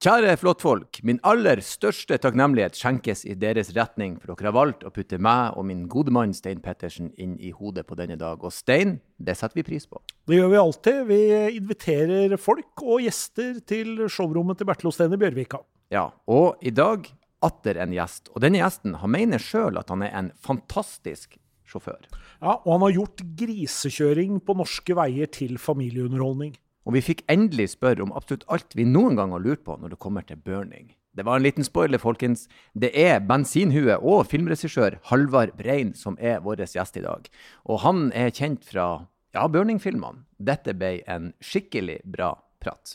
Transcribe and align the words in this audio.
Kjære 0.00 0.32
flottfolk. 0.40 1.02
Min 1.04 1.18
aller 1.28 1.60
største 1.60 2.16
takknemlighet 2.16 2.78
skjenkes 2.78 3.20
i 3.28 3.34
deres 3.36 3.68
retning, 3.76 4.14
for 4.16 4.32
dere 4.32 4.48
har 4.48 4.54
valgt 4.56 4.86
å 4.88 4.92
putte 4.96 5.18
meg 5.20 5.58
og 5.60 5.66
min 5.68 5.82
gode 5.92 6.14
mann 6.16 6.32
Stein 6.32 6.62
Pettersen 6.64 7.10
inn 7.20 7.34
i 7.36 7.50
hodet 7.52 7.84
på 7.84 7.98
denne 7.98 8.16
dag. 8.16 8.40
Og 8.40 8.48
Stein, 8.48 8.94
det 9.20 9.34
setter 9.36 9.60
vi 9.60 9.66
pris 9.66 9.84
på. 9.84 10.00
Det 10.24 10.38
gjør 10.38 10.48
vi 10.54 10.58
alltid. 10.62 11.02
Vi 11.10 11.18
inviterer 11.58 12.32
folk 12.40 12.80
og 12.80 13.04
gjester 13.04 13.60
til 13.68 14.06
showrommet 14.08 14.62
til 14.62 14.70
Bertil 14.70 14.88
Osten 14.88 15.12
i 15.12 15.20
Bjørvika. 15.20 15.60
Ja, 15.92 16.06
og 16.24 16.64
i 16.64 16.72
dag 16.72 17.04
atter 17.44 17.82
en 17.84 17.92
gjest. 17.92 18.32
Og 18.32 18.40
denne 18.40 18.64
gjesten 18.64 18.96
han 19.04 19.12
mener 19.12 19.44
sjøl 19.50 19.76
at 19.82 19.92
han 19.92 20.08
er 20.08 20.16
en 20.16 20.32
fantastisk 20.40 21.36
sjåfør. 21.68 22.08
Ja, 22.40 22.56
og 22.56 22.72
han 22.72 22.88
har 22.88 22.96
gjort 23.02 23.20
grisekjøring 23.44 24.40
på 24.48 24.56
norske 24.64 24.96
veier 24.96 25.28
til 25.28 25.60
familieunderholdning. 25.60 26.56
Og 26.88 26.96
vi 26.96 27.04
fikk 27.04 27.24
endelig 27.30 27.72
spørre 27.74 28.04
om 28.04 28.14
absolutt 28.16 28.46
alt 28.48 28.74
vi 28.76 28.88
noen 28.88 29.18
gang 29.18 29.34
har 29.34 29.44
lurt 29.44 29.64
på 29.66 29.76
når 29.76 29.94
det 29.94 30.00
kommer 30.02 30.24
til 30.26 30.40
burning. 30.40 30.94
Det 31.16 31.26
var 31.26 31.36
en 31.36 31.44
liten 31.44 31.66
spoiler, 31.66 31.98
folkens. 31.98 32.46
Det 32.72 32.92
er 32.94 33.18
bensinhue 33.26 33.96
og 33.98 34.28
filmregissør 34.30 35.00
Halvard 35.10 35.56
Brein 35.58 35.90
som 35.98 36.16
er 36.22 36.38
vår 36.44 36.62
gjest 36.62 37.00
i 37.00 37.04
dag. 37.04 37.26
Og 37.66 37.82
han 37.84 38.08
er 38.14 38.30
kjent 38.30 38.64
fra 38.64 38.86
ja, 39.34 39.46
burning-filmene. 39.50 40.24
Dette 40.38 40.74
ble 40.78 41.00
en 41.10 41.32
skikkelig 41.42 42.00
bra 42.06 42.36
prat. 42.62 42.94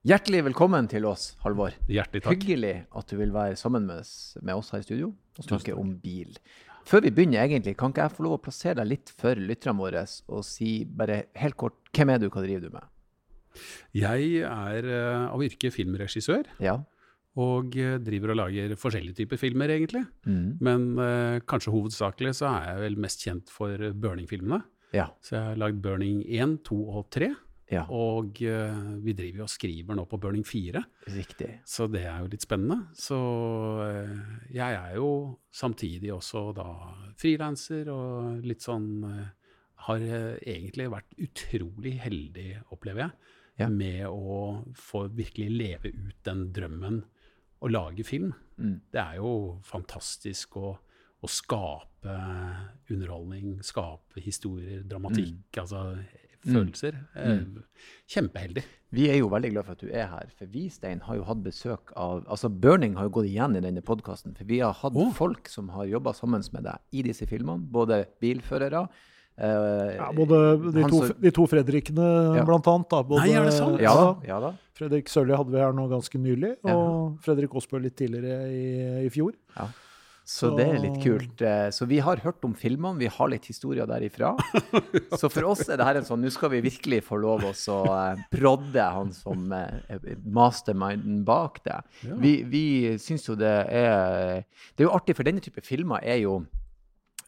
Hjertelig 0.00 0.38
velkommen 0.46 0.86
til 0.88 1.04
oss, 1.04 1.34
Halvor. 1.42 1.74
Hjertelig 1.84 2.22
takk. 2.24 2.32
Hyggelig 2.32 2.86
at 2.96 3.10
du 3.10 3.18
vil 3.18 3.34
være 3.34 3.56
sammen 3.60 3.84
med 3.84 3.98
oss, 4.00 4.12
med 4.40 4.56
oss 4.56 4.70
her 4.72 4.80
i 4.80 4.86
studio 4.86 5.10
og 5.12 5.44
snakke 5.44 5.74
om 5.76 5.90
bil. 6.00 6.38
Før 6.88 7.02
vi 7.04 7.10
begynner, 7.12 7.42
egentlig, 7.42 7.74
kan 7.76 7.92
ikke 7.92 8.06
jeg 8.06 8.14
få 8.14 8.24
lov 8.24 8.38
å 8.38 8.40
plassere 8.46 8.78
deg 8.78 8.88
litt 8.94 9.12
for 9.12 9.36
lytterne 9.36 9.76
våre 9.76 10.06
og 10.32 10.46
si 10.48 10.70
bare 10.88 11.26
helt 11.36 11.58
kort 11.60 11.76
hvem 11.92 12.14
er 12.14 12.22
du, 12.22 12.30
hva 12.32 12.44
driver 12.46 12.64
du 12.64 12.78
med? 12.78 12.88
Jeg 14.00 14.40
er 14.48 14.88
uh, 14.88 15.26
av 15.34 15.44
yrke 15.44 15.68
filmregissør. 15.74 16.48
Ja. 16.64 16.78
Og 17.36 17.76
uh, 17.76 17.98
driver 18.00 18.32
og 18.32 18.40
lager 18.40 18.72
forskjellige 18.80 19.20
typer 19.20 19.42
filmer, 19.44 19.76
egentlig. 19.76 20.06
Mm. 20.24 20.56
Men 20.64 20.88
uh, 20.96 21.44
kanskje 21.44 21.76
hovedsakelig 21.76 22.38
så 22.40 22.48
er 22.54 22.70
jeg 22.70 22.86
vel 22.86 22.98
mest 23.04 23.28
kjent 23.28 23.52
for 23.52 23.76
Burning-filmene. 23.92 24.62
Ja. 24.96 25.10
Så 25.20 25.36
jeg 25.36 25.44
har 25.50 25.60
lagd 25.60 25.84
Burning 25.84 26.24
1, 26.24 26.62
2 26.72 26.82
og 26.88 27.12
3. 27.12 27.34
ja. 27.70 27.84
Og 27.94 28.34
vi 28.40 29.12
driver 29.14 29.42
jo 29.42 29.46
og 29.46 29.52
skriver 29.52 29.94
nå 29.94 30.04
på 30.10 30.18
Burning 30.20 30.44
4, 30.46 30.82
Riktig. 31.14 31.50
så 31.64 31.86
det 31.90 32.02
er 32.04 32.18
jo 32.24 32.30
litt 32.32 32.42
spennende. 32.42 32.88
Så 32.98 33.18
jeg 34.50 34.74
er 34.74 34.96
jo 34.96 35.38
samtidig 35.54 36.10
også 36.14 36.42
da 36.56 36.66
frilanser 37.20 37.90
og 37.94 38.42
litt 38.46 38.62
sånn 38.66 38.90
Har 39.80 39.96
egentlig 40.44 40.90
vært 40.92 41.14
utrolig 41.24 41.94
heldig, 42.02 42.58
opplever 42.74 43.00
jeg, 43.06 43.12
Ja. 43.62 43.68
med 43.68 44.02
å 44.06 44.64
få 44.76 45.06
virkelig 45.08 45.48
leve 45.50 45.88
ut 45.94 46.18
den 46.22 46.52
drømmen 46.52 46.98
å 47.62 47.68
lage 47.70 48.04
film. 48.04 48.34
Mm. 48.58 48.80
Det 48.92 49.00
er 49.00 49.16
jo 49.16 49.60
fantastisk 49.64 50.56
å, 50.60 50.74
å 51.22 51.28
skape 51.28 52.12
underholdning, 52.90 53.62
skape 53.64 54.20
historier, 54.20 54.82
dramatikk, 54.82 55.56
altså 55.56 55.96
følelser. 56.46 56.96
Mm. 57.14 57.62
Kjempeheldig. 58.10 58.64
Vi 58.90 59.06
er 59.06 59.20
jo 59.20 59.28
veldig 59.30 59.52
glad 59.52 59.66
for 59.68 59.76
at 59.76 59.84
du 59.84 59.90
er 59.92 60.08
her, 60.10 60.30
for 60.34 60.50
vi, 60.50 60.64
Stein, 60.72 61.02
har 61.06 61.20
jo 61.20 61.26
hatt 61.28 61.42
besøk 61.44 61.92
av 61.94 62.24
Altså, 62.26 62.50
Burning 62.50 62.96
har 62.98 63.06
jo 63.06 63.14
gått 63.20 63.28
igjen 63.30 63.54
i 63.58 63.62
denne 63.62 63.84
podkasten, 63.86 64.34
for 64.38 64.48
vi 64.48 64.58
har 64.64 64.74
hatt 64.80 64.98
oh. 64.98 65.12
folk 65.14 65.50
som 65.50 65.70
har 65.76 65.86
jobba 65.90 66.14
sammen 66.16 66.42
med 66.56 66.66
deg 66.66 66.98
i 66.98 67.04
disse 67.06 67.28
filmene. 67.30 67.62
Både 67.70 68.02
bilførere 68.22 68.86
eh, 69.38 69.92
Ja, 69.94 70.08
både 70.16 70.40
de 70.74 70.88
to, 70.88 71.04
så, 71.04 71.18
de 71.22 71.32
to 71.36 71.46
Fredrikene, 71.50 72.08
Ja. 72.40 72.46
blant 72.48 72.66
annet. 72.72 72.88
Da. 72.90 73.04
Både, 73.06 73.28
Nei, 73.28 73.36
er 73.38 73.46
det 73.46 73.54
sant? 73.54 73.78
Ja 73.84 73.94
da. 73.94 74.08
Ja 74.26 74.40
da. 74.42 74.54
Fredrik 74.80 75.12
Sørli 75.12 75.36
hadde 75.36 75.54
vi 75.54 75.62
her 75.62 75.76
nå 75.76 75.86
ganske 75.92 76.18
nylig, 76.18 76.56
Ja. 76.66 76.74
og 76.74 77.22
Fredrik 77.22 77.54
Aasbø 77.54 77.78
litt 77.84 77.98
tidligere 78.00 78.50
i, 78.50 79.06
i 79.06 79.12
fjor. 79.14 79.36
Så 79.54 79.70
Så- 80.30 80.52
det 80.56 80.66
er 80.70 80.78
litt 80.78 80.98
kult. 81.02 81.40
Eh, 81.42 81.70
Så 81.74 81.86
vi 81.90 81.98
har 81.98 82.20
hørt 82.22 82.44
om 82.46 82.52
filmene, 82.54 82.98
vi 83.00 83.08
har 83.10 83.28
litt 83.32 83.46
historier 83.50 83.86
derifra. 83.90 84.36
Så 85.20 85.28
for 85.32 85.48
oss 85.50 85.64
er 85.68 85.76
det 85.80 85.86
her 85.88 85.98
en 85.98 86.06
sånn 86.06 86.22
Nå 86.22 86.30
skal 86.30 86.52
vi 86.54 86.60
virkelig 86.62 87.00
få 87.08 87.18
lov 87.18 87.44
oss 87.48 87.64
å 87.72 87.80
eh, 87.90 88.22
prodde 88.30 88.84
han 88.94 89.10
som 89.16 89.50
eh, 89.52 89.98
masterminden 90.24 91.24
bak 91.26 91.58
det. 91.66 91.80
Vi, 92.22 92.36
vi 92.46 92.64
syns 93.02 93.26
jo 93.26 93.34
det 93.34 93.54
er 93.74 94.44
Det 94.76 94.84
er 94.84 94.88
jo 94.88 94.94
artig, 94.94 95.16
for 95.18 95.26
denne 95.26 95.42
type 95.42 95.64
filmer 95.66 95.98
er 96.06 96.22
jo 96.22 96.38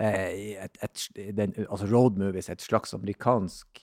et, 0.02 0.78
et, 0.82 1.02
den, 1.36 1.52
altså 1.68 1.86
road 1.90 2.16
movies, 2.18 2.48
et 2.50 2.62
slags 2.64 2.94
amerikansk 2.96 3.82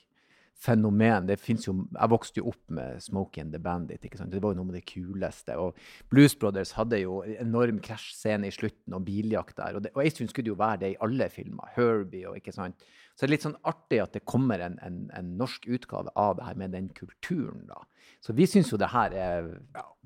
fenomen. 0.60 1.26
Det 1.30 1.38
finnes 1.40 1.64
jo, 1.66 1.72
jeg 1.96 2.10
vokste 2.12 2.42
jo 2.42 2.50
opp 2.52 2.62
med 2.76 3.00
Smokey 3.02 3.40
and 3.42 3.54
the 3.54 3.60
Bandit. 3.64 4.02
ikke 4.04 4.18
sant? 4.20 4.30
Det 4.32 4.42
var 4.44 4.52
jo 4.52 4.58
noe 4.60 4.68
med 4.68 4.76
det 4.76 4.84
kuleste. 4.90 5.56
og 5.56 5.78
Blues 6.12 6.34
Brothers 6.36 6.74
hadde 6.76 7.00
jo 7.00 7.22
enorm 7.40 7.78
krasjscene 7.80 8.50
i 8.50 8.54
slutten 8.54 8.94
og 8.98 9.04
biljakt 9.06 9.56
der. 9.56 9.78
Og, 9.78 9.82
det, 9.86 9.94
og 9.96 10.04
en 10.04 10.10
stund 10.12 10.28
skulle 10.32 10.50
det 10.50 10.54
jo 10.54 10.60
være 10.60 10.80
det 10.84 10.90
i 10.92 10.98
alle 11.00 11.30
filmer. 11.32 11.70
Herbie 11.76 12.28
og 12.28 12.36
ikke 12.36 12.52
sant. 12.52 12.76
Så 13.16 13.24
det 13.24 13.30
er 13.30 13.34
litt 13.34 13.44
sånn 13.48 13.56
artig 13.68 13.98
at 14.04 14.12
det 14.16 14.22
kommer 14.28 14.60
en, 14.64 14.78
en, 14.84 15.00
en 15.16 15.32
norsk 15.40 15.66
utgave 15.68 16.12
av 16.16 16.36
det 16.38 16.44
her 16.46 16.60
med 16.60 16.72
den 16.76 16.88
kulturen. 16.96 17.64
da. 17.68 17.80
Så 18.20 18.32
vi 18.36 18.44
syns 18.48 18.70
jo 18.72 18.78
det 18.80 18.92
her 18.92 19.12
er 19.16 19.50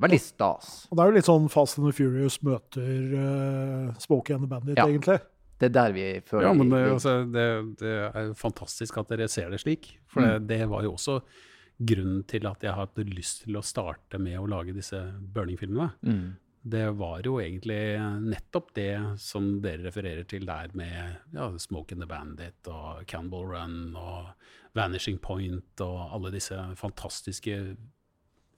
veldig 0.03 0.21
stas. 0.23 0.87
Og 0.91 0.97
det 0.99 1.03
er 1.05 1.11
jo 1.11 1.19
litt 1.19 1.29
sånn 1.29 1.51
Fast 1.51 1.79
and 1.79 1.87
the 1.91 1.95
Furious 1.95 2.41
møter 2.47 3.15
uh, 3.19 3.95
Smokey 4.03 4.35
and 4.35 4.47
the 4.47 4.51
Bandit, 4.51 4.79
Ja. 4.79 4.87
egentlig. 4.87 5.19
Det 5.65 5.71
er 5.71 5.75
der 5.75 5.97
vi 5.97 6.07
føler 6.29 6.47
Ja, 6.49 6.53
men 6.57 6.71
det, 6.73 6.85
altså, 6.93 7.17
det, 7.25 7.49
det 7.81 7.97
er 8.05 8.31
fantastisk 8.39 9.01
at 9.01 9.11
dere 9.13 9.29
ser 9.33 9.51
det 9.55 9.63
slik. 9.65 9.95
For 10.11 10.25
det, 10.25 10.47
det 10.53 10.63
var 10.71 10.85
jo 10.87 10.95
også 10.99 11.19
grunnen 11.79 12.23
til 12.31 12.47
at 12.47 12.63
jeg 12.63 12.77
hadde 12.77 13.07
lyst 13.11 13.45
til 13.45 13.59
å 13.59 13.65
starte 13.65 14.21
med 14.23 14.39
å 14.39 14.49
lage 14.51 14.75
disse 14.77 15.01
Burning-filmene. 15.35 15.91
Mm. 16.07 16.37
Det 16.65 16.85
var 16.97 17.25
jo 17.27 17.37
egentlig 17.43 17.99
nettopp 18.25 18.71
det 18.77 18.93
som 19.21 19.59
dere 19.65 19.85
refererer 19.85 20.25
til 20.29 20.47
der 20.49 20.71
med 20.73 21.35
ja, 21.35 21.51
Smoke 21.61 21.93
and 21.93 22.01
the 22.01 22.09
Bandit 22.09 22.71
og 22.73 23.03
Cannibal 23.11 23.51
Run 23.51 23.99
og 24.01 24.31
Vanishing 24.75 25.19
Point 25.21 25.83
og 25.85 25.99
alle 26.17 26.33
disse 26.33 26.57
fantastiske 26.81 27.59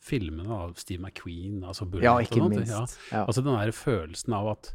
filmene 0.07 0.47
av 0.55 0.77
Steve 0.79 1.03
McQueen. 1.03 1.65
Altså 1.67 1.89
Bullet 1.91 2.07
Ja, 2.07 2.15
ikke 2.23 2.47
minst. 2.47 2.71
Ja. 2.71 2.85
Ja. 3.11 3.25
Altså 3.27 3.43
den 3.43 3.59
der 3.59 3.75
følelsen 3.75 4.37
av 4.39 4.53
at 4.55 4.75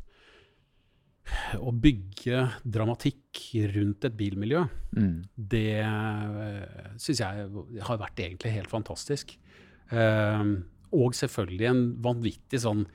å 1.62 1.72
bygge 1.72 2.42
dramatikk 2.66 3.42
rundt 3.76 4.06
et 4.10 4.18
bilmiljø, 4.18 4.66
Mm. 4.98 5.24
det 5.38 5.80
uh, 5.86 6.98
syns 7.00 7.20
jeg 7.24 7.48
har 7.88 7.98
vært 8.02 8.20
egentlig 8.20 8.52
helt 8.58 8.70
fantastisk. 8.72 9.38
Eh, 9.92 10.44
og 10.92 11.14
selvfølgelig 11.16 11.68
en 11.70 11.82
vanvittig 12.04 12.60
sånn 12.64 12.86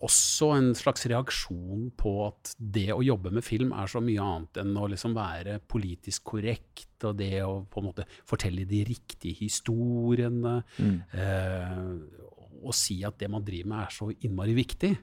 også 0.00 0.46
en 0.56 0.70
slags 0.76 1.02
reaksjon 1.12 1.90
på 2.00 2.12
at 2.30 2.54
det 2.56 2.86
å 2.94 3.02
jobbe 3.04 3.28
med 3.36 3.44
film 3.44 3.74
er 3.76 3.90
så 3.92 4.00
mye 4.00 4.20
annet 4.24 4.60
enn 4.62 4.72
å 4.80 4.86
liksom 4.88 5.12
være 5.16 5.58
politisk 5.68 6.24
korrekt, 6.32 6.94
og 7.04 7.18
det 7.20 7.42
å 7.44 7.58
på 7.68 7.82
en 7.82 7.88
måte 7.90 8.06
fortelle 8.28 8.64
de 8.68 8.80
riktige 8.88 9.36
historiene, 9.42 10.62
Mm. 10.78 11.02
eh, 11.12 12.64
og 12.64 12.72
si 12.76 13.02
at 13.04 13.18
det 13.18 13.28
man 13.30 13.44
driver 13.44 13.68
med 13.68 13.86
er 13.86 13.90
så 13.90 14.08
innmari 14.24 14.54
viktig. 14.54 14.96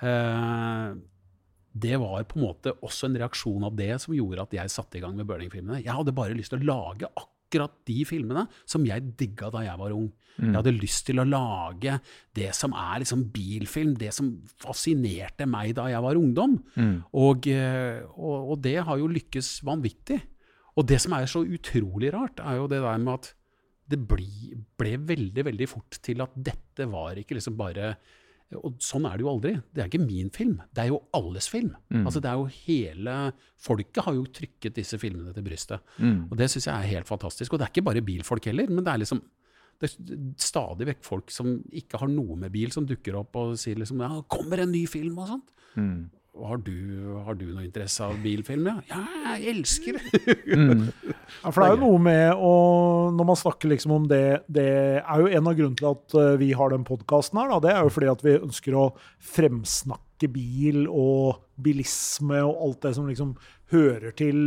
Eh, 0.00 0.94
det 1.70 1.98
var 2.02 2.24
på 2.26 2.38
en 2.38 2.46
måte 2.48 2.74
også 2.82 3.08
en 3.08 3.18
reaksjon 3.20 3.66
av 3.68 3.76
det 3.78 3.92
som 4.02 4.14
gjorde 4.16 4.46
at 4.46 4.56
jeg 4.56 4.72
satte 4.72 4.98
i 4.98 5.02
gang 5.04 5.14
med 5.18 5.28
Burning-filmene. 5.28 5.82
Jeg 5.84 5.94
hadde 5.94 6.16
bare 6.16 6.34
lyst 6.34 6.54
til 6.54 6.64
å 6.64 6.70
lage 6.72 7.10
akkurat 7.10 7.76
de 7.86 8.02
filmene 8.06 8.46
som 8.68 8.84
jeg 8.86 9.12
digga 9.18 9.50
da 9.54 9.62
jeg 9.66 9.78
var 9.78 9.94
ung. 9.94 10.10
Jeg 10.40 10.56
hadde 10.56 10.72
lyst 10.72 11.04
til 11.08 11.20
å 11.20 11.26
lage 11.28 11.98
det 12.36 12.48
som 12.56 12.72
er 12.76 13.02
liksom 13.02 13.26
bilfilm, 13.34 13.92
det 14.00 14.12
som 14.16 14.30
fascinerte 14.62 15.46
meg 15.50 15.74
da 15.76 15.88
jeg 15.92 16.04
var 16.04 16.18
ungdom. 16.18 16.56
Mm. 16.74 16.94
Og, 17.20 17.48
eh, 17.50 18.00
og, 18.14 18.54
og 18.54 18.62
det 18.64 18.78
har 18.86 19.00
jo 19.00 19.10
lykkes 19.10 19.58
vanvittig. 19.68 20.20
Og 20.78 20.86
det 20.88 21.00
som 21.02 21.14
er 21.16 21.28
så 21.28 21.42
utrolig 21.44 22.12
rart, 22.14 22.40
er 22.40 22.56
jo 22.56 22.70
det 22.70 22.80
der 22.80 23.02
med 23.02 23.18
at 23.18 23.34
det 23.90 23.98
ble, 24.08 24.56
ble 24.78 24.94
veldig, 25.02 25.44
veldig 25.50 25.68
fort 25.68 25.98
til 26.04 26.22
at 26.24 26.34
dette 26.38 26.86
var 26.88 27.18
ikke 27.18 27.36
liksom 27.36 27.58
bare 27.58 27.96
Og 28.58 28.80
sånn 28.82 29.04
er 29.06 29.18
det 29.18 29.22
jo 29.22 29.30
aldri. 29.30 29.52
Det 29.70 29.82
er 29.82 29.90
ikke 29.90 30.02
min 30.02 30.30
film, 30.34 30.56
det 30.74 30.82
er 30.82 30.88
jo 30.90 31.02
alles 31.14 31.46
film. 31.50 31.74
Altså 32.02 32.22
det 32.22 32.30
er 32.30 32.40
jo 32.40 32.48
hele 32.66 33.16
Folket 33.60 34.02
har 34.06 34.16
jo 34.16 34.24
trykket 34.24 34.78
disse 34.78 34.96
filmene 34.98 35.34
til 35.36 35.44
brystet. 35.44 35.84
Mm. 36.00 36.30
Og 36.30 36.38
det 36.40 36.48
syns 36.50 36.66
jeg 36.66 36.74
er 36.74 36.94
helt 36.96 37.10
fantastisk. 37.10 37.52
Og 37.52 37.60
det 37.60 37.66
er 37.66 37.72
ikke 37.74 37.86
bare 37.90 38.02
bilfolk 38.02 38.48
heller, 38.48 38.70
men 38.72 38.82
det 38.86 38.94
er 38.94 39.02
liksom 39.02 39.20
det 39.80 39.88
er 39.88 40.16
stadig 40.40 40.86
vekk 40.90 41.04
folk 41.06 41.30
som 41.32 41.54
ikke 41.72 42.00
har 42.02 42.10
noe 42.12 42.36
med 42.36 42.52
bil, 42.52 42.72
som 42.72 42.84
dukker 42.88 43.16
opp 43.16 43.36
og 43.40 43.54
sier 43.60 43.78
liksom 43.80 44.02
ja, 44.04 44.10
'kommer 44.28 44.60
en 44.60 44.72
ny 44.72 44.84
film?' 44.86 45.16
og 45.18 45.28
sånt. 45.28 45.52
Mm. 45.76 46.10
Har 46.30 46.60
du, 46.62 46.76
har 47.26 47.34
du 47.34 47.46
noe 47.50 47.64
interesse 47.66 48.04
av 48.06 48.14
bilfilm? 48.22 48.68
Ja, 48.70 48.78
ja 48.90 49.34
jeg 49.40 49.56
elsker 49.56 49.98
det! 49.98 50.36
Ja, 51.40 51.52
for 51.52 51.62
det 51.62 51.66
er 51.68 51.76
jo 51.76 51.84
noe 51.84 51.98
med 52.02 52.40
å 52.42 52.54
Når 53.14 53.26
man 53.28 53.38
snakker 53.38 53.70
liksom 53.70 53.92
om 53.94 54.06
det 54.10 54.40
Det 54.50 54.64
er 54.98 55.20
jo 55.22 55.28
en 55.30 55.46
av 55.46 55.54
grunnene 55.54 55.78
til 55.78 55.86
at 55.92 56.16
eh, 56.18 56.32
vi 56.40 56.48
har 56.58 56.72
den 56.72 56.82
podkasten 56.86 57.38
her. 57.38 57.52
Da, 57.52 57.60
det 57.62 57.70
er 57.74 57.86
jo 57.86 57.92
fordi 57.94 58.10
at 58.10 58.24
vi 58.26 58.34
ønsker 58.40 58.76
å 58.76 58.88
fremsnakke 59.30 60.30
bil 60.34 60.84
og 60.90 61.44
bilisme 61.62 62.42
og 62.44 62.64
alt 62.66 62.82
det 62.88 62.94
som 62.98 63.08
liksom 63.08 63.36
hører 63.70 64.14
til 64.18 64.42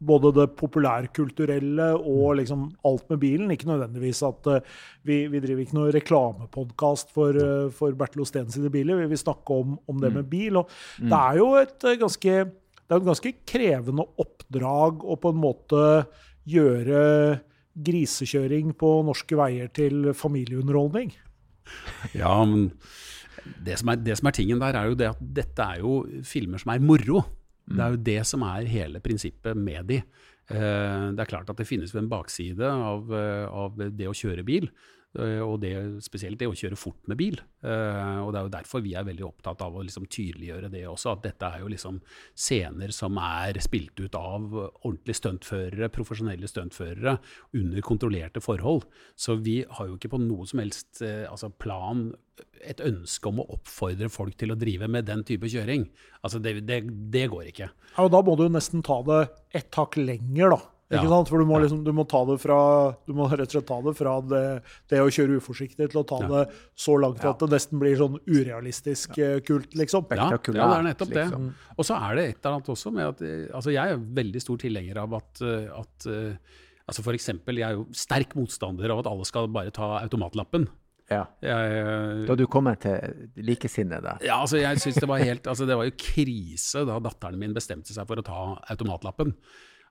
både 0.00 0.32
det 0.38 0.46
populærkulturelle 0.58 1.90
og 1.98 2.38
liksom 2.40 2.66
alt 2.88 3.04
med 3.12 3.20
bilen. 3.22 3.52
Ikke 3.52 3.68
nødvendigvis 3.68 4.22
at 4.26 4.48
uh, 4.48 4.78
vi, 5.06 5.22
vi, 5.32 5.42
driver 5.42 5.64
ikke 5.64 5.76
noe 5.76 5.92
reklamepodkast 5.94 7.12
for, 7.16 7.36
uh, 7.36 7.68
for 7.74 7.96
Bertil 7.98 8.24
Osten 8.24 8.48
sine 8.52 8.72
biler. 8.72 9.02
Vi 9.02 9.10
vil 9.12 9.20
snakke 9.20 9.60
om, 9.60 9.76
om 9.90 10.00
det 10.00 10.12
med 10.16 10.30
bil. 10.32 10.62
Og 10.62 10.70
mm. 10.70 11.10
det 11.10 11.20
er 11.20 11.40
jo 11.42 11.50
et 11.60 11.86
uh, 11.86 11.98
ganske, 12.00 12.38
det 12.80 12.96
er 12.96 13.02
et 13.02 13.10
ganske 13.10 13.34
krevende 13.52 14.08
oppdrag 14.24 15.04
å 15.04 15.18
på 15.20 15.34
en 15.34 15.42
måte 15.44 15.84
gjøre 16.50 17.04
grisekjøring 17.80 18.72
på 18.78 18.94
norske 19.06 19.36
veier 19.38 19.70
til 19.76 20.10
familieunderholdning. 20.16 21.12
Ja, 22.16 22.32
men 22.42 22.70
det 23.64 23.78
som, 23.80 23.92
er, 23.92 24.00
det 24.02 24.16
som 24.18 24.28
er 24.28 24.36
tingen 24.36 24.60
der, 24.62 24.76
er 24.76 24.90
jo 24.90 24.96
det 24.98 25.12
at 25.12 25.20
dette 25.40 25.66
er 25.76 25.84
jo 25.84 26.00
filmer 26.26 26.60
som 26.60 26.74
er 26.74 26.82
moro. 26.84 27.22
Det 27.70 27.84
er 27.84 27.94
jo 27.94 28.04
det 28.10 28.20
som 28.28 28.44
er 28.46 28.68
hele 28.70 29.02
prinsippet 29.02 29.58
med 29.58 29.86
de. 29.90 30.00
Eh, 30.50 31.04
det 31.14 31.22
er 31.22 31.30
klart 31.30 31.50
at 31.52 31.60
det 31.60 31.68
finnes 31.68 31.92
en 31.94 32.10
bakside 32.10 32.66
av, 32.66 33.12
eh, 33.14 33.46
av 33.46 33.78
det 33.78 34.08
å 34.10 34.16
kjøre 34.16 34.46
bil. 34.46 34.66
Eh, 35.18 35.40
og 35.42 35.56
det, 35.64 35.72
spesielt 36.04 36.38
det 36.38 36.46
å 36.46 36.54
kjøre 36.54 36.78
fort 36.78 37.08
med 37.10 37.18
bil. 37.18 37.40
Uh, 37.64 38.22
og 38.22 38.30
Det 38.32 38.38
er 38.38 38.46
jo 38.46 38.52
derfor 38.54 38.84
vi 38.84 38.94
er 38.94 39.06
veldig 39.08 39.26
opptatt 39.26 39.64
av 39.66 39.74
å 39.74 39.82
liksom 39.82 40.06
tydeliggjøre 40.06 40.70
det 40.70 40.84
også. 40.86 41.16
At 41.16 41.24
dette 41.26 41.48
er 41.48 41.64
jo 41.64 41.70
liksom 41.72 41.98
scener 42.38 42.94
som 42.94 43.18
er 43.18 43.58
spilt 43.62 43.98
ut 43.98 44.14
av 44.18 44.46
ordentlige 44.54 45.18
stuntførere, 45.18 45.90
profesjonelle 45.92 46.50
stuntførere, 46.50 47.18
under 47.58 47.86
kontrollerte 47.86 48.42
forhold. 48.44 48.86
Så 49.18 49.40
vi 49.42 49.60
har 49.66 49.90
jo 49.90 49.98
ikke 49.98 50.14
på 50.14 50.22
noe 50.22 50.46
som 50.48 50.62
helst 50.62 51.02
uh, 51.02 51.26
altså 51.30 51.50
plan 51.50 52.10
et 52.64 52.78
ønske 52.80 53.28
om 53.28 53.42
å 53.42 53.48
oppfordre 53.56 54.08
folk 54.12 54.36
til 54.40 54.54
å 54.54 54.58
drive 54.58 54.86
med 54.88 55.08
den 55.10 55.26
type 55.26 55.48
kjøring. 55.50 55.88
Altså 56.22 56.38
det, 56.40 56.60
det, 56.68 56.84
det 57.12 57.26
går 57.32 57.50
ikke. 57.50 57.72
Ja, 57.96 58.04
og 58.06 58.12
Da 58.14 58.22
må 58.24 58.36
du 58.38 58.46
nesten 58.52 58.84
ta 58.86 59.00
det 59.04 59.24
ett 59.58 59.74
hakk 59.76 59.98
lenger, 60.00 60.54
da. 60.54 60.60
Ikke 60.90 61.06
ja. 61.06 61.10
sant? 61.12 61.28
For 61.30 61.38
du 61.38 61.46
må, 61.46 61.58
liksom, 61.62 61.84
du 61.86 61.92
må, 61.94 62.02
ta 62.10 62.24
det 62.26 62.36
fra 62.42 62.56
du 63.06 63.12
må 63.14 63.28
rett 63.30 63.44
og 63.44 63.52
slett 63.54 63.66
ta 63.68 63.76
det 63.84 63.92
fra 63.94 64.16
det, 64.26 64.42
det 64.90 64.98
å 64.98 65.10
kjøre 65.14 65.36
uforsiktig 65.38 65.86
til 65.92 66.00
å 66.00 66.02
ta 66.06 66.18
ja. 66.24 66.30
det 66.32 66.40
så 66.74 66.96
langt 66.98 67.22
at 67.22 67.44
det 67.44 67.48
nesten 67.52 67.78
blir 67.78 67.94
sånn 68.00 68.16
urealistisk 68.26 69.14
ja. 69.20 69.36
Eh, 69.36 69.42
kult, 69.46 69.70
liksom. 69.78 70.08
Ja, 70.16 70.26
det 70.40 70.56
er 70.64 70.88
nettopp 70.88 71.12
det. 71.12 71.28
Liksom. 71.28 71.46
Og 71.76 71.86
så 71.86 72.00
er 72.08 72.18
det 72.18 72.26
et 72.26 72.40
eller 72.40 72.58
annet 72.58 72.72
også 72.74 72.90
med 72.96 73.06
at 73.06 73.22
eh, 73.22 73.46
altså 73.54 73.76
Jeg 73.76 73.94
er 73.94 74.02
veldig 74.18 74.42
stor 74.42 74.60
tilhenger 74.64 75.00
av 75.04 75.14
at, 75.20 75.44
eh, 75.46 75.70
at 75.78 76.10
altså 76.90 77.06
for 77.06 77.14
eksempel, 77.14 77.62
Jeg 77.62 77.68
er 77.68 77.78
jo 77.78 77.86
sterk 77.94 78.34
motstander 78.40 78.90
av 78.90 79.04
at 79.04 79.12
alle 79.12 79.30
skal 79.30 79.46
bare 79.54 79.70
ta 79.76 79.92
automatlappen. 80.00 80.66
Ja. 81.10 81.24
Jeg, 81.42 82.26
da 82.26 82.34
du 82.38 82.46
kommer 82.50 82.78
til 82.82 83.30
likesinnede? 83.38 84.18
Ja, 84.26 84.42
altså 84.42 84.58
jeg 84.58 84.82
synes 84.82 84.98
det 85.02 85.10
var 85.10 85.22
helt, 85.22 85.46
altså 85.50 85.66
det 85.66 85.78
var 85.78 85.86
jo 85.86 85.96
krise 85.98 86.82
da 86.86 86.98
datteren 87.02 87.38
min 87.38 87.54
bestemte 87.54 87.94
seg 87.94 88.10
for 88.10 88.18
å 88.18 88.26
ta 88.26 88.44
automatlappen. 88.74 89.34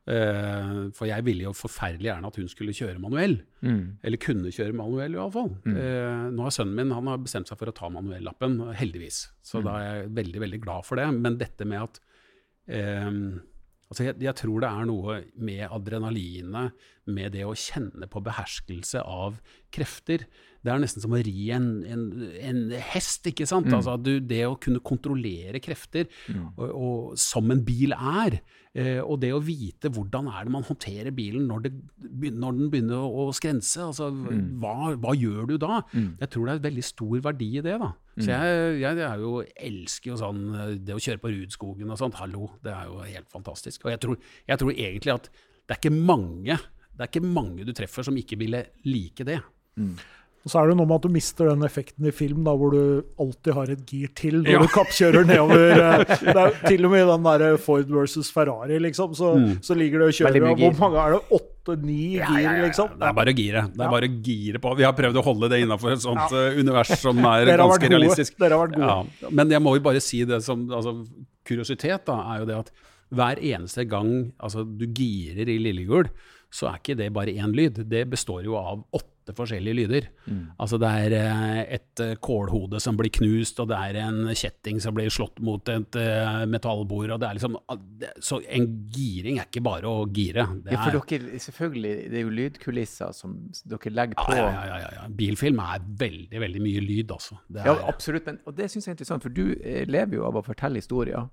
Uh, 0.10 0.88
for 0.98 1.06
jeg 1.06 1.22
ville 1.28 1.46
jo 1.46 1.52
forferdelig 1.54 2.08
gjerne 2.08 2.30
at 2.32 2.38
hun 2.40 2.48
skulle 2.50 2.74
kjøre 2.74 3.02
manuell. 3.02 3.36
Mm. 3.62 4.00
Eller 4.02 4.22
kunne 4.22 4.54
kjøre 4.54 4.74
manuell, 4.74 5.14
i 5.14 5.20
alle 5.22 5.36
fall. 5.36 5.52
Mm. 5.68 5.76
Uh, 5.76 6.24
nå 6.34 6.48
har 6.48 6.56
sønnen 6.56 6.80
min 6.80 6.96
han 6.96 7.12
har 7.12 7.22
bestemt 7.22 7.52
seg 7.52 7.60
for 7.60 7.70
å 7.70 7.76
ta 7.78 7.92
manuellappen, 7.94 8.58
heldigvis. 8.80 9.28
Så 9.46 9.62
mm. 9.62 9.68
da 9.68 9.76
er 9.78 9.88
jeg 9.90 10.12
veldig 10.24 10.44
veldig 10.46 10.62
glad 10.66 10.88
for 10.88 11.02
det. 11.02 11.06
Men 11.14 11.38
dette 11.42 11.68
med 11.70 11.86
at 11.86 12.02
um, 13.06 13.22
altså 13.90 14.08
jeg, 14.08 14.18
jeg, 14.26 14.36
tror 14.42 14.66
det 14.66 14.72
er 14.72 14.90
noe 14.90 15.20
med 15.38 15.66
adrenalinet, 15.68 16.88
med 17.10 17.34
det 17.38 17.46
å 17.46 17.58
kjenne 17.58 18.10
på 18.10 18.22
beherskelse 18.26 19.06
av 19.06 19.38
krefter. 19.74 20.26
Det 20.60 20.72
er 20.72 20.82
nesten 20.82 21.04
som 21.04 21.14
å 21.16 21.20
ri 21.24 21.50
en, 21.56 21.68
en, 21.88 22.06
en 22.44 22.62
hest, 22.92 23.28
ikke 23.32 23.48
sant? 23.48 23.70
Mm. 23.70 23.78
Altså, 23.78 23.96
du, 24.02 24.18
det 24.20 24.42
å 24.48 24.58
kunne 24.62 24.82
kontrollere 24.84 25.62
krefter, 25.64 26.10
mm. 26.28 26.48
og, 26.58 26.70
og, 26.70 27.20
som 27.20 27.48
en 27.54 27.62
bil 27.66 27.96
er. 27.96 28.40
Eh, 28.78 29.00
og 29.02 29.18
det 29.24 29.32
å 29.34 29.42
vite 29.42 29.90
hvordan 29.90 30.28
er 30.30 30.46
det 30.46 30.52
man 30.54 30.66
håndterer 30.68 31.16
bilen 31.16 31.48
når, 31.50 31.64
det, 31.66 31.72
når 32.38 32.58
den 32.58 32.72
begynner 32.74 33.02
å, 33.02 33.30
skrense. 33.36 33.82
Altså, 33.88 34.10
mm. 34.14 34.60
hva, 34.62 34.94
hva, 35.00 35.14
gjør 35.18 35.50
du 35.50 35.56
da? 35.62 35.82
Mm. 35.94 36.12
Jeg 36.22 36.34
tror 36.36 36.50
det 36.50 36.56
er 36.56 36.66
veldig 36.68 36.86
stor 36.86 37.24
verdi 37.30 37.50
i 37.56 37.64
det. 37.66 37.78
da. 37.82 37.94
Så 38.20 38.28
mm. 38.28 38.34
jeg, 38.34 38.58
jeg, 38.84 39.04
jeg 39.04 39.24
jo, 39.24 39.36
elsker 39.70 40.14
jo 40.14 40.20
sånn 40.20 40.44
det 40.84 40.98
å 40.98 41.06
kjøre 41.06 41.24
på 41.24 41.32
Rudskogen 41.38 41.96
og 41.96 42.02
sånt. 42.02 42.20
Hallo, 42.20 42.52
det 42.66 42.76
er 42.76 42.92
jo 42.92 43.00
helt 43.06 43.32
fantastisk. 43.32 43.88
Og 43.88 43.96
jeg 43.96 44.04
tror, 44.04 44.20
jeg 44.52 44.62
tror 44.62 44.76
egentlig 44.76 45.16
at 45.16 45.32
det 45.70 45.78
er 45.78 45.82
ikke 45.84 45.96
mange 45.96 46.60
det 47.00 47.06
er 47.06 47.12
ikke 47.14 47.32
mange 47.32 47.64
du 47.64 47.72
treffer 47.72 48.04
som 48.04 48.18
ikke 48.20 48.36
ville 48.42 48.60
like 48.84 49.24
det. 49.24 49.38
Mm. 49.80 49.94
Og 50.48 50.52
så 50.54 50.62
er 50.62 50.70
det 50.70 50.76
noe 50.80 50.88
med 50.88 51.02
at 51.02 51.04
du 51.04 51.12
mister 51.12 51.50
den 51.52 51.66
effekten 51.68 52.08
i 52.08 52.14
film 52.16 52.46
da, 52.48 52.54
hvor 52.56 52.72
du 52.72 53.02
alltid 53.20 53.52
har 53.58 53.72
et 53.74 53.82
gir 53.92 54.12
til 54.16 54.38
når 54.40 54.54
ja. 54.54 54.62
du 54.64 54.72
kappkjører 54.72 55.28
nedover. 55.28 55.66
Eh, 55.80 56.22
det 56.24 56.42
er 56.42 56.56
til 56.64 56.86
og 56.88 56.92
med 56.94 57.04
i 57.04 57.08
den 57.10 57.26
der 57.26 57.58
Ford 57.62 57.92
versus 57.92 58.30
Ferrari, 58.34 58.78
liksom, 58.82 59.14
så, 59.18 59.34
mm. 59.38 59.52
så 59.66 59.76
ligger 59.78 60.02
det 60.02 60.08
og 60.10 60.18
kjører. 60.18 60.46
Og 60.50 60.62
hvor 60.62 60.76
mange 60.80 61.04
er 61.04 61.16
det? 61.16 61.40
Åtte-ni 61.40 61.98
ja, 62.18 62.30
gir, 62.32 62.60
liksom? 62.66 62.94
Det 63.00 63.08
er 63.10 63.16
bare 63.18 63.34
å 63.34 63.38
gire. 63.38 63.64
Det 63.74 63.86
er 63.86 63.94
bare 63.94 64.10
å 64.10 64.20
gire 64.30 64.62
på. 64.64 64.74
Vi 64.80 64.86
har 64.88 64.96
prøvd 64.98 65.20
å 65.20 65.26
holde 65.26 65.52
det 65.52 65.62
innafor 65.64 65.94
et 65.96 66.04
sånt 66.04 66.36
uh, 66.36 66.60
univers 66.60 66.94
som 67.02 67.20
er 67.32 67.52
ganske 67.64 67.92
realistisk. 67.92 68.38
Dere 68.40 68.60
har 68.60 68.70
vært 68.70 68.80
gode. 68.80 69.34
Men 69.42 69.56
jeg 69.56 69.66
må 69.66 69.76
jo 69.78 69.86
bare 69.90 70.04
si 70.04 70.24
det 70.30 70.42
som 70.46 70.66
altså, 70.68 70.96
kuriositet, 71.48 72.06
da, 72.10 72.20
er 72.34 72.44
jo 72.44 72.50
det 72.50 72.60
at 72.64 72.74
hver 73.20 73.42
eneste 73.42 73.86
gang 73.90 74.12
altså, 74.38 74.64
du 74.64 74.86
girer 74.88 75.50
i 75.50 75.60
Lillegul, 75.62 76.10
så 76.54 76.72
er 76.72 76.82
ikke 76.82 76.98
det 76.98 77.12
bare 77.14 77.34
én 77.38 77.54
lyd. 77.56 77.84
Det 77.90 78.06
består 78.10 78.44
jo 78.48 78.58
av 78.60 78.84
åtte 78.96 79.19
åtte 79.30 79.38
forskjellige 79.38 79.76
lyder. 79.76 80.08
Mm. 80.26 80.52
Altså 80.58 80.78
det 80.82 80.90
er 80.90 81.16
eh, 81.18 81.76
et 81.76 82.02
eh, 82.02 82.16
kålhode 82.22 82.80
som 82.80 82.98
blir 82.98 83.12
knust, 83.14 83.60
og 83.60 83.70
det 83.70 83.78
er 83.78 84.00
en 84.04 84.30
kjetting 84.34 84.80
som 84.82 84.96
blir 84.96 85.10
slått 85.10 85.40
mot 85.40 85.62
et 85.70 85.96
uh, 85.96 86.46
metallbord. 86.50 87.12
og 87.12 87.20
det 87.20 87.28
er 87.28 87.38
liksom, 87.38 87.58
Så 88.20 88.42
en 88.50 88.68
giring 88.92 89.40
er 89.40 89.48
ikke 89.48 89.64
bare 89.64 89.88
å 89.88 90.08
gire. 90.08 90.48
Det 90.64 90.74
ja, 90.74 90.84
for 90.84 91.00
dere, 91.10 91.40
selvfølgelig, 91.40 91.96
det 92.12 92.20
er 92.20 92.26
jo 92.26 92.36
lydkulisser 92.36 93.12
som 93.14 93.36
dere 93.66 93.94
legger 93.94 94.20
på. 94.20 94.38
Ja, 94.38 94.50
ja, 94.50 94.78
ja, 94.84 94.94
ja. 95.00 95.08
Bilfilm 95.10 95.60
er 95.64 95.84
veldig, 95.84 96.40
veldig 96.46 96.64
mye 96.64 96.86
lyd, 96.86 97.12
altså. 97.16 97.40
Er, 97.56 97.66
ja, 97.70 97.76
absolutt. 97.90 98.26
Men, 98.30 98.40
og 98.46 98.56
det 98.58 98.70
syns 98.70 98.88
jeg 98.88 98.94
er 98.94 98.98
interessant, 98.98 99.26
for 99.26 99.34
du 99.34 99.46
lever 99.90 100.20
jo 100.20 100.26
av 100.28 100.40
å 100.40 100.46
fortelle 100.46 100.82
historier. 100.82 101.28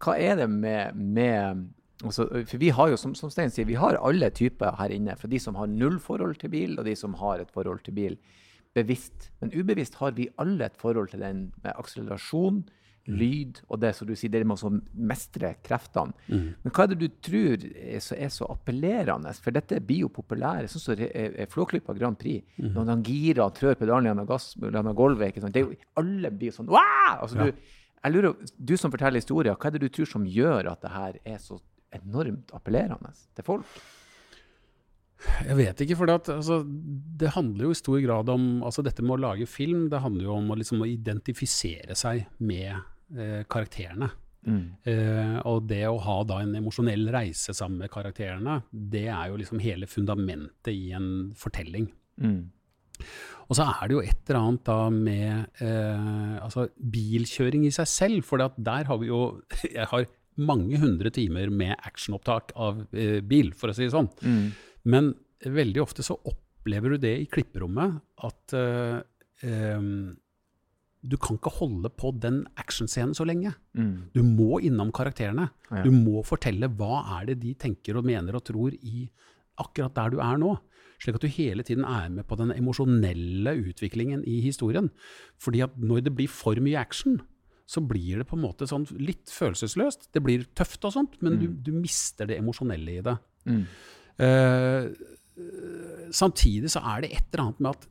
Hva 0.00 0.16
er 0.16 0.38
det 0.40 0.48
med, 0.48 0.96
med 0.96 1.66
Altså, 2.06 2.26
for 2.48 2.60
vi 2.60 2.70
har 2.72 2.92
jo, 2.92 2.98
som, 3.00 3.14
som, 3.18 3.30
Stein 3.32 3.52
sier, 3.52 3.68
vi 3.68 3.78
har 3.78 3.98
alle 4.00 4.30
typer 4.32 4.76
her 4.78 4.94
inne. 4.94 5.16
Fra 5.20 5.28
de 5.30 5.40
som 5.42 5.58
har 5.58 5.70
null 5.70 5.98
forhold 6.02 6.38
til 6.40 6.52
bil, 6.52 6.78
og 6.80 6.86
de 6.88 6.96
som 6.96 7.16
har 7.20 7.42
et 7.42 7.54
forhold 7.54 7.82
til 7.86 7.96
bil 7.96 8.20
bevisst. 8.76 9.30
Men 9.40 9.52
ubevisst 9.54 9.98
har 10.00 10.14
vi 10.16 10.30
alle 10.40 10.68
et 10.68 10.78
forhold 10.80 11.10
til 11.12 11.24
den 11.24 11.48
med 11.64 11.72
akselerasjon, 11.74 12.62
mm. 12.62 13.16
lyd 13.18 13.60
og 13.68 13.80
det 13.82 13.90
som 13.96 14.08
du 14.08 14.14
sier, 14.14 14.30
det 14.32 14.44
med 14.46 14.62
å 14.64 14.70
mestre 15.10 15.52
kreftene. 15.66 16.14
Mm. 16.30 16.46
Men 16.62 16.74
hva 16.76 16.86
er 16.86 16.92
det 16.92 17.00
du 17.00 17.18
tror 17.26 17.66
er 17.66 18.04
så, 18.04 18.16
er 18.16 18.30
så 18.32 18.48
appellerende? 18.54 19.34
For 19.42 19.56
dette 19.56 19.82
blir 19.84 20.06
jo 20.06 20.12
populært. 20.14 20.70
Sånn 20.72 20.84
som 20.84 21.50
Flåklypa 21.52 21.96
Grand 21.98 22.18
Prix. 22.20 22.46
Mm. 22.60 22.70
Når 22.78 22.94
han 22.94 23.04
girer 23.06 23.44
og 23.44 23.58
trør 23.58 23.76
pedalen 23.80 24.12
gjennom, 24.12 24.30
gass, 24.30 24.52
gjennom 24.56 24.96
gulvet. 24.96 25.34
Ikke 25.34 25.44
sant? 25.44 25.56
Det 25.56 25.64
er 25.64 25.68
jo, 25.68 25.92
alle 26.00 26.32
blir 26.32 26.54
sånn 26.54 26.70
Wow! 26.70 27.18
Altså, 27.18 27.40
ja. 27.42 27.50
du, 27.50 27.76
jeg 28.00 28.14
lurer, 28.14 28.54
du 28.56 28.76
som 28.80 28.92
forteller 28.92 29.20
historier, 29.20 29.58
hva 29.58 29.68
er 29.68 29.76
det 29.76 29.82
du 29.82 29.92
tror 29.92 30.08
som 30.08 30.22
gjør 30.24 30.70
at 30.70 30.80
det 30.86 30.94
her 30.94 31.18
er 31.34 31.42
så 31.42 31.58
enormt 31.96 32.52
appellerende 32.56 33.12
til 33.36 33.46
folk? 33.46 33.80
Jeg 35.20 35.56
vet 35.58 35.82
ikke, 35.84 35.98
for 36.00 36.08
det, 36.08 36.14
at, 36.22 36.30
altså, 36.32 36.62
det 37.20 37.34
handler 37.34 37.66
jo 37.66 37.74
i 37.74 37.78
stor 37.78 37.98
grad 38.00 38.30
om 38.32 38.62
altså 38.64 38.84
Dette 38.84 39.04
med 39.04 39.18
å 39.18 39.22
lage 39.26 39.48
film, 39.50 39.88
det 39.92 40.00
handler 40.00 40.30
jo 40.30 40.36
om 40.38 40.48
å, 40.52 40.56
liksom, 40.56 40.80
å 40.80 40.88
identifisere 40.88 41.96
seg 41.98 42.24
med 42.40 42.72
eh, 42.72 43.42
karakterene. 43.50 44.08
Mm. 44.48 44.62
Eh, 44.88 45.34
og 45.44 45.66
det 45.68 45.82
å 45.90 45.98
ha 46.00 46.16
da 46.24 46.38
en 46.40 46.54
emosjonell 46.56 47.10
reise 47.12 47.52
sammen 47.56 47.82
med 47.82 47.92
karakterene, 47.92 48.62
det 48.70 49.08
er 49.12 49.28
jo 49.28 49.36
liksom 49.42 49.60
hele 49.60 49.90
fundamentet 49.90 50.72
i 50.72 50.94
en 50.96 51.10
fortelling. 51.36 51.90
Mm. 52.20 52.40
Og 53.50 53.58
så 53.58 53.66
er 53.66 53.88
det 53.90 53.96
jo 53.96 54.02
et 54.06 54.30
eller 54.30 54.40
annet 54.40 54.64
da 54.68 54.78
med 54.94 55.62
eh, 55.64 56.34
altså 56.38 56.68
bilkjøring 56.78 57.66
i 57.66 57.74
seg 57.74 57.88
selv. 57.90 58.24
For 58.28 58.40
der 58.40 58.86
har 58.86 59.00
vi 59.02 59.10
jo 59.10 59.40
Jeg 59.66 59.88
har 59.90 60.06
mange 60.40 60.80
hundre 60.82 61.12
timer 61.14 61.52
med 61.52 61.76
actionopptak 61.78 62.54
av 62.56 62.84
eh, 62.92 63.20
bil, 63.24 63.52
for 63.56 63.70
å 63.70 63.76
si 63.76 63.86
det 63.86 63.94
sånn. 63.94 64.10
Mm. 64.24 64.46
Men 64.92 65.12
veldig 65.44 65.82
ofte 65.82 66.04
så 66.06 66.16
opplever 66.16 66.94
du 66.94 67.04
det 67.04 67.14
i 67.22 67.28
klipperommet 67.30 68.00
at 68.26 68.56
eh, 68.56 68.98
eh, 69.46 69.86
du 71.00 71.16
kan 71.16 71.38
ikke 71.38 71.52
holde 71.56 71.88
på 71.96 72.12
den 72.20 72.42
actionscenen 72.60 73.14
så 73.16 73.24
lenge. 73.28 73.54
Mm. 73.76 74.10
Du 74.12 74.20
må 74.26 74.60
innom 74.64 74.92
karakterene. 74.92 75.48
Ja. 75.70 75.84
Du 75.86 75.92
må 75.94 76.24
fortelle 76.28 76.68
hva 76.76 77.04
er 77.18 77.30
det 77.30 77.40
de 77.44 77.54
tenker 77.56 77.96
og 77.96 78.08
mener 78.08 78.36
og 78.36 78.44
tror 78.48 78.76
i 78.76 79.06
akkurat 79.60 79.96
der 79.96 80.12
du 80.12 80.20
er 80.24 80.40
nå. 80.40 80.56
Slik 81.00 81.16
at 81.16 81.24
du 81.24 81.32
hele 81.32 81.64
tiden 81.64 81.86
er 81.88 82.10
med 82.12 82.26
på 82.28 82.36
den 82.36 82.52
emosjonelle 82.52 83.54
utviklingen 83.70 84.22
i 84.28 84.42
historien. 84.44 84.90
Fordi 85.40 85.64
at 85.64 85.78
når 85.80 86.04
det 86.04 86.14
blir 86.18 86.28
for 86.28 86.60
mye 86.60 86.80
action, 86.80 87.22
så 87.70 87.82
blir 87.86 88.18
det 88.18 88.26
på 88.26 88.34
en 88.34 88.42
måte 88.42 88.66
sånn 88.66 88.86
litt 88.98 89.30
følelsesløst. 89.30 90.08
Det 90.14 90.22
blir 90.24 90.48
tøft 90.58 90.82
og 90.88 90.94
sånt, 90.96 91.16
men 91.22 91.36
mm. 91.36 91.40
du, 91.40 91.46
du, 91.68 91.72
mister 91.78 92.26
det 92.26 92.40
emosjonelle 92.40 92.96
i 92.98 93.04
det. 93.06 93.16
Mm. 93.46 93.62
Uh, 94.20 94.82
samtidig 96.12 96.72
så 96.74 96.82
er 96.90 97.04
det 97.04 97.12
et 97.14 97.28
eller 97.30 97.44
annet 97.46 97.62
med 97.62 97.78
at 97.78 97.88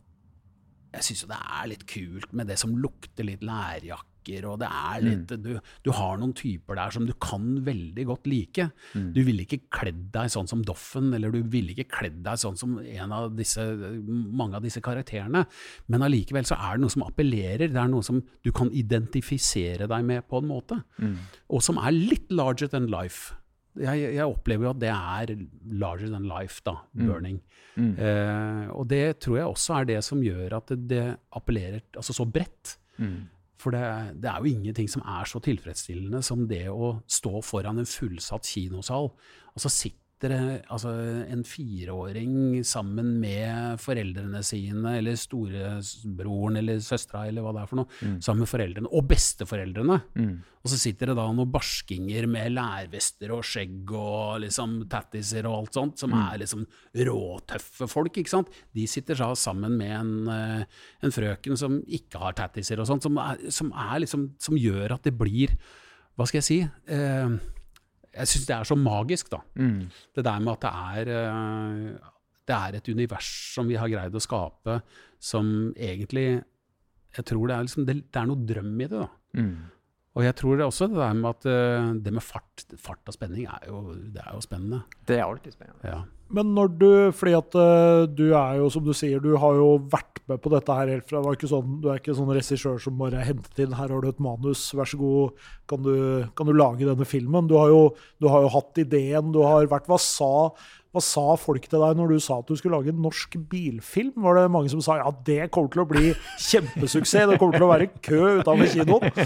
jeg 0.89 1.05
syns 1.05 1.23
jo 1.23 1.29
det 1.29 1.39
er 1.39 1.69
litt 1.69 1.85
kult 1.89 2.31
med 2.35 2.49
det 2.49 2.57
som 2.59 2.75
lukter 2.81 3.27
litt 3.27 3.45
lærjakke 3.45 4.07
drikker, 4.29 4.47
og 4.49 4.59
det 4.61 4.69
er 4.69 5.03
litt 5.03 5.31
mm. 5.31 5.41
du, 5.43 5.49
du, 5.85 5.91
har 5.95 6.19
noen 6.19 6.33
typer 6.37 6.77
der 6.77 6.93
som 6.93 7.05
du 7.07 7.13
kan 7.21 7.47
veldig 7.65 8.05
godt 8.09 8.27
like. 8.29 8.69
Mm. 8.93 9.09
Du 9.15 9.21
ville 9.25 9.45
ikke 9.45 9.61
kledd 9.73 10.09
deg 10.13 10.31
sånn 10.31 10.49
som 10.49 10.63
Doffen, 10.65 11.11
eller 11.15 11.33
du 11.33 11.41
ville 11.49 11.73
ikke 11.73 11.89
kledd 11.99 12.21
deg 12.25 12.39
sånn 12.39 12.57
som 12.59 12.77
en 12.79 13.15
av 13.15 13.33
disse, 13.37 13.63
mange 14.05 14.57
av 14.57 14.65
disse 14.65 14.81
karakterene. 14.81 15.45
Men 15.87 16.05
allikevel 16.05 16.47
så 16.47 16.57
er 16.59 16.77
det 16.77 16.85
noe 16.85 16.95
som 16.95 17.05
appellerer. 17.07 17.67
Det 17.69 17.81
er 17.81 17.91
noe 17.91 18.05
som 18.05 18.21
du 18.45 18.51
kan 18.55 18.71
identifisere 18.71 19.89
deg 19.89 20.07
med 20.07 20.25
på 20.29 20.41
en 20.41 20.49
måte. 20.49 20.81
Mm. 20.99 21.17
Og 21.55 21.65
som 21.65 21.79
er 21.81 21.95
litt 21.95 22.31
larger 22.31 22.71
than 22.71 22.89
life. 22.91 23.35
Jeg, 23.79 24.01
jeg, 24.17 24.25
opplever 24.25 24.65
jo 24.65 24.71
at 24.73 24.79
det 24.81 24.89
er 24.91 25.31
larger 25.79 26.09
than 26.11 26.25
life, 26.27 26.59
da, 26.65 26.79
mm. 26.91 27.03
burning. 27.05 27.37
Mm. 27.79 27.91
Eh, 27.95 28.63
og 28.73 28.89
det 28.91 29.19
tror 29.23 29.37
jeg 29.37 29.51
også 29.53 29.75
er 29.77 29.89
det 29.93 29.99
som 30.03 30.23
gjør 30.25 30.57
at 30.57 30.73
det, 30.73 30.79
det 30.89 31.03
appellerer 31.37 31.83
altså 31.93 32.15
så 32.17 32.25
bredt. 32.27 32.75
Mm. 32.99 33.29
For 33.59 33.75
det, 33.75 33.81
det, 34.23 34.29
er 34.31 34.39
jo 34.39 34.53
ingenting 34.53 34.87
som 34.91 35.03
er 35.03 35.27
så 35.27 35.41
tilfredsstillende 35.43 36.21
som 36.23 36.45
det 36.47 36.65
å 36.71 36.93
stå 37.11 37.41
foran 37.43 37.81
en 37.81 37.89
fullsatt 37.89 38.47
kinosal. 38.47 39.11
Og 39.51 39.63
så 39.63 39.71
sitter 40.19 40.63
altså, 40.67 40.91
en 41.31 41.43
fireåring 41.47 42.63
sammen 42.67 43.19
med 43.21 43.79
foreldrene 43.79 44.41
sine, 44.43 44.97
eller 44.99 45.15
storebroren 45.15 46.57
eller 46.59 46.79
søstera, 46.83 47.27
eller 47.27 47.41
hva 47.41 47.53
det 47.55 47.61
er 47.61 47.69
for 47.69 47.79
noe, 47.79 47.87
mm. 48.01 48.17
sammen 48.21 48.43
med 48.43 48.51
foreldrene, 48.51 48.91
og 48.91 49.05
besteforeldrene. 49.07 49.99
Mm. 50.19 50.33
Og 50.59 50.71
så 50.73 50.79
sitter 50.81 51.11
det 51.11 51.15
da 51.15 51.27
noen 51.31 51.51
barskinger 51.53 52.27
med 52.27 52.51
lærvester 52.51 53.31
og 53.31 53.45
skjegg 53.47 53.93
og 53.95 54.41
liksom 54.43 54.73
tattiser 54.91 55.47
og 55.47 55.61
alt 55.61 55.79
sånt, 55.79 56.03
som 56.03 56.11
mm. 56.11 56.19
er 56.25 56.41
liksom 56.43 56.65
råtøffe 57.09 57.87
folk, 57.87 58.19
ikke 58.19 58.33
sant. 58.33 58.51
De 58.75 58.87
sitter 58.91 59.21
da 59.21 59.29
sammen 59.39 59.77
med 59.79 59.93
en, 60.01 60.11
eh, 60.33 60.81
en 61.05 61.15
frøken 61.15 61.55
som 61.59 61.79
ikke 61.87 62.19
har 62.25 62.35
tattiser 62.41 62.81
og 62.81 62.89
sånt, 62.91 63.07
som, 63.07 63.15
er, 63.23 63.47
som, 63.55 63.71
er 63.71 64.03
liksom, 64.03 64.33
som 64.41 64.59
gjør 64.59 64.97
at 64.97 65.07
det 65.07 65.15
blir 65.15 65.55
Hva 66.19 66.25
skal 66.27 66.41
jeg 66.41 66.47
si? 66.49 66.55
Eh, 66.91 67.39
jeg 68.19 68.31
syns 68.31 68.47
det 68.49 68.55
er 68.55 68.67
så 68.67 68.77
magisk, 68.79 69.31
da. 69.31 69.41
Mm. 69.59 69.89
Det 70.15 70.25
der 70.27 70.45
med 70.45 70.53
at 70.57 70.65
det 70.65 71.09
er, 71.15 71.33
uh, 71.33 72.13
det 72.49 72.55
er 72.57 72.77
et 72.79 72.91
univers 72.91 73.31
som 73.55 73.69
vi 73.69 73.79
har 73.79 73.91
greid 73.91 74.15
å 74.15 74.23
skape, 74.23 74.79
som 75.19 75.73
egentlig 75.75 76.43
Jeg 77.17 77.25
tror 77.25 77.47
det 77.49 77.55
er, 77.55 77.65
liksom, 77.65 77.85
det, 77.87 77.93
det 78.13 78.19
er 78.21 78.27
noe 78.29 78.45
drøm 78.45 78.73
i 78.77 78.85
det, 78.85 78.99
da. 79.01 79.07
Mm. 79.39 79.53
Og 80.19 80.25
jeg 80.25 80.35
tror 80.37 80.59
det 80.59 80.65
også 80.67 80.87
det 80.91 80.99
der 80.99 81.15
med 81.17 81.29
at 81.29 81.47
uh, 81.49 81.89
det 82.05 82.13
med 82.13 82.25
fart, 82.25 82.65
fart 82.77 83.09
og 83.09 83.15
spenning 83.15 83.47
er 83.49 83.69
jo, 83.69 83.95
det 84.13 84.21
er 84.21 84.35
jo 84.35 84.43
spennende. 84.45 84.83
Det 85.07 85.17
er 85.17 85.25
alltid 85.25 85.55
spennende. 85.55 85.81
Ja. 85.89 86.03
Men 86.33 86.53
når 86.55 86.73
du 86.77 86.89
Fordi 87.15 87.35
at 87.37 87.57
uh, 87.57 88.05
du 88.05 88.29
er 88.37 88.59
jo, 88.61 88.69
som 88.73 88.85
du 88.85 88.93
sier, 88.97 89.21
du 89.23 89.33
har 89.41 89.57
jo 89.57 89.75
vært 89.91 90.21
med 90.29 90.41
på 90.43 90.51
dette 90.53 90.73
her 90.77 90.91
helt 90.93 91.07
fra 91.09 91.23
det 91.25 91.37
ikke 91.39 91.49
sånn, 91.49 91.79
Du 91.81 91.87
er 91.89 92.01
ikke 92.01 92.13
sånn 92.17 92.29
regissør 92.29 92.77
som 92.81 92.97
bare 92.99 93.23
hentet 93.25 93.63
inn 93.63 93.73
'Her 93.73 93.89
har 93.89 94.01
du 94.03 94.09
et 94.11 94.21
manus, 94.21 94.67
vær 94.77 94.85
så 94.85 94.99
god, 94.99 95.39
kan 95.69 95.81
du, 95.81 96.27
kan 96.37 96.45
du 96.45 96.53
lage 96.53 96.85
denne 96.85 97.07
filmen?' 97.07 97.49
Du 97.49 97.55
har, 97.57 97.71
jo, 97.73 97.95
du 98.21 98.27
har, 98.29 98.45
jo, 98.45 98.51
hatt 98.53 98.77
ideen, 98.77 99.31
du 99.33 99.41
har 99.41 99.65
vært 99.65 99.89
Hva 99.89 99.97
sa, 99.97 100.53
hva 100.93 101.01
sa 101.01 101.33
folk 101.37 101.65
til 101.65 101.81
deg 101.81 101.97
når 101.97 102.13
du 102.13 102.19
sa 102.21 102.39
at 102.39 102.49
du 102.49 102.55
skulle 102.57 102.77
lage 102.77 102.93
en 102.93 103.01
norsk 103.01 103.39
bilfilm? 103.49 104.13
Var 104.21 104.37
det 104.37 104.51
mange 104.53 104.69
som 104.69 104.81
sa 104.85 104.99
ja, 105.01 105.09
det 105.25 105.49
kommer 105.49 105.73
til 105.73 105.81
å 105.81 105.89
bli 105.89 106.13
kjempesuksess, 106.37 107.29
det 107.29 107.39
kommer 107.41 107.57
til 107.57 107.65
å 107.65 107.73
være 107.73 107.89
kø 108.05 108.41
utenfor 108.41 108.69
kinoen? 108.77 109.09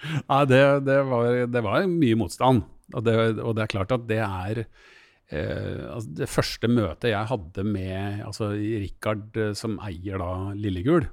Ja, 0.00 0.46
det, 0.48 0.86
det, 0.86 0.96
var, 1.04 1.26
det 1.44 1.60
var 1.60 1.84
mye 1.84 2.16
motstand. 2.16 2.62
Og 2.96 3.04
det, 3.04 3.14
og 3.44 3.52
det 3.52 3.66
er 3.66 3.68
klart 3.68 3.92
at 3.92 4.06
det 4.08 4.22
er 4.24 4.62
Eh, 4.64 4.99
altså 5.38 6.14
det 6.18 6.26
første 6.30 6.68
møtet 6.70 7.12
jeg 7.12 7.30
hadde 7.30 7.64
med 7.66 8.24
altså 8.26 8.50
Richard, 8.56 9.28
eh, 9.38 9.52
som 9.58 9.78
eier 9.86 10.18
da 10.18 10.30
Lillegul, 10.58 11.06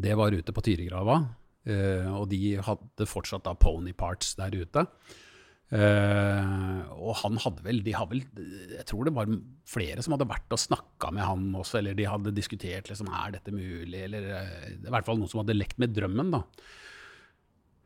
det 0.00 0.16
var 0.18 0.36
ute 0.36 0.54
på 0.54 0.64
Tyrigrava. 0.64 1.20
Eh, 1.68 2.06
og 2.08 2.28
de 2.30 2.56
hadde 2.64 3.08
fortsatt 3.08 3.44
da 3.44 3.56
pony 3.58 3.92
parts 3.96 4.32
der 4.38 4.54
ute. 4.56 4.86
Eh, 5.70 6.78
og 6.96 7.14
han 7.20 7.38
hadde 7.38 7.62
vel, 7.62 7.78
de 7.86 7.92
hadde 7.94 8.10
vel 8.10 8.24
Jeg 8.74 8.86
tror 8.90 9.06
det 9.06 9.12
var 9.14 9.28
flere 9.70 10.02
som 10.02 10.16
hadde 10.16 10.26
vært 10.26 10.50
og 10.50 10.58
snakka 10.58 11.12
med 11.14 11.22
han 11.22 11.44
også, 11.54 11.78
eller 11.78 11.94
de 11.94 12.08
hadde 12.10 12.34
diskutert 12.34 12.90
liksom, 12.90 13.10
er 13.14 13.36
dette 13.36 13.54
mulig, 13.54 14.00
eller 14.08 14.32
eh, 14.40 14.70
i 14.80 14.90
hvert 14.90 15.06
fall 15.06 15.20
noen 15.20 15.30
som 15.30 15.44
hadde 15.44 15.58
lekt 15.58 15.78
med 15.82 15.94
drømmen. 15.94 16.34
da. 16.34 16.42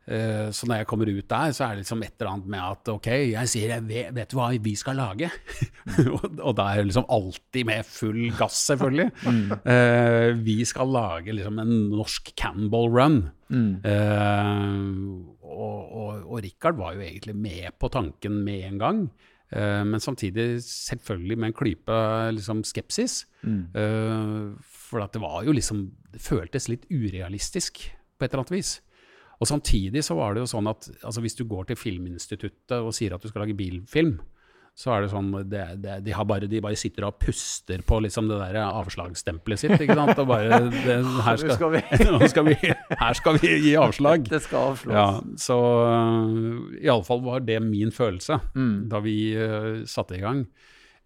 Eh, 0.05 0.51
så 0.53 0.67
når 0.69 0.83
jeg 0.83 0.87
kommer 0.89 1.09
ut 1.09 1.27
der, 1.31 1.53
så 1.55 1.65
er 1.65 1.73
det 1.73 1.81
liksom 1.81 2.03
et 2.05 2.13
eller 2.19 2.31
annet 2.35 2.49
med 2.53 2.61
at 2.61 2.89
ok, 2.93 3.07
jeg 3.31 3.49
sier 3.49 3.71
jeg 3.73 3.85
vet, 3.87 4.11
vet 4.13 4.29
du 4.29 4.37
hva 4.37 4.51
vi 4.61 4.75
skal 4.77 4.99
lage? 5.01 5.31
og, 6.13 6.51
da 6.53 6.67
er 6.67 6.81
jeg 6.81 6.89
liksom 6.91 7.07
alltid 7.15 7.69
med 7.71 7.89
full 7.89 8.23
gass, 8.37 8.61
selvfølgelig. 8.71 9.11
Mm. 9.25 9.49
Uh, 9.65 10.37
vi 10.45 10.59
skal 10.67 10.91
lage 10.93 11.33
liksom 11.33 11.57
en 11.59 11.71
norsk 11.89 12.29
Cannonball 12.37 12.91
Run. 12.93 13.15
Mm. 13.49 13.81
Uh, 13.81 15.41
og, 15.41 15.79
og, 15.81 16.11
og 16.29 16.43
Richard 16.45 16.77
var 16.77 16.93
jo 16.95 17.03
egentlig 17.03 17.33
med 17.35 17.73
på 17.81 17.89
tanken 17.91 18.37
med 18.45 18.67
en 18.67 18.77
gang. 18.81 19.01
Uh, 19.49 19.81
men 19.87 20.03
samtidig 20.03 20.61
selvfølgelig 20.65 21.39
med 21.41 21.49
en 21.49 21.57
klype 21.57 21.99
liksom, 22.37 22.63
skepsis. 22.67 23.23
Mm. 23.45 24.55
for 24.65 25.05
det 25.05 25.21
var 25.21 25.43
jo 25.45 25.53
liksom 25.53 25.83
Det 26.13 26.21
føltes 26.21 26.69
litt 26.69 26.87
urealistisk 26.89 27.83
på 28.17 28.25
et 28.25 28.31
eller 28.31 28.45
annet 28.45 28.55
vis. 28.55 28.77
Og 29.41 29.49
Samtidig 29.49 30.03
så 30.05 30.15
var 30.17 30.35
det 30.35 30.45
jo 30.45 30.51
sånn 30.53 30.69
at 30.71 30.87
altså 31.03 31.23
hvis 31.23 31.37
du 31.37 31.43
går 31.49 31.69
til 31.69 31.79
Filminstituttet 31.79 32.77
og 32.79 32.93
sier 32.95 33.15
at 33.15 33.23
du 33.23 33.29
skal 33.31 33.43
lage 33.43 33.57
bilfilm, 33.57 34.17
så 34.75 34.91
er 34.91 35.05
det 35.05 35.11
sånn 35.13 35.29
det, 35.47 35.61
det, 35.79 35.93
de, 36.03 36.13
bare, 36.27 36.49
de, 36.51 36.59
bare, 36.63 36.75
sitter 36.75 37.05
og 37.07 37.15
puster 37.21 37.79
på 37.87 38.01
liksom 38.03 38.27
det 38.27 38.41
der 38.41 38.57
avslagsstempelet 38.65 39.61
sitt. 39.61 39.75
ikke 39.79 39.95
sant? 39.95 40.19
Og 40.19 40.27
bare 40.27 40.59
det, 40.67 40.97
her, 41.23 41.39
skal, 41.39 41.55
skal 41.55 41.71
vi. 41.77 41.83
skal 42.33 42.47
vi, 42.49 42.55
her 42.99 43.19
skal 43.21 43.39
vi 43.39 43.53
gi 43.63 43.71
avslag. 43.79 44.27
Det 44.27 44.41
skal 44.43 44.73
avslås. 44.73 44.97
Ja, 44.97 45.07
så 45.39 45.59
uh, 45.87 46.75
iallfall 46.81 47.23
var 47.23 47.47
det 47.47 47.61
min 47.63 47.95
følelse 47.95 48.41
mm. 48.51 48.75
da 48.91 48.99
vi 49.05 49.17
uh, 49.39 49.85
satte 49.87 50.19
i 50.19 50.23
gang. 50.25 50.43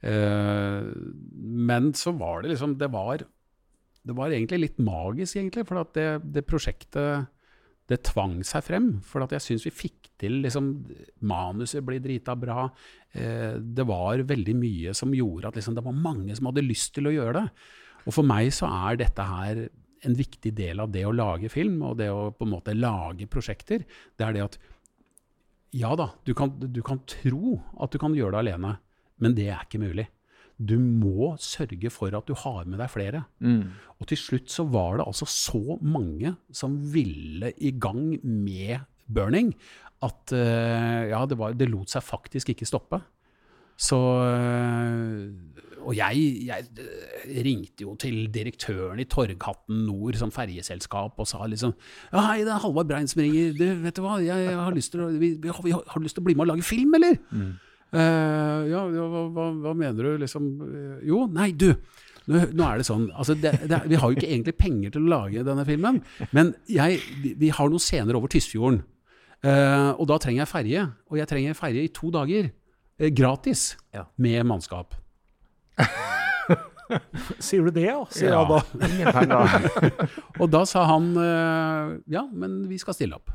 Uh, 0.02 0.90
men 1.70 1.94
så 1.94 2.16
var 2.16 2.42
det 2.42 2.54
liksom 2.54 2.78
Det 2.80 2.88
var, 2.90 3.22
det 4.02 4.16
var 4.18 4.34
egentlig 4.34 4.64
litt 4.64 4.82
magisk, 4.82 5.38
egentlig. 5.38 5.68
For 5.70 5.84
at 5.84 5.94
det, 5.94 6.10
det 6.26 6.48
prosjektet 6.50 7.30
det 7.90 8.04
tvang 8.06 8.40
seg 8.46 8.66
frem. 8.66 8.90
For 9.06 9.26
jeg 9.26 9.44
syns 9.44 9.66
vi 9.66 9.74
fikk 9.74 10.12
til 10.22 10.40
liksom, 10.44 10.72
Manuset 11.26 11.84
ble 11.86 12.00
drita 12.04 12.36
bra. 12.40 12.68
Eh, 13.12 13.58
det 13.60 13.86
var 13.90 14.26
veldig 14.30 14.56
mye 14.60 14.96
som 14.98 15.14
gjorde 15.16 15.50
at 15.50 15.60
liksom, 15.60 15.78
det 15.78 15.86
var 15.86 15.98
mange 15.98 16.36
som 16.38 16.52
hadde 16.52 16.66
lyst 16.68 16.94
til 16.98 17.10
å 17.10 17.16
gjøre 17.16 17.38
det. 17.40 17.46
Og 18.06 18.16
for 18.16 18.28
meg 18.28 18.52
så 18.56 18.70
er 18.90 19.00
dette 19.02 19.26
her 19.26 19.64
en 20.08 20.16
viktig 20.16 20.54
del 20.56 20.80
av 20.80 20.92
det 20.94 21.04
å 21.08 21.16
lage 21.16 21.50
film, 21.52 21.82
og 21.84 21.98
det 22.00 22.08
å 22.14 22.30
på 22.32 22.46
en 22.48 22.54
måte 22.54 22.78
lage 22.78 23.28
prosjekter. 23.32 23.84
Det 24.16 24.26
er 24.26 24.38
det 24.38 24.46
at 24.46 24.60
ja 25.76 25.92
da, 25.98 26.10
du 26.26 26.32
kan, 26.34 26.54
du 26.58 26.80
kan 26.86 27.02
tro 27.10 27.60
at 27.82 27.94
du 27.94 28.00
kan 28.02 28.16
gjøre 28.16 28.38
det 28.38 28.46
alene, 28.46 28.78
men 29.22 29.36
det 29.38 29.50
er 29.52 29.66
ikke 29.66 29.82
mulig. 29.82 30.08
Du 30.60 30.76
må 30.76 31.34
sørge 31.40 31.92
for 31.94 32.12
at 32.18 32.28
du 32.28 32.36
har 32.36 32.66
med 32.68 32.82
deg 32.82 32.92
flere. 32.92 33.24
Mm. 33.40 33.72
Og 34.00 34.10
til 34.12 34.20
slutt 34.20 34.52
så 34.52 34.66
var 34.68 35.00
det 35.00 35.08
altså 35.08 35.28
så 35.30 35.78
mange 35.80 36.34
som 36.52 36.76
ville 36.94 37.54
i 37.58 37.72
gang 37.72 38.18
med 38.24 38.84
burning, 39.08 39.54
at 40.04 40.34
uh, 40.36 41.08
ja, 41.10 41.24
det, 41.28 41.40
var, 41.40 41.56
det, 41.56 41.70
lot 41.72 41.92
seg 41.92 42.04
faktisk 42.04 42.52
ikke 42.54 42.68
stoppe. 42.68 43.00
Så 43.80 43.96
uh, 43.96 45.32
Og 45.88 45.96
jeg, 45.96 46.24
jeg, 46.44 46.66
eh, 46.84 47.38
ringte 47.46 47.86
jo 47.86 47.94
til 47.96 48.28
direktøren 48.28 49.00
i 49.00 49.06
Torghatten 49.08 49.86
Nord 49.88 50.18
som 50.20 50.34
ferjeselskap 50.36 51.16
og 51.16 51.28
sa 51.28 51.48
liksom 51.48 51.72
Ja, 52.12 52.26
hei, 52.26 52.42
det 52.44 52.52
er 52.52 52.60
Halvard 52.60 52.90
Brein 52.92 53.08
som 53.08 53.24
ringer. 53.24 53.56
Du, 53.56 53.64
vet 53.86 53.96
du 53.96 54.04
hva, 54.04 54.18
jeg 54.20 54.60
har 54.60 54.76
lyst 54.76 54.92
til 54.92 55.06
å, 55.06 55.08
vi, 55.16 55.32
vi 55.40 55.56
har, 55.56 55.80
har, 55.88 56.04
lyst 56.04 56.20
til 56.20 56.26
å 56.26 56.28
bli 56.28 56.36
med 56.36 56.50
og 56.50 56.52
lage 56.52 56.68
film, 56.68 57.00
eller? 57.00 57.16
Mm. 57.32 57.56
Uh, 57.90 58.70
ja, 58.70 58.84
hva, 58.86 59.24
hva, 59.34 59.48
hva, 59.64 59.74
mener 59.74 60.06
du, 60.06 60.12
liksom? 60.22 60.46
Jo, 61.06 61.24
nei, 61.34 61.50
du. 61.58 61.72
Nå, 62.30 62.44
nå 62.54 62.66
er 62.68 62.78
det 62.78 62.86
sånn 62.86 63.08
altså 63.18 63.34
det, 63.34 63.56
det, 63.66 63.80
Vi 63.90 63.98
har 63.98 64.12
jo 64.12 64.18
ikke 64.20 64.28
egentlig 64.28 64.54
penger 64.60 64.92
til 64.94 65.08
å 65.08 65.10
lage 65.16 65.42
denne 65.48 65.64
filmen, 65.66 65.98
men 66.36 66.52
jeg, 66.70 67.00
vi, 67.24 67.34
vi, 67.40 67.50
har 67.56 67.72
noen 67.72 67.82
scener 67.82 68.20
over 68.20 68.30
Tysfjorden. 68.30 68.84
Uh, 69.40 69.96
og 69.96 70.06
da 70.12 70.20
trenger 70.20 70.44
jeg 70.44 70.52
ferje. 70.52 70.86
Og 71.10 71.18
jeg 71.22 71.30
trenger 71.32 71.58
ferje 71.58 71.86
i 71.88 71.92
to 71.96 72.12
dager. 72.14 72.52
Uh, 73.00 73.10
gratis. 73.16 73.72
Ja. 73.96 74.06
Med 74.22 74.44
mannskap. 74.46 74.94
Sier 77.46 77.66
du 77.66 77.72
det, 77.74 77.88
ja? 77.88 78.02
Sier 78.14 78.36
ja. 78.36 78.44
da. 78.50 78.62
Ingen 78.90 79.14
penger. 79.16 79.94
og 80.42 80.50
da 80.52 80.66
sa 80.68 80.84
han 80.90 81.14
ja, 82.10 82.26
men 82.34 82.64
vi 82.70 82.82
skal 82.82 82.98
stille 82.98 83.18
opp. 83.18 83.32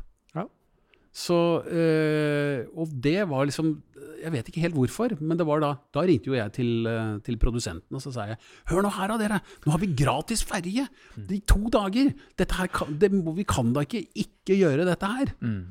Så, 1.15 1.63
øh, 1.63 2.65
og 2.75 2.91
det 2.91 3.21
var 3.31 3.47
liksom 3.47 3.77
Jeg 4.19 4.33
vet 4.33 4.49
ikke 4.49 4.63
helt 4.65 4.75
hvorfor, 4.75 5.13
men 5.23 5.39
det 5.39 5.45
var 5.47 5.61
da 5.63 5.69
Da 5.95 6.03
ringte 6.03 6.27
jo 6.27 6.35
jeg 6.35 6.51
til, 6.57 6.87
øh, 6.91 7.21
til 7.23 7.37
produsenten 7.39 7.95
og 7.95 8.03
så 8.03 8.11
sa 8.11 8.27
jeg 8.33 8.39
Hør 8.71 8.83
nå 8.83 8.91
her 8.97 9.13
da, 9.13 9.17
dere! 9.21 9.39
Nå 9.63 9.71
har 9.71 9.79
vi 9.79 9.93
gratis 9.95 10.43
ferje 10.43 10.87
i 11.31 11.39
to 11.47 11.61
dager! 11.71 12.11
Dette 12.35 12.59
her 12.59 12.67
kan, 12.67 12.99
det, 12.99 13.13
vi 13.15 13.47
kan 13.47 13.71
da 13.75 13.85
ikke 13.87 14.03
ikke 14.11 14.59
gjøre 14.59 14.87
dette 14.87 15.07
her! 15.07 15.31
Mm. 15.39 15.63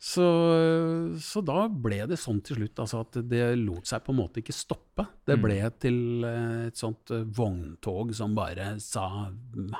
Så, 0.00 0.24
så, 1.20 1.42
da 1.44 1.66
ble 1.68 1.98
det 2.08 2.16
sånn 2.16 2.38
til 2.40 2.56
slutt, 2.56 2.80
altså 2.80 3.02
at 3.04 3.18
det 3.28 3.42
lot 3.60 3.84
seg 3.84 4.00
på 4.06 4.14
en 4.14 4.18
måte 4.22 4.40
ikke 4.40 4.54
stoppe. 4.56 5.04
Det 5.28 5.36
ble 5.36 5.58
til 5.76 6.24
et 6.24 6.80
sånt 6.80 7.12
vogntog 7.36 8.14
som 8.16 8.32
bare 8.36 8.72
sa 8.80 9.28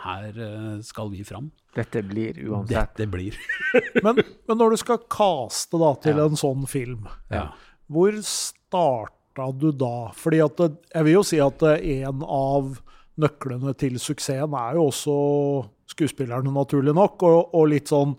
her 0.02 0.36
skal 0.84 1.08
vi 1.14 1.24
fram. 1.24 1.48
Dette 1.72 2.02
blir 2.04 2.36
uansett. 2.44 2.92
Dette 2.98 3.08
blir. 3.08 3.38
men, 4.04 4.20
men, 4.20 4.58
når 4.60 4.76
du 4.76 4.82
skal 4.82 5.00
caste 5.08 5.80
da, 5.80 5.94
til 6.04 6.20
ja. 6.20 6.28
en 6.28 6.36
sånn 6.36 6.68
film, 6.68 7.08
ja. 7.32 7.46
hvor 7.88 8.20
starta 8.26 9.48
du 9.56 9.70
da? 9.72 10.10
Fordi 10.20 10.42
at 10.44 10.64
jeg 10.68 11.08
vil 11.08 11.16
jo 11.16 11.24
si 11.26 11.40
at 11.40 11.64
en 11.70 12.24
av 12.28 12.74
nøklene 13.20 13.72
til 13.80 13.96
suksessen 14.00 14.52
er 14.56 14.76
jo 14.76 14.90
også 14.90 15.16
skuespillerne, 15.90 16.52
naturlig 16.54 16.94
nok, 16.96 17.24
og, 17.24 17.56
og 17.56 17.72
litt 17.72 17.90
sånn 17.90 18.14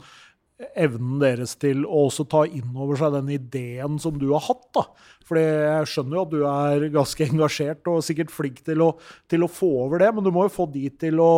evnen 0.78 1.20
deres 1.22 1.56
til 1.60 1.86
å 1.86 2.06
også 2.08 2.26
ta 2.30 2.44
inn 2.48 2.76
over 2.76 3.00
seg 3.00 3.16
den 3.16 3.32
ideen 3.38 3.98
som 4.02 4.18
du 4.20 4.30
har 4.34 4.44
hatt. 4.46 4.68
da. 4.76 4.86
Fordi 5.28 5.44
jeg 5.44 5.90
skjønner 5.94 6.18
jo 6.18 6.24
at 6.24 6.32
du 6.34 6.40
er 6.50 6.88
ganske 6.94 7.28
engasjert 7.32 7.92
og 7.92 8.06
sikkert 8.06 8.34
flink 8.34 8.64
til 8.68 8.86
å, 8.86 8.94
til 9.32 9.46
å 9.46 9.52
få 9.52 9.72
over 9.86 10.04
det, 10.04 10.12
men 10.16 10.26
du 10.26 10.32
må 10.34 10.48
jo 10.48 10.56
få 10.56 10.68
de 10.74 10.88
til 11.02 11.22
å, 11.24 11.32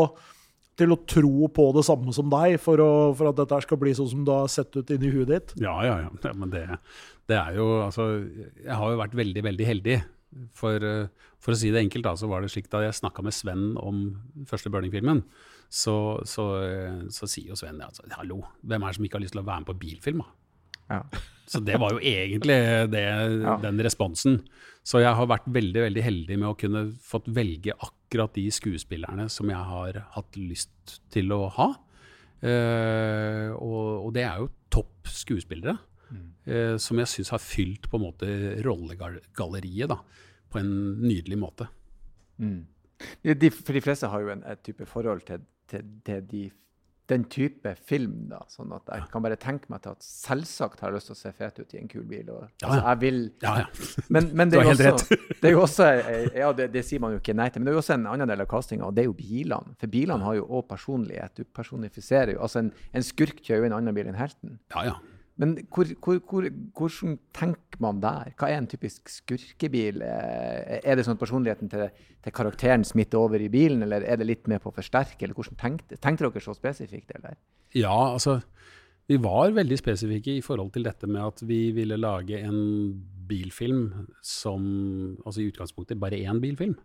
til 0.79 0.95
å 0.95 0.99
tro 1.09 1.49
på 1.53 1.67
det 1.77 1.85
samme 1.87 2.15
som 2.15 2.31
deg, 2.33 2.57
for, 2.61 2.81
å, 2.81 2.93
for, 3.17 3.31
at 3.31 3.41
dette 3.41 3.61
skal 3.67 3.81
bli 3.81 3.95
sånn 3.97 4.11
som 4.15 4.25
det 4.27 4.39
har 4.43 4.51
sett 4.51 4.73
ut 4.79 4.95
inni 4.95 5.13
huet 5.13 5.31
ditt. 5.31 5.55
Ja, 5.61 5.77
ja, 5.85 5.99
ja. 6.05 6.11
ja 6.25 6.33
men 6.37 6.53
det, 6.53 6.65
det, 7.29 7.39
er 7.39 7.59
jo 7.59 7.69
Altså, 7.83 8.09
jeg 8.63 8.79
har 8.79 8.93
jo 8.93 9.01
vært 9.03 9.17
veldig, 9.21 9.47
veldig 9.51 9.69
heldig. 9.69 10.01
For, 10.57 10.81
for 11.37 11.53
å 11.53 11.57
si 11.59 11.69
det 11.69 11.83
enkelt, 11.83 12.07
da, 12.07 12.15
så 12.17 12.25
var 12.25 12.41
det 12.41 12.49
slik 12.49 12.65
da 12.71 12.81
jeg 12.81 12.97
snakka 12.97 13.21
med 13.21 13.35
Sven 13.37 13.75
om 13.77 14.07
første 14.49 14.71
Burning-filmen 14.73 15.21
så, 15.73 15.95
så, 16.29 16.43
så, 17.09 17.25
sier 17.25 17.49
jo 17.49 17.57
Sven 17.57 17.81
altså, 17.81 18.05
hallo, 18.13 18.43
hvem 18.61 18.83
er 18.83 18.91
det 18.91 18.97
som 18.99 19.05
ikke 19.07 19.17
har 19.17 19.23
lyst 19.23 19.33
til 19.33 19.41
å 19.41 19.47
være 19.47 19.63
med 19.63 19.69
på 19.71 19.79
bilfilm? 19.81 20.21
Ja. 20.91 20.99
Så 21.49 21.59
det 21.63 21.79
var 21.81 21.95
jo 21.95 21.99
egentlig 21.99 22.55
det, 22.91 23.03
ja. 23.03 23.55
den 23.63 23.81
responsen. 23.83 24.37
Så 24.85 25.01
jeg 25.03 25.15
har 25.15 25.29
vært 25.29 25.47
veldig 25.51 25.85
veldig 25.85 26.03
heldig 26.05 26.37
med 26.39 26.49
å 26.49 26.57
kunne 26.59 26.83
fått 27.03 27.29
velge 27.35 27.75
akkurat 27.75 28.35
de 28.35 28.45
skuespillerne 28.53 29.27
som 29.31 29.51
jeg 29.51 29.69
har 29.71 29.99
hatt 30.15 30.37
lyst 30.39 30.99
til 31.13 31.33
å 31.35 31.45
ha. 31.57 31.69
Uh, 32.43 33.55
og, 33.55 33.83
og, 34.03 34.09
det 34.15 34.25
er 34.27 34.41
jo 34.41 34.49
topp 34.73 35.07
skuespillere 35.07 35.77
mm. 36.11 36.25
uh, 36.49 36.73
som 36.81 36.99
jeg 36.99 37.11
syns 37.11 37.31
har 37.31 37.39
fylt 37.39 37.87
på 37.87 37.95
en 37.95 38.03
måte 38.03 38.27
rollegalleriet 38.65 39.93
da, 39.93 40.01
på 40.51 40.59
en 40.59 40.73
nydelig 40.99 41.39
måte. 41.39 41.69
Mm. 42.43 42.65
De, 43.23 43.51
for 43.55 43.75
de 43.75 43.83
fleste 43.83 44.09
har 44.11 44.25
jo 44.25 44.33
en, 44.35 44.43
et 44.47 44.59
type 44.63 44.87
forhold 44.89 45.23
til 45.27 45.43
til, 45.69 45.87
til 46.05 46.27
de, 46.29 46.43
den 47.09 47.25
type 47.31 47.73
film. 47.87 48.15
da, 48.31 48.41
sånn 48.51 48.71
at 48.75 48.89
Jeg 48.93 49.07
kan 49.11 49.23
bare 49.25 49.37
tenke 49.39 49.71
meg 49.71 49.83
til 49.83 49.95
at 49.95 50.05
selvsagt 50.05 50.83
har 50.83 50.91
jeg 50.91 50.99
lyst 50.99 51.11
til 51.11 51.15
å 51.15 51.19
se 51.19 51.31
fet 51.35 51.59
ut 51.59 51.75
i 51.75 51.81
en 51.81 51.91
kul 51.91 52.05
bil. 52.09 52.29
Og, 52.33 52.45
altså, 52.63 52.79
jeg 52.79 53.01
vil, 53.03 53.21
ja, 53.43 53.55
ja. 53.63 53.87
Men, 54.15 54.29
men 54.33 54.49
det, 54.51 54.61
er 54.61 54.71
også, 54.71 55.17
det, 55.29 55.49
er 55.49 55.55
jo 55.55 55.63
også 55.65 55.89
Ja, 56.39 56.51
det, 56.55 56.69
det, 56.75 56.85
sier 56.87 57.03
man 57.03 57.15
jo 57.15 57.21
ikke 57.21 57.37
nei 57.37 57.49
til, 57.49 57.61
men 57.61 57.69
det 57.69 57.73
er 57.73 57.79
jo 57.79 57.83
også 57.83 57.97
en 57.97 58.09
annen 58.13 58.31
del 58.31 58.45
av 58.45 58.51
castinga, 58.51 58.89
og 58.89 58.95
det 58.97 59.05
er 59.05 59.09
jo 59.11 59.17
bilene. 59.17 59.75
For 59.81 59.91
bilene 59.91 60.27
har 60.27 60.39
jo 60.39 60.47
òg 60.47 60.67
personlighet. 60.71 61.35
Du 61.37 61.43
personifiserer 61.47 62.35
jo 62.37 62.43
Altså, 62.43 62.63
en, 62.63 62.71
en 62.93 63.05
skurk 63.05 63.43
kjører 63.43 63.65
jo 63.65 63.71
en 63.71 63.79
annen 63.81 63.95
bil 63.95 64.09
enn 64.11 64.19
helten. 64.19 64.57
Ja, 64.75 64.87
ja. 64.91 64.99
Men 65.41 65.55
hvor, 65.73 65.89
hvor, 66.05 66.19
hvor, 66.29 66.45
hvordan 66.77 67.15
tenker 67.33 67.81
man 67.81 68.01
der? 68.03 68.35
Hva 68.37 68.51
er 68.51 68.59
en 68.59 68.69
typisk 68.69 69.09
skurkebil? 69.09 70.03
Eh, 70.05 70.77
er 70.83 70.97
det 70.97 71.07
sånn 71.07 71.17
at 71.17 71.23
personligheten 71.23 71.71
til, 71.71 71.87
til, 72.21 72.35
karakteren 72.35 72.85
smitter 72.85 73.23
over 73.23 73.41
i 73.41 73.49
bilen, 73.53 73.81
eller 73.85 74.05
er 74.05 74.21
det 74.21 74.29
litt 74.29 74.49
med 74.51 74.61
på 74.61 74.69
å 74.69 74.75
forsterke? 74.75 75.25
Eller 75.25 75.37
hvordan 75.37 75.57
tenkte, 75.57 75.97
tenkte 75.97 76.27
dere 76.27 76.43
så 76.45 76.53
spesifikt? 76.57 77.15
Eller? 77.17 77.39
Ja, 77.73 77.95
altså 78.13 78.39
vi 79.09 79.17
var 79.19 79.55
veldig 79.55 79.77
spesifikke 79.81 80.37
i 80.37 80.43
forhold 80.45 80.69
til 80.75 80.85
dette 80.85 81.09
med 81.09 81.25
at 81.25 81.41
vi 81.43 81.73
ville 81.75 81.97
lage 81.99 82.37
en 82.39 82.93
bilfilm 83.27 84.07
som 84.23 84.63
Altså 85.25 85.41
i 85.41 85.49
utgangspunktet 85.49 85.99
bare 85.99 86.21
én 86.21 86.39
bilfilm, 86.43 86.77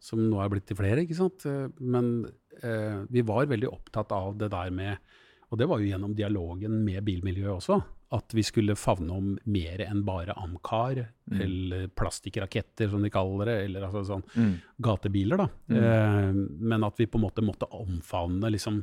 som 0.00 0.20
nå 0.26 0.42
er 0.42 0.50
blitt 0.52 0.66
til 0.68 0.78
flere, 0.78 1.02
ikke 1.04 1.16
sant. 1.16 1.46
Men 1.78 2.26
eh, 2.58 3.06
vi 3.12 3.22
var 3.26 3.48
veldig 3.50 3.70
opptatt 3.70 4.12
av 4.14 4.36
det 4.40 4.50
der 4.52 4.74
med 4.74 5.16
og 5.48 5.60
det 5.60 5.68
var 5.68 5.80
jo 5.80 5.88
gjennom 5.88 6.16
dialogen 6.16 6.82
med 6.84 7.04
bilmiljøet 7.06 7.54
også. 7.56 7.78
At 8.16 8.32
vi 8.32 8.42
skulle 8.44 8.76
favne 8.76 9.12
om 9.12 9.32
mer 9.52 9.82
enn 9.84 10.00
bare 10.04 10.36
Amcar, 10.40 11.00
mm. 11.28 11.40
eller 11.44 11.88
plastikkraketter 11.92 12.88
som 12.92 13.04
de 13.04 13.10
kaller 13.12 13.50
det, 13.50 13.56
eller 13.66 13.88
altså 13.88 14.04
sånn 14.08 14.24
mm. 14.32 14.52
gatebiler. 14.84 15.42
da. 15.42 15.48
Mm. 15.68 15.80
Eh, 15.80 16.60
men 16.72 16.86
at 16.88 17.00
vi 17.00 17.08
på 17.08 17.20
en 17.20 17.26
måte 17.26 17.44
måtte 17.44 17.68
omfavne 17.76 18.52
liksom, 18.52 18.80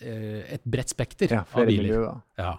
eh, 0.00 0.42
et 0.56 0.64
bredt 0.68 0.92
spekter 0.92 1.32
ja, 1.38 1.44
av 1.48 1.68
biler. 1.68 1.88
Miljøer. 1.88 2.20
Ja. 2.40 2.54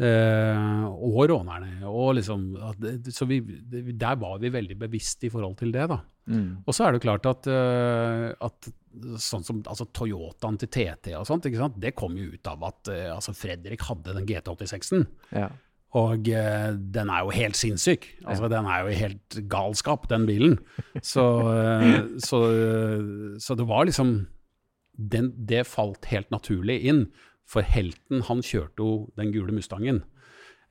Eh, 0.00 0.84
og 0.88 1.26
rånerne. 1.28 1.82
Og 1.88 2.14
liksom, 2.16 2.46
så 3.12 3.28
vi, 3.28 3.42
der 3.92 4.16
var 4.20 4.38
vi 4.40 4.52
veldig 4.52 4.78
bevisst 4.86 5.24
i 5.26 5.30
forhold 5.32 5.58
til 5.60 5.72
det. 5.74 5.88
da. 5.90 5.98
Mm. 6.26 6.62
Og 6.64 6.74
så 6.74 6.86
er 6.86 6.94
det 6.94 7.02
klart 7.02 7.26
at, 7.28 7.48
uh, 7.50 8.30
at 8.46 8.70
sånn 9.20 9.44
som 9.44 9.60
altså 9.66 9.88
Toyotaen 9.90 10.58
til 10.60 10.70
TT 10.70 11.16
og 11.18 11.26
sånt, 11.26 11.48
det 11.82 11.96
kom 11.98 12.14
jo 12.16 12.30
ut 12.30 12.46
av 12.48 12.62
at 12.68 12.92
uh, 12.92 13.08
altså 13.16 13.34
Fredrik 13.36 13.84
hadde 13.88 14.14
den 14.16 14.28
GT86-en. 14.28 15.06
Ja. 15.34 15.50
Og 15.98 16.30
uh, 16.30 16.68
den 16.72 17.10
er 17.12 17.26
jo 17.26 17.34
helt 17.36 17.58
sinnssyk. 17.58 18.06
Altså. 18.24 18.48
Den 18.52 18.70
er 18.70 18.86
jo 18.86 19.00
helt 19.02 19.40
galskap, 19.50 20.08
den 20.12 20.28
bilen. 20.30 20.56
Så, 21.02 21.26
så, 22.22 22.40
så 23.42 23.58
det 23.58 23.68
var 23.68 23.90
liksom 23.90 24.22
den, 24.92 25.32
Det 25.36 25.66
falt 25.66 26.06
helt 26.12 26.30
naturlig 26.32 26.78
inn. 26.88 27.06
For 27.52 27.66
helten, 27.66 28.24
han 28.28 28.40
kjørte 28.44 28.80
jo 28.80 28.92
den 29.18 29.32
gule 29.34 29.54
Mustangen. 29.54 30.02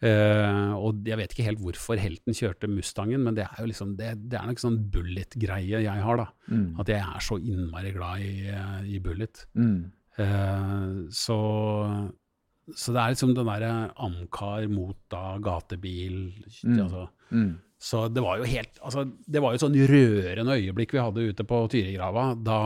Uh, 0.01 0.73
og 0.81 1.05
jeg 1.05 1.17
vet 1.19 1.33
ikke 1.35 1.45
helt 1.45 1.59
hvorfor 1.61 1.99
helten 2.01 2.33
kjørte 2.33 2.69
Mustangen, 2.71 3.21
men 3.21 3.35
det 3.37 3.45
er 3.45 3.59
jo 3.61 3.67
liksom, 3.69 3.93
det, 3.99 4.15
det 4.31 4.39
er 4.39 4.47
nok 4.49 4.61
sånn 4.63 4.79
bullet-greie 4.93 5.83
jeg 5.83 6.05
har. 6.07 6.23
da. 6.23 6.27
Mm. 6.49 6.69
At 6.81 6.89
jeg 6.89 7.03
er 7.05 7.25
så 7.25 7.37
innmari 7.37 7.93
glad 7.93 8.23
i, 8.25 8.33
i 8.97 9.01
bullet. 9.03 9.43
Mm. 9.53 9.91
Uh, 10.17 11.05
så, 11.13 11.37
så, 12.73 12.95
det 12.95 12.97
er 12.97 13.13
liksom 13.13 13.35
den 13.37 13.47
derre 13.47 13.73
Amcar 14.01 14.65
mot 14.73 14.97
da 15.13 15.37
gatebil 15.41 16.17
mm. 16.65 16.79
altså. 16.81 17.05
Mm. 17.29 17.51
Så 17.81 18.03
det 18.13 18.21
var 18.21 18.37
jo 18.37 18.45
helt 18.45 18.75
altså, 18.83 19.05
Det 19.07 19.39
var 19.41 19.55
jo 19.55 19.61
sånn 19.63 19.77
rørende 19.89 20.57
øyeblikk 20.59 20.91
vi 20.93 20.99
hadde 21.01 21.23
ute 21.31 21.45
på 21.47 21.61
Tyrigrava. 21.71 22.25
Da 22.37 22.59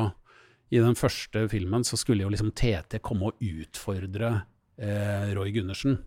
i 0.75 0.81
den 0.83 0.97
første 0.99 1.45
filmen 1.51 1.85
så 1.87 1.97
skulle 1.99 2.25
jo 2.25 2.33
liksom 2.33 2.51
TT 2.57 2.99
komme 3.05 3.31
og 3.31 3.41
utfordre 3.43 4.31
eh, 4.75 5.31
Roy 5.37 5.53
Gundersen. 5.55 5.97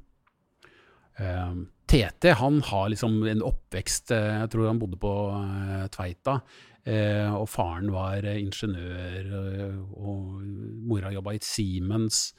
Eh, 1.18 1.58
TT 1.88 2.34
han 2.36 2.60
har 2.68 2.90
liksom 2.92 3.22
en 3.26 3.44
oppvekst 3.48 4.12
eh, 4.12 4.42
Jeg 4.42 4.50
tror 4.52 4.68
han 4.68 4.80
bodde 4.80 5.00
på 5.00 5.12
eh, 5.32 5.86
Tveita. 5.94 6.38
Eh, 6.88 7.32
og 7.34 7.48
faren 7.52 7.90
var 7.92 8.24
ingeniør, 8.30 9.32
og 9.98 10.38
mora 10.88 11.12
jobba 11.12 11.34
i 11.36 11.42
Siemens. 11.44 12.32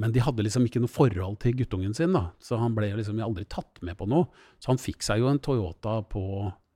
men 0.00 0.12
de 0.14 0.22
hadde 0.24 0.46
liksom 0.46 0.64
ikke 0.64 0.80
noe 0.80 0.88
forhold 0.88 1.36
til 1.42 1.58
guttungen 1.58 1.92
sin, 1.92 2.14
da. 2.16 2.30
så 2.40 2.56
han 2.56 2.72
ble 2.72 2.88
liksom 2.96 3.20
aldri 3.20 3.44
tatt 3.44 3.82
med 3.84 3.98
på 3.98 4.08
noe. 4.08 4.30
Så 4.56 4.72
han 4.72 4.80
fikk 4.80 5.04
seg 5.04 5.20
jo 5.20 5.28
en 5.28 5.42
Toyota 5.44 5.98
på 6.08 6.22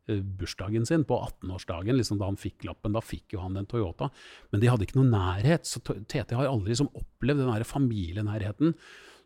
bursdagen 0.07 0.87
sin, 0.89 1.07
på 1.09 1.17
18-årsdagen, 1.17 1.97
liksom 1.97 2.21
da 2.21 2.29
han 2.29 2.41
fikk 2.41 2.67
lappen. 2.69 2.95
Da 2.97 3.03
fikk 3.05 3.37
jo 3.37 3.43
han 3.45 3.57
den 3.59 3.69
Toyota. 3.71 4.11
Men 4.53 4.63
de 4.63 4.71
hadde 4.71 4.87
ikke 4.87 5.01
noe 5.01 5.11
nærhet. 5.11 5.69
Så 5.69 5.83
TT 5.85 6.37
har 6.37 6.51
aldri 6.51 6.75
liksom 6.75 6.93
opplevd 6.93 7.45
den 7.45 7.69
familienærheten 7.69 8.75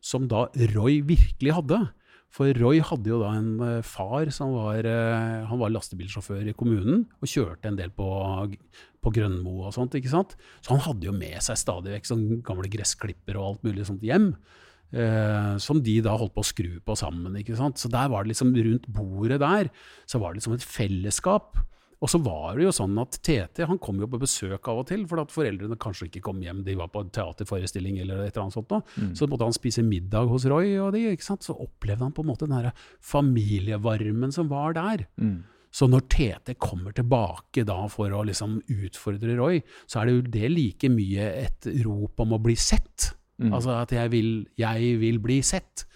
som 0.05 0.29
da 0.31 0.47
Roy 0.75 1.01
virkelig 1.07 1.57
hadde. 1.57 1.81
For 2.33 2.53
Roy 2.61 2.83
hadde 2.85 3.09
jo 3.09 3.23
da 3.23 3.33
en 3.39 3.53
uh, 3.63 3.87
far 3.87 4.29
som 4.35 4.53
var, 4.53 4.85
uh, 4.85 5.49
han 5.49 5.61
var 5.61 5.73
lastebilsjåfør 5.73 6.51
i 6.51 6.57
kommunen 6.57 7.07
og 7.23 7.31
kjørte 7.31 7.71
en 7.71 7.79
del 7.79 7.93
på, 7.97 8.09
på 9.01 9.13
Grønmo 9.17 9.63
og 9.65 9.73
sånt. 9.77 9.97
ikke 9.97 10.13
sant? 10.13 10.37
Så 10.61 10.75
han 10.75 10.85
hadde 10.85 11.09
jo 11.09 11.17
med 11.17 11.41
seg 11.45 11.59
stadig 11.61 11.95
vekk 11.97 12.11
sånn 12.11 12.27
gamle 12.45 12.69
gressklipper 12.73 13.41
og 13.41 13.47
alt 13.47 13.65
mulig 13.69 13.89
sånt 13.89 14.05
hjem. 14.05 14.35
Uh, 14.89 15.59
som 15.61 15.83
de 15.85 15.99
da 16.01 16.15
holdt 16.17 16.33
på 16.33 16.41
å 16.41 16.49
skru 16.49 16.79
på 16.81 16.95
sammen. 16.97 17.35
ikke 17.37 17.57
sant? 17.59 17.77
Så 17.77 17.91
der 17.93 18.09
var 18.09 18.25
det 18.25 18.33
liksom 18.33 18.55
rundt 18.57 18.87
bordet 18.89 19.37
der, 19.43 19.69
så 20.09 20.21
var 20.23 20.33
det 20.33 20.41
liksom 20.41 20.57
et 20.57 20.65
fellesskap. 20.65 21.59
Og 21.99 22.11
så 22.11 22.21
var 22.23 22.55
det 22.55 22.69
jo 22.69 22.75
sånn 22.75 22.95
at 23.03 23.19
TT 23.27 23.65
han 23.67 23.81
kom 23.83 23.99
jo 23.99 24.07
på 24.11 24.21
besøk 24.23 24.71
av 24.71 24.85
og 24.85 24.87
til, 24.91 25.03
for 25.11 25.23
at 25.23 25.35
foreldrene 25.35 25.79
kanskje 25.83 26.07
ikke 26.07 26.23
kom 26.29 26.41
hjem, 26.45 26.63
de 26.67 26.77
var 26.79 26.93
på 26.95 27.03
en 27.03 27.11
teaterforestilling 27.15 27.99
eller 28.05 28.23
et 28.23 28.31
eller 28.31 28.45
annet 28.47 28.59
sånt. 28.59 28.75
Mm. 28.95 29.13
Så 29.19 29.27
måtte 29.27 29.49
han 29.49 29.57
spise 29.57 29.83
middag 29.87 30.31
hos 30.31 30.47
Roy, 30.51 30.77
og 30.79 30.93
de, 30.95 31.09
ikke 31.11 31.27
sant? 31.27 31.47
så 31.47 31.57
opplevde 31.59 32.07
han 32.07 32.15
på 32.15 32.23
en 32.23 32.31
måte 32.31 32.47
den 32.47 32.55
derre 32.55 32.75
familievarmen 33.03 34.35
som 34.35 34.51
var 34.53 34.79
der. 34.79 35.09
Mm. 35.19 35.41
Så 35.75 35.89
når 35.91 36.07
TT 36.09 36.55
kommer 36.63 36.95
tilbake 36.97 37.67
da 37.67 37.83
for 37.93 38.15
å 38.15 38.23
liksom 38.25 38.61
utfordre 38.73 39.35
Roy, 39.37 39.61
så 39.91 40.01
er 40.01 40.09
det 40.09 40.15
jo 40.15 40.27
det 40.39 40.53
like 40.55 40.91
mye 40.93 41.33
et 41.43 41.69
rop 41.85 42.23
om 42.25 42.39
å 42.39 42.43
bli 42.47 42.57
sett. 42.59 43.11
Mm. 43.39 43.53
Altså 43.55 43.77
at 43.79 43.95
jeg 43.95 44.11
vil, 44.13 44.33
jeg 44.59 44.99
vil 45.01 45.23
bli 45.23 45.41
sett. 45.47 45.87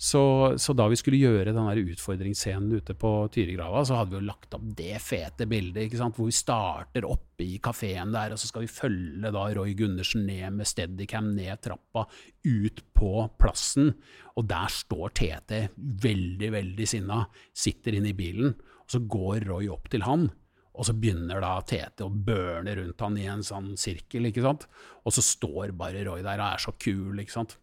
Så, 0.00 0.54
så, 0.56 0.72
da 0.72 0.86
vi 0.88 0.96
skulle 0.96 1.18
gjøre 1.20 1.52
den 1.52 1.90
utfordringsscenen 1.92 2.70
ute 2.72 2.94
på 2.96 3.10
Tyrigrava, 3.34 3.82
så 3.84 3.98
hadde 3.98 4.14
vi 4.14 4.16
jo 4.16 4.28
lagt 4.30 4.54
opp 4.56 4.62
det 4.78 4.94
fete 5.04 5.44
bildet, 5.44 5.92
hvor 6.00 6.30
vi 6.30 6.32
starter 6.32 7.04
oppe 7.04 7.44
i 7.44 7.58
kafeen 7.60 8.14
der, 8.14 8.32
og 8.32 8.40
så 8.40 8.48
skal 8.48 8.64
vi 8.64 8.72
følge 8.72 9.32
da 9.36 9.42
Roy 9.58 9.74
Gundersen 9.76 10.24
ned 10.24 10.56
med 10.56 10.70
Steadicam 10.70 11.28
ned 11.36 11.60
trappa, 11.60 12.06
ut 12.48 12.80
på 12.96 13.12
plassen. 13.36 13.92
Og 14.40 14.48
der 14.48 14.72
står 14.72 15.12
Tete 15.20 15.60
veldig, 15.76 16.48
veldig 16.56 16.88
sinna, 16.88 17.20
sitter 17.52 18.00
inne 18.00 18.14
i 18.14 18.16
bilen, 18.16 18.56
og 18.56 18.96
så 18.96 19.04
går 19.04 19.50
Roy 19.52 19.68
opp 19.68 19.92
til 19.92 20.08
han. 20.08 20.30
Og 20.80 20.86
så 20.88 20.94
begynner 20.96 21.42
da 21.44 21.52
Tete 21.68 22.06
å 22.06 22.10
burne 22.10 22.72
rundt 22.78 23.02
han 23.04 23.18
i 23.20 23.26
en 23.28 23.42
sånn 23.44 23.74
sirkel, 23.80 24.30
ikke 24.30 24.44
sant. 24.46 24.64
Og 25.04 25.12
så 25.12 25.24
står 25.24 25.74
bare 25.76 26.06
Roy 26.06 26.24
der 26.24 26.40
og 26.40 26.46
er 26.46 26.62
så 26.62 26.72
kul, 26.80 27.20
ikke 27.20 27.36
sant. 27.36 27.58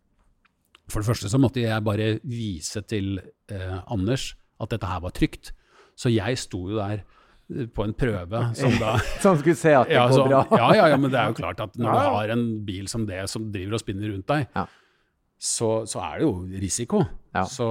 For 0.88 1.02
det 1.02 1.10
første 1.10 1.32
så 1.32 1.40
måtte 1.42 1.64
jeg 1.64 1.84
bare 1.84 2.12
vise 2.30 2.84
til 2.88 3.18
eh, 3.18 3.80
Anders 3.92 4.36
at 4.62 4.72
dette 4.72 4.88
her 4.88 5.02
var 5.04 5.16
trygt. 5.18 5.52
Så 5.98 6.14
jeg 6.14 6.38
sto 6.40 6.62
jo 6.70 6.78
der 6.78 7.02
eh, 7.02 7.66
på 7.74 7.88
en 7.88 7.98
prøve 7.98 8.44
som 8.56 8.78
da 8.78 8.96
Så 9.22 9.34
han 9.34 9.42
skulle 9.42 9.58
se 9.60 9.74
at 9.76 9.90
det 9.90 9.98
ja, 9.98 10.06
går 10.14 10.30
bra? 10.30 10.44
ja, 10.54 10.70
ja, 10.78 10.90
ja, 10.94 11.02
men 11.02 11.12
det 11.12 11.20
er 11.20 11.34
jo 11.34 11.40
klart 11.42 11.64
at 11.66 11.76
når 11.76 11.90
du 11.90 12.12
har 12.20 12.36
en 12.38 12.46
bil 12.70 12.86
som 12.92 13.10
det 13.10 13.26
som 13.34 13.50
driver 13.52 13.80
og 13.80 13.84
spinner 13.84 14.14
rundt 14.14 14.30
deg, 14.30 14.46
ja 14.54 14.70
så, 15.38 15.86
så, 15.86 16.02
er 16.02 16.20
det 16.20 16.26
jo 16.26 16.34
risiko. 16.62 17.04
Ja. 17.38 17.44
Så, 17.46 17.68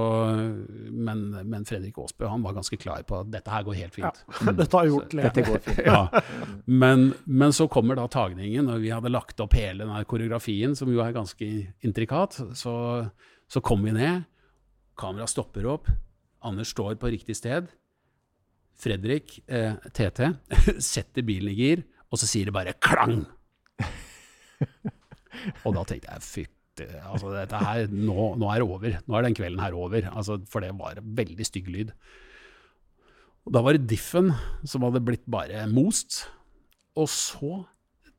men, 0.91 1.23
men, 1.49 1.65
Fredrik 1.67 1.97
Aasbø 1.99 2.29
han 2.31 2.43
var 2.45 2.55
ganske 2.55 2.77
klar 2.79 3.03
på 3.07 3.19
at 3.19 3.31
dette 3.33 3.51
her 3.51 3.65
går 3.67 3.75
helt 3.81 3.97
fint. 3.97 4.21
Ja. 4.23 4.53
Dette 4.61 4.79
har 4.79 4.87
gjort 4.87 5.15
lenge. 5.17 5.59
ja. 5.85 6.21
men, 6.65 7.09
men, 7.25 7.55
så 7.55 7.67
kommer 7.71 7.99
da 7.99 8.07
tagningen, 8.11 8.69
og 8.71 8.85
vi 8.85 8.93
hadde 8.93 9.11
lagt 9.11 9.43
opp 9.43 9.57
hele 9.57 9.83
denne 9.83 10.05
koreografien, 10.07 10.75
som 10.77 10.91
jo 10.93 11.03
er 11.03 11.15
ganske 11.15 11.49
intrikat. 11.83 12.39
Så, 12.55 12.75
så 13.51 13.63
kom 13.65 13.83
vi 13.83 13.95
ned, 13.97 14.23
kameraet 14.99 15.35
stopper 15.35 15.67
opp, 15.75 15.91
Anders 16.47 16.69
står 16.71 16.95
på 17.01 17.09
riktig 17.11 17.35
sted. 17.35 17.67
Fredrik, 18.77 19.39
eh, 19.49 19.73
TT, 19.89 20.31
setter 20.93 21.25
bilen 21.27 21.51
i 21.51 21.57
gir, 21.57 21.81
og 22.07 22.21
så 22.21 22.29
sier 22.29 22.47
det 22.47 22.55
bare 22.55 22.77
klang! 22.79 23.25
og 25.65 25.73
da 25.75 25.83
tenkte 25.85 26.13
jeg 26.13 26.23
fy 26.25 26.45
altså 26.85 27.31
dette 27.33 27.59
her, 27.61 27.87
nå, 27.91 28.33
nå, 28.39 28.49
er 28.51 28.61
det 28.61 28.67
over. 28.67 28.97
Nå 29.05 29.17
er 29.17 29.27
den 29.27 29.37
kvelden 29.37 29.61
her 29.63 29.75
over. 29.77 30.09
Altså, 30.11 30.39
for 30.51 30.63
det 30.63 30.73
var 30.77 31.01
veldig 31.01 31.47
stygg 31.47 31.69
lyd. 31.73 31.93
Og 33.47 33.53
da 33.55 33.63
var 33.63 33.77
det 33.77 33.87
Diffen 33.87 34.33
som 34.67 34.83
hadde 34.85 35.03
blitt 35.07 35.25
bare 35.31 35.65
most. 35.71 36.25
Og 36.99 37.09
så 37.11 37.61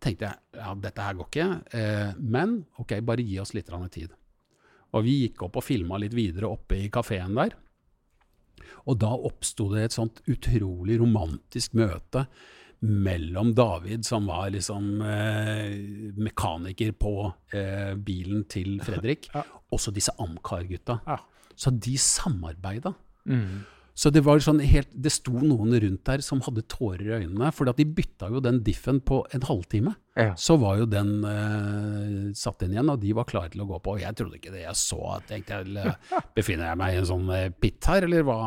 tenkte 0.02 0.28
jeg 0.28 0.60
ja, 0.60 0.72
dette 0.78 1.04
her 1.04 1.16
går 1.18 1.28
ikke, 1.28 1.46
eh, 1.74 2.10
men 2.22 2.60
ok, 2.78 3.00
bare 3.04 3.24
gi 3.26 3.38
oss 3.42 3.54
litt 3.56 3.70
tid. 3.90 4.12
Og 4.94 5.04
vi 5.04 5.16
gikk 5.24 5.42
opp 5.44 5.58
og 5.58 5.66
filma 5.66 5.98
litt 6.00 6.14
videre 6.16 6.48
oppe 6.48 6.78
i 6.78 6.90
kafeen 6.92 7.34
der. 7.36 7.56
Og 8.88 8.96
da 9.02 9.10
oppsto 9.12 9.68
det 9.74 9.88
et 9.88 9.96
sånt 9.96 10.22
utrolig 10.30 10.96
romantisk 11.00 11.74
møte 11.76 12.24
mellom 12.80 13.54
David, 13.54 14.04
som 14.06 14.28
var 14.30 14.50
liksom 14.54 15.00
eh, 15.02 16.12
mekaniker 16.18 16.92
på 16.94 17.14
eh, 17.52 17.94
bilen 17.96 18.44
til 18.50 18.78
Fredrik, 18.84 19.30
ja. 19.34 19.42
også 19.74 19.92
disse 19.94 20.14
Amcar-gutta. 20.22 21.00
Ja. 21.06 21.18
Så 21.58 21.72
de 21.74 21.96
samarbeida. 21.98 22.94
Mm. 23.26 23.64
Så 23.98 24.12
det 24.14 24.20
var 24.22 24.38
sånn 24.38 24.60
helt, 24.62 24.90
det 24.94 25.10
sto 25.10 25.32
noen 25.42 25.72
rundt 25.82 26.04
der 26.06 26.22
som 26.22 26.38
hadde 26.46 26.62
tårer 26.70 27.02
i 27.02 27.16
øynene. 27.16 27.50
For 27.54 27.66
de 27.66 27.82
bytta 27.82 28.28
jo 28.30 28.42
den 28.44 28.60
diffen 28.62 29.00
på 29.02 29.24
en 29.34 29.42
halvtime. 29.48 29.96
Ja. 30.18 30.36
Så 30.38 30.54
var 30.62 30.78
jo 30.78 30.86
den 30.90 31.24
eh, 31.26 32.30
satt 32.38 32.62
inn 32.62 32.76
igjen, 32.76 32.92
og 32.92 33.02
de 33.02 33.10
var 33.18 33.26
klare 33.26 33.50
til 33.50 33.64
å 33.64 33.68
gå 33.72 33.80
på. 33.82 33.96
Og 33.96 34.04
jeg 34.04 34.14
trodde 34.18 34.38
ikke 34.38 34.54
det 34.54 34.62
jeg 34.62 34.78
så. 34.78 35.00
Tenkte 35.26 35.58
jeg, 35.64 35.96
Befinner 36.38 36.70
jeg 36.70 36.80
meg 36.84 36.94
i 36.94 37.00
en 37.02 37.10
sånn 37.10 37.34
eh, 37.34 37.50
pit 37.50 37.90
her, 37.90 38.06
eller 38.06 38.26
hva? 38.28 38.38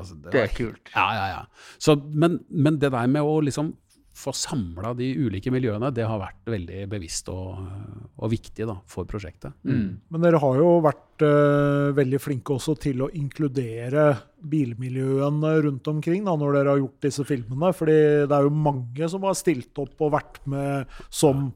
Altså, 0.00 0.16
det, 0.16 0.32
det, 0.32 0.46
er 0.46 0.56
kult. 0.56 0.92
Ja, 0.96 1.06
ja, 1.18 1.26
ja. 1.34 1.76
Så, 1.76 1.98
men, 2.24 2.40
men 2.48 2.80
det 2.80 2.94
der 2.96 3.12
med 3.12 3.28
å 3.28 3.38
liksom 3.44 3.74
få 4.14 4.32
samla 4.36 4.92
de 4.94 5.08
ulike 5.26 5.50
miljøene, 5.50 5.90
det 5.94 6.06
har 6.06 6.20
vært 6.20 6.52
veldig 6.52 6.84
bevisst 6.92 7.28
og, 7.32 7.64
og 8.14 8.30
viktig 8.30 8.68
da, 8.70 8.76
for 8.90 9.08
prosjektet. 9.10 9.56
Mm. 9.66 9.88
Men 10.14 10.22
dere 10.24 10.40
har 10.42 10.60
jo 10.60 10.68
vært 10.84 11.24
uh, 11.26 11.90
veldig 11.96 12.20
flinke 12.22 12.54
også 12.54 12.76
til 12.84 13.02
å 13.02 13.10
inkludere 13.18 14.06
bilmiljøene 14.44 15.52
rundt 15.66 15.90
omkring 15.90 16.24
da, 16.28 16.36
når 16.38 16.58
dere 16.58 16.76
har 16.76 16.84
gjort 16.84 17.08
disse 17.08 17.26
filmene. 17.26 17.72
fordi 17.74 17.98
det 18.30 18.38
er 18.38 18.46
jo 18.46 18.54
mange 18.70 19.10
som 19.10 19.26
har 19.26 19.36
stilt 19.38 19.82
opp 19.82 20.06
og 20.06 20.14
vært 20.14 20.40
med 20.50 20.96
som 21.10 21.48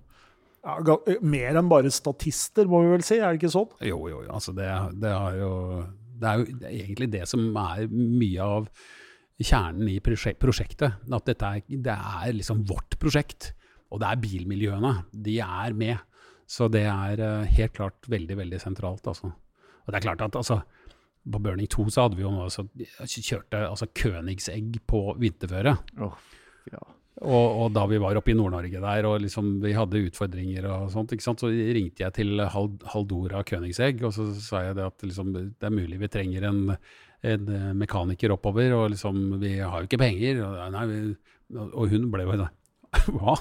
ja, 0.66 0.98
mer 1.22 1.56
enn 1.56 1.70
bare 1.70 1.92
statister, 1.94 2.66
må 2.68 2.82
vi 2.84 2.94
vel 2.96 3.06
si? 3.06 3.20
Er 3.20 3.32
det 3.32 3.40
ikke 3.40 3.54
sånn? 3.54 3.70
Jo, 3.86 4.02
jo. 4.10 4.24
Altså 4.26 4.54
det, 4.56 4.68
det, 4.98 5.14
jo, 5.38 5.52
det 6.18 6.30
er 6.30 6.42
jo 6.42 6.72
egentlig 6.74 7.12
det 7.14 7.24
som 7.30 7.46
er 7.62 7.86
mye 7.92 8.54
av 8.58 8.72
kjernen 9.38 9.88
i 9.92 9.98
prosjektet. 10.02 10.98
At 11.14 11.28
dette 11.28 11.52
er, 11.54 11.62
det 11.68 11.94
er 11.94 12.34
liksom 12.34 12.64
vårt 12.68 12.98
prosjekt. 13.00 13.52
Og 13.92 14.02
det 14.02 14.10
er 14.10 14.22
bilmiljøene. 14.22 14.94
De 15.12 15.38
er 15.44 15.76
med. 15.78 15.96
Så 16.48 16.68
det 16.72 16.86
er 16.88 17.20
uh, 17.20 17.46
helt 17.58 17.76
klart 17.76 18.08
veldig, 18.08 18.38
veldig 18.40 18.60
sentralt. 18.60 19.06
Altså. 19.06 19.30
Og 19.84 19.92
det 19.92 20.00
er 20.00 20.06
klart 20.08 20.24
at 20.24 20.36
altså, 20.36 20.60
på 21.28 21.40
Burning 21.44 21.68
2 21.70 21.88
så 21.92 22.06
hadde 22.06 22.18
vi 22.18 22.24
jo 22.24 22.32
også, 22.44 22.66
kjørte 23.04 23.66
altså 23.68 23.90
Königsegg 23.92 24.80
på 24.88 25.02
vinterføre. 25.20 25.74
Oh, 26.00 26.16
ja. 26.72 26.80
og, 27.20 27.46
og, 27.46 27.66
da 27.76 27.84
vi 27.90 28.00
var 28.00 28.16
oppe 28.16 28.32
i 28.32 28.36
Nord-Norge 28.38 28.80
der 28.80 29.08
og 29.08 29.18
liksom 29.24 29.58
vi 29.64 29.74
hadde 29.76 30.04
utfordringer 30.08 30.70
og 30.72 30.88
sånt, 30.92 31.12
så 31.20 31.50
ringte 31.50 32.06
jeg 32.06 32.16
til 32.16 32.44
Haldora 32.48 33.44
Königsegg 33.48 34.00
og 34.08 34.16
så 34.16 34.30
sa 34.40 34.64
jeg 34.68 34.78
det 34.80 34.88
at 34.88 35.04
liksom, 35.04 35.34
det 35.36 35.68
er 35.68 35.74
mulig 35.74 36.00
vi 36.00 36.12
trenger 36.12 36.48
en 36.48 36.62
en 37.26 37.48
eh, 37.50 37.70
mekaniker 37.74 38.32
oppover, 38.34 38.72
og 38.76 38.90
liksom 38.94 39.40
Vi 39.42 39.58
har 39.58 39.82
jo 39.82 39.88
ikke 39.88 40.00
penger. 40.00 40.42
Og, 40.46 40.58
nei, 40.74 40.86
vi, 40.90 40.98
og 41.68 41.88
hun 41.90 42.10
ble 42.12 42.26
jo 42.26 42.38
sånn 42.38 42.54
Hva? 43.18 43.36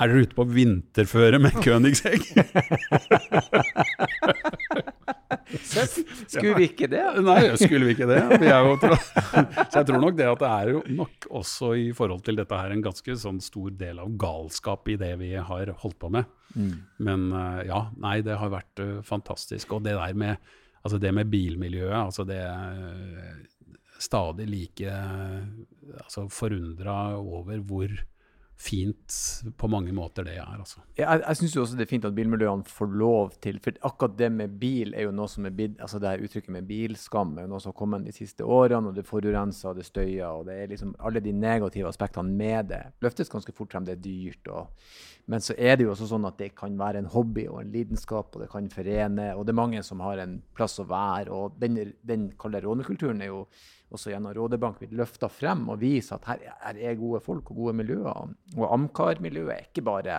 Er 0.00 0.08
dere 0.08 0.24
ute 0.24 0.36
på 0.36 0.44
vinterføre 0.48 1.38
med 1.42 1.56
Königsegg? 1.60 2.22
skulle 6.32 6.54
vi 6.56 6.68
ikke 6.70 6.88
det? 6.88 7.02
Nei, 7.20 7.40
skulle 7.60 7.90
vi 7.90 7.92
ikke 7.96 8.08
det? 8.08 8.22
Jo, 8.48 8.78
så 8.80 9.82
jeg 9.82 9.88
tror 9.90 10.00
nok 10.00 10.16
det 10.16 10.30
at 10.30 10.40
det 10.40 10.48
er 10.48 10.70
jo 10.72 10.80
nok 10.96 11.28
også 11.42 11.74
i 11.76 11.90
forhold 11.96 12.24
til 12.24 12.40
dette 12.40 12.56
her 12.56 12.72
en 12.72 12.84
ganske 12.84 13.18
sånn 13.20 13.42
stor 13.44 13.68
del 13.76 14.00
av 14.00 14.16
galskap 14.16 14.88
i 14.88 14.96
det 15.00 15.12
vi 15.20 15.34
har 15.36 15.74
holdt 15.84 15.98
på 16.00 16.08
med. 16.16 16.24
Mm. 16.56 16.72
Men 17.04 17.28
eh, 17.36 17.60
ja, 17.68 17.84
nei, 18.00 18.16
det 18.24 18.40
har 18.40 18.52
vært 18.54 18.84
fantastisk. 19.08 19.76
Og 19.76 19.84
det 19.84 19.98
der 19.98 20.16
med 20.16 20.52
Altså 20.82 20.98
det 20.98 21.12
med 21.14 21.30
bilmiljøet, 21.30 21.94
altså 21.94 22.24
det 22.26 22.40
stadig 24.02 24.48
like 24.50 24.94
altså 26.02 26.26
forundra 26.28 27.14
over 27.16 27.60
hvor 27.62 27.92
fint 28.62 29.14
på 29.58 29.68
mange 29.70 29.92
måter 29.94 30.26
det 30.26 30.36
er. 30.38 30.50
Altså. 30.54 30.82
Jeg, 30.98 31.06
jeg 31.24 31.38
syns 31.38 31.56
også 31.64 31.78
det 31.78 31.86
er 31.86 31.90
fint 31.90 32.04
at 32.06 32.14
bilmiljøene 32.14 32.68
får 32.68 32.92
lov 33.00 33.32
til 33.42 33.58
For 33.64 33.78
akkurat 33.88 34.14
det 34.18 34.28
med 34.32 34.54
bil 34.60 34.94
er 34.94 35.08
jo 35.08 35.14
noe 35.14 35.30
som 35.30 35.48
er 35.48 35.54
bidd. 35.56 35.80
altså 35.82 35.98
Det 35.98 36.12
her 36.12 36.22
uttrykket 36.22 36.54
med 36.54 36.68
bilskam 36.68 37.34
er 37.36 37.46
jo 37.46 37.52
noe 37.52 37.62
som 37.62 37.72
har 37.72 37.78
kommet 37.80 38.06
de 38.06 38.14
siste 38.14 38.46
årene. 38.46 38.92
og 38.92 38.94
Det 38.94 39.06
forurenser 39.08 39.74
det 39.74 39.86
støyer. 39.88 40.28
og 40.28 40.46
det 40.46 40.60
er 40.60 40.70
liksom 40.70 40.94
Alle 41.00 41.20
de 41.24 41.32
negative 41.32 41.88
aspektene 41.88 42.30
med 42.30 42.70
det 42.70 42.82
løftes 43.02 43.32
ganske 43.32 43.52
fort 43.56 43.72
frem. 43.72 43.88
Det 43.88 43.96
er 43.96 44.04
dyrt. 44.04 44.48
og 44.48 44.68
men 45.30 45.42
så 45.42 45.54
er 45.54 45.76
det 45.78 45.86
jo 45.86 45.92
også 45.92 46.08
sånn 46.10 46.26
at 46.26 46.38
det 46.40 46.50
kan 46.58 46.74
være 46.78 47.02
en 47.02 47.10
hobby 47.12 47.44
og 47.50 47.60
en 47.60 47.70
lidenskap, 47.74 48.34
og 48.34 48.42
det 48.42 48.48
kan 48.50 48.66
forene. 48.72 49.28
Og 49.38 49.44
det 49.46 49.52
er 49.54 49.60
mange 49.60 49.82
som 49.86 50.02
har 50.02 50.18
en 50.22 50.40
plass 50.56 50.80
å 50.82 50.86
være. 50.90 51.30
Og 51.30 51.60
den, 51.62 51.78
den 52.02 52.30
rånekulturen 52.34 53.22
er 53.22 53.30
jo 53.30 53.44
også 53.92 54.10
gjennom 54.10 54.34
Rådebank 54.34 54.80
blitt 54.80 54.96
løfta 54.96 55.28
frem 55.30 55.66
og 55.70 55.78
vist 55.82 56.14
at 56.16 56.26
her, 56.26 56.42
her, 56.64 56.80
er 56.80 56.98
gode 56.98 57.20
folk 57.22 57.52
og 57.52 57.60
gode 57.60 57.76
miljøer. 57.82 58.32
Og 58.56 58.66
Amcar-miljøet 58.66 59.54
er 59.54 59.68
ikke 59.68 59.84
bare 59.86 60.18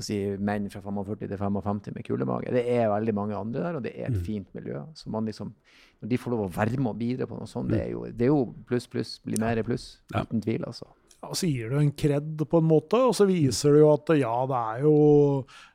si, 0.00 0.16
menn 0.40 0.70
fra 0.72 0.80
45 0.86 1.26
til 1.26 1.36
55 1.36 1.90
med 1.98 2.06
kulemage. 2.06 2.54
Det 2.54 2.62
er 2.72 2.88
veldig 2.88 3.14
mange 3.18 3.36
andre 3.36 3.66
der, 3.66 3.76
og 3.76 3.84
det 3.84 3.92
er 3.92 4.08
et 4.08 4.16
mm. 4.16 4.24
fint 4.24 4.54
miljø. 4.56 4.80
Så 4.96 5.12
man 5.12 5.28
liksom, 5.28 5.52
når 6.00 6.14
de 6.14 6.20
får 6.22 6.32
lov 6.32 6.46
å 6.46 6.54
være 6.54 6.80
med 6.80 6.94
og 6.94 7.02
bidra 7.02 7.28
på 7.28 7.36
noe 7.36 7.50
sånt, 7.50 7.74
det 7.74 7.82
er 7.82 7.92
jo, 7.92 8.06
det 8.08 8.30
er 8.30 8.32
jo 8.32 8.46
pluss, 8.70 8.88
pluss. 8.88 9.18
Blir 9.26 9.42
mer 9.42 9.60
pluss. 9.66 9.98
Uten 10.14 10.40
tvil, 10.40 10.64
altså 10.64 10.88
ja, 11.20 11.32
så 11.36 11.48
gir 11.48 11.72
du 11.72 11.80
en 11.80 11.92
kred 11.92 12.44
på 12.48 12.60
en 12.60 12.68
måte, 12.68 13.00
og 13.10 13.16
så 13.16 13.26
viser 13.28 13.76
du 13.76 13.82
jo 13.82 13.90
at 13.92 14.14
ja, 14.18 14.32
det 14.48 14.60
er 14.60 14.86
jo 14.86 14.94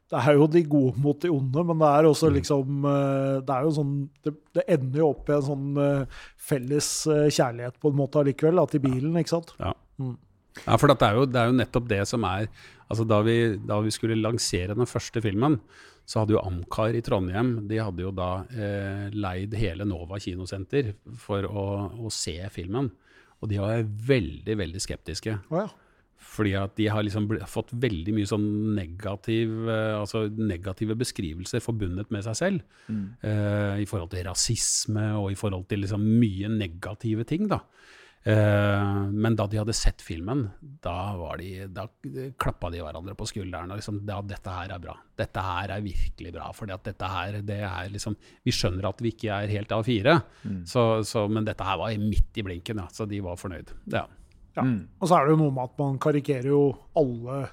det 0.05 0.19
er 0.21 0.37
jo 0.37 0.45
de 0.53 0.61
gode 0.69 1.01
mot 1.01 1.17
de 1.21 1.31
onde, 1.33 1.63
men 1.65 1.79
det 1.81 1.87
er 1.89 2.07
også 2.07 2.29
mm. 2.29 2.35
liksom 2.35 2.83
eh, 2.91 3.37
Det 3.41 3.55
er 3.55 3.63
jo 3.65 3.71
sånn 3.73 3.95
Det, 4.21 4.33
det 4.53 4.65
ender 4.75 5.01
jo 5.01 5.07
opp 5.09 5.31
i 5.31 5.33
en 5.33 5.47
sånn 5.47 5.79
eh, 5.81 6.19
felles 6.49 6.89
eh, 7.09 7.25
kjærlighet 7.33 7.79
på 7.81 7.89
en 7.89 7.97
måte 7.97 8.21
allikevel, 8.21 8.61
da, 8.61 8.67
til 8.69 8.83
bilen, 8.83 9.17
ikke 9.17 9.33
sant? 9.33 9.55
Ja, 9.57 9.73
mm. 10.01 10.13
ja 10.61 10.77
for 10.77 10.93
det 10.93 10.97
er, 11.07 11.17
jo, 11.17 11.25
det 11.25 11.41
er, 11.41 11.49
jo, 11.49 11.57
nettopp 11.57 11.89
det 11.89 12.03
som 12.11 12.27
er 12.29 12.45
altså 12.85 13.07
da 13.09 13.19
vi, 13.25 13.37
da 13.65 13.79
vi, 13.81 13.93
skulle 13.93 14.19
lansere 14.19 14.77
den 14.77 14.89
første 14.89 15.23
filmen, 15.25 15.57
så 16.05 16.21
hadde 16.21 16.35
jo 16.35 16.43
Amcar 16.45 16.93
i 16.93 17.01
Trondheim 17.01 17.55
de 17.65 17.81
hadde 17.81 18.05
jo 18.05 18.11
da 18.13 18.29
eh, 18.53 19.07
leid 19.09 19.57
hele 19.57 19.89
Nova 19.89 20.21
kinosenter 20.21 20.93
for 21.17 21.49
å, 21.49 21.65
å 21.97 22.13
se 22.13 22.37
filmen. 22.53 22.91
Og 23.45 23.51
de 23.51 23.61
var 23.61 23.85
veldig, 23.85 24.57
veldig 24.57 24.81
skeptiske. 24.81 25.37
Oh, 25.53 25.61
ja. 25.61 25.67
Fordi 26.25 26.55
at 26.57 26.73
de 26.79 26.87
har 26.89 27.05
liksom 27.05 27.27
fått 27.47 27.71
veldig 27.83 28.15
mye 28.15 28.27
sånn 28.27 28.47
negativ, 28.75 29.51
uh, 29.69 30.01
altså 30.01 30.25
negative 30.33 30.97
beskrivelser 30.97 31.61
forbundet 31.63 32.09
med 32.13 32.25
seg 32.25 32.39
selv. 32.39 32.79
Mm. 32.89 33.05
Uh, 33.21 33.75
I 33.83 33.87
forhold 33.89 34.11
til 34.15 34.25
rasisme 34.25 35.05
og 35.19 35.29
i 35.31 35.37
forhold 35.39 35.67
til 35.69 35.85
liksom 35.85 36.03
mye 36.23 36.49
negative 36.51 37.27
ting. 37.29 37.45
da. 37.51 37.61
Uh, 38.25 39.05
men 39.13 39.35
da 39.37 39.45
de 39.45 39.59
hadde 39.59 39.73
sett 39.77 40.01
filmen, 40.01 40.47
da, 40.81 41.13
de, 41.37 41.49
da 41.69 41.83
klappa 42.41 42.71
de 42.73 42.79
hverandre 42.81 43.13
på 43.17 43.27
skulderen. 43.29 43.69
og 43.69 43.77
liksom, 43.77 43.99
ja, 44.07 44.17
'Dette 44.25 44.53
her 44.55 44.71
er 44.73 44.79
bra. 44.81 44.95
Dette 45.13 45.43
her 45.45 45.73
er 45.75 45.83
virkelig 45.85 46.31
bra.' 46.33 46.47
For 46.57 46.65
dette 46.65 47.09
her, 47.11 47.37
det 47.45 47.59
er 47.61 47.91
liksom 47.93 48.15
Vi 48.43 48.53
skjønner 48.55 48.89
at 48.89 49.03
vi 49.05 49.11
ikke 49.13 49.29
er 49.29 49.53
helt 49.53 49.69
A4, 49.69 50.15
mm. 50.41 50.63
så, 50.65 51.03
så, 51.05 51.27
men 51.29 51.45
dette 51.45 51.63
her 51.63 51.77
var 51.77 51.93
midt 52.01 52.41
i 52.41 52.45
blinken, 52.47 52.81
ja, 52.81 52.87
så 52.91 53.05
de 53.05 53.21
var 53.21 53.37
fornøyd. 53.37 53.69
Ja. 53.93 54.07
ja. 54.57 54.63
Mm. 54.63 54.87
Og 54.99 55.07
så 55.07 55.19
er 55.19 55.27
det 55.27 55.35
jo 55.35 55.43
noe 55.43 55.53
med 55.53 55.69
at 55.69 55.77
man 55.83 56.01
karikerer 56.01 56.49
jo 56.49 56.63
alle 56.97 57.45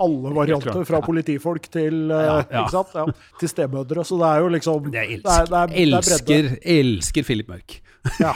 alle 0.00 0.32
varianter, 0.34 0.82
fra 0.84 1.00
politifolk 1.00 1.70
til, 1.72 2.10
ja, 2.10 2.42
ja. 2.50 2.66
Ja, 2.68 3.04
til 3.40 3.48
stemødre. 3.48 4.04
Så 4.04 4.18
det 4.20 4.26
er 4.28 4.42
jo 4.42 4.50
liksom 4.52 4.90
Jeg 4.92 5.14
elsker, 5.16 5.30
det 5.30 5.38
er, 5.40 5.46
det 5.46 5.60
er, 5.62 5.78
elsker, 5.86 6.50
elsker 6.74 7.26
Philip 7.26 7.48
Mørk. 7.48 7.78
Ja, 8.24 8.34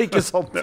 ikke 0.00 0.22
sant? 0.24 0.54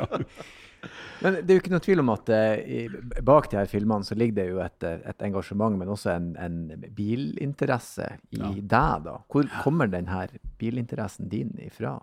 Men 1.19 1.39
det 1.43 1.51
er 1.51 1.57
jo 1.57 1.61
ikke 1.61 1.73
noe 1.73 1.83
tvil 1.83 2.01
om 2.01 2.11
at 2.13 2.29
uh, 2.31 2.93
bak 3.27 3.49
de 3.51 3.59
her 3.59 3.67
filmene 3.69 4.07
så 4.07 4.15
ligger 4.17 4.37
det 4.39 4.45
jo 4.51 4.61
et, 4.63 4.85
et 5.11 5.25
engasjement, 5.27 5.75
men 5.75 5.91
også 5.91 6.13
en, 6.15 6.29
en 6.39 6.85
bilinteresse 6.95 8.07
i 8.31 8.39
ja. 8.39 8.53
deg, 8.55 9.09
da. 9.09 9.17
Hvor 9.27 9.49
kommer 9.65 9.91
den 9.91 10.07
her 10.11 10.31
bilinteressen 10.61 11.29
din 11.31 11.51
ifra? 11.65 11.97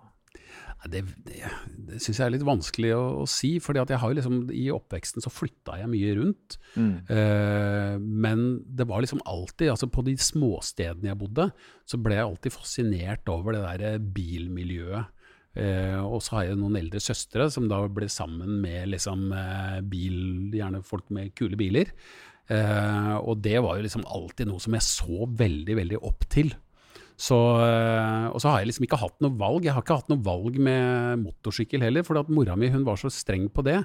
Det, 0.86 1.00
det, 1.24 1.40
det 1.88 1.98
syns 2.02 2.20
jeg 2.20 2.26
er 2.26 2.34
litt 2.34 2.44
vanskelig 2.46 2.92
å, 2.94 3.02
å 3.22 3.26
si. 3.30 3.56
fordi 3.62 3.80
at 3.80 3.90
jeg 3.90 3.98
har 4.02 4.12
jo 4.12 4.18
liksom, 4.18 4.36
I 4.54 4.66
oppveksten 4.74 5.24
så 5.24 5.32
flytta 5.32 5.78
jeg 5.80 5.90
mye 5.90 6.12
rundt. 6.18 6.58
Mm. 6.76 6.92
Uh, 7.08 7.94
men 7.98 8.44
det 8.68 8.86
var 8.88 9.02
liksom 9.02 9.22
alltid 9.26 9.72
altså 9.72 9.88
På 9.90 10.04
de 10.06 10.14
småstedene 10.20 11.10
jeg 11.10 11.20
bodde, 11.20 11.48
så 11.88 11.98
ble 12.02 12.18
jeg 12.18 12.28
alltid 12.28 12.54
fascinert 12.54 13.32
over 13.32 13.56
det 13.56 13.64
der 13.64 14.04
bilmiljøet. 14.16 15.15
Eh, 15.56 16.00
og 16.04 16.20
så 16.24 16.36
har 16.36 16.48
jeg 16.50 16.60
noen 16.60 16.76
eldre 16.76 17.00
søstre 17.00 17.48
som 17.52 17.68
da 17.70 17.80
ble 17.88 18.10
sammen 18.12 18.58
med 18.60 18.90
liksom, 18.92 19.30
eh, 19.32 19.80
bil, 19.88 20.18
gjerne 20.52 20.82
folk 20.84 21.08
med 21.14 21.32
kule 21.38 21.56
biler. 21.56 21.92
Eh, 22.52 23.14
og 23.16 23.40
det 23.42 23.58
var 23.64 23.78
jo 23.78 23.86
liksom 23.86 24.04
alltid 24.06 24.50
noe 24.50 24.62
som 24.62 24.76
jeg 24.76 24.86
så 24.86 25.26
veldig, 25.26 25.78
veldig 25.80 26.02
opp 26.04 26.28
til. 26.32 26.52
Så, 27.16 27.36
eh, 27.64 28.26
og 28.28 28.36
så 28.42 28.50
har 28.52 28.60
jeg 28.60 28.68
liksom 28.68 28.84
ikke 28.84 28.98
hatt 29.00 29.22
noe 29.24 29.32
valg. 29.40 29.64
Jeg 29.64 29.72
har 29.72 29.80
ikke 29.80 29.96
hatt 29.96 30.10
noe 30.12 30.20
valg 30.20 30.58
med 30.60 31.22
motorsykkel 31.22 31.80
heller, 31.86 32.04
for 32.04 32.20
at 32.20 32.28
mora 32.28 32.56
mi 32.60 32.68
hun 32.72 32.84
var 32.84 33.00
så 33.00 33.08
streng 33.12 33.46
på 33.48 33.64
det. 33.64 33.78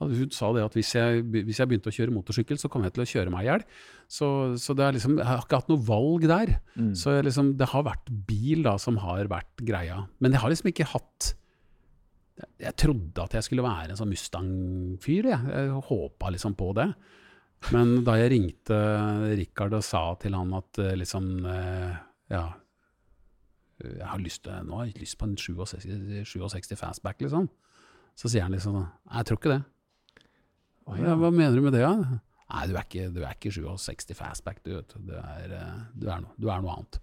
Hun 0.00 0.30
sa 0.32 0.48
det 0.56 0.64
at 0.64 0.76
hvis 0.76 0.94
jeg, 0.96 1.26
hvis 1.28 1.60
jeg 1.60 1.68
begynte 1.68 1.92
å 1.92 1.96
kjøre 1.98 2.14
motorsykkel, 2.16 2.56
så 2.60 2.70
kom 2.72 2.86
jeg 2.86 2.94
til 2.96 3.04
å 3.04 3.08
kjøre 3.10 3.32
meg 3.34 3.44
i 3.44 3.50
hjel. 3.50 3.66
Så, 4.08 4.28
så 4.56 4.72
liksom, 4.78 5.18
jeg 5.20 5.28
har 5.28 5.44
ikke 5.44 5.60
hatt 5.60 5.68
noe 5.68 5.84
valg 5.84 6.24
der. 6.30 6.54
Mm. 6.80 6.94
Så 6.96 7.18
liksom, 7.26 7.52
det 7.60 7.68
har 7.74 7.84
vært 7.90 8.08
bil 8.30 8.64
da 8.64 8.78
som 8.80 8.96
har 9.04 9.28
vært 9.28 9.60
greia. 9.68 10.06
Men 10.24 10.32
jeg 10.32 10.44
har 10.44 10.54
liksom 10.54 10.72
ikke 10.72 10.88
hatt 10.94 11.34
Jeg 12.62 12.72
trodde 12.78 13.24
at 13.24 13.34
jeg 13.34 13.44
skulle 13.44 13.66
være 13.66 13.92
en 13.92 13.98
sånn 13.98 14.12
Mustang-fyr. 14.14 15.28
Jeg, 15.34 15.52
jeg 15.52 15.82
håpa 15.90 16.32
liksom 16.32 16.56
på 16.56 16.70
det. 16.78 16.88
Men 17.74 17.98
da 18.06 18.14
jeg 18.16 18.32
ringte 18.32 18.78
Richard 19.36 19.76
og 19.76 19.84
sa 19.84 20.02
til 20.22 20.36
han 20.38 20.56
at 20.56 20.80
eh, 20.80 20.96
liksom 20.96 21.28
eh, 21.50 21.96
Ja, 22.30 22.44
jeg 23.84 24.06
har 24.10 24.22
lyst 24.22 24.42
til, 24.44 24.54
nå 24.66 24.80
har 24.80 24.88
jeg 24.88 25.02
lyst 25.02 25.18
på 25.20 25.28
en 25.28 25.36
67, 25.38 25.84
67 26.26 26.78
fastback, 26.78 27.20
liksom. 27.22 27.48
Så 28.18 28.30
sier 28.32 28.42
han 28.42 28.54
liksom 28.56 28.80
Jeg 28.80 29.28
tror 29.28 29.38
ikke 29.38 29.52
det. 29.52 29.60
Oh, 30.88 30.96
ja. 30.98 31.14
Hva 31.20 31.30
mener 31.30 31.54
du 31.54 31.62
med 31.62 31.76
det, 31.76 31.84
da? 31.84 32.18
Nei, 32.48 32.64
du 32.70 32.78
er 32.78 32.86
ikke, 32.86 33.10
du 33.12 33.20
er 33.22 33.36
ikke 33.36 33.52
67 33.52 34.16
fastback, 34.16 34.62
du. 34.64 34.72
vet 34.78 34.96
du. 34.96 35.12
Er, 35.12 35.52
eh, 35.52 35.76
du, 35.94 36.08
er, 36.08 36.24
no, 36.24 36.32
du 36.40 36.48
er 36.48 36.64
noe 36.64 36.78
annet. 36.78 36.98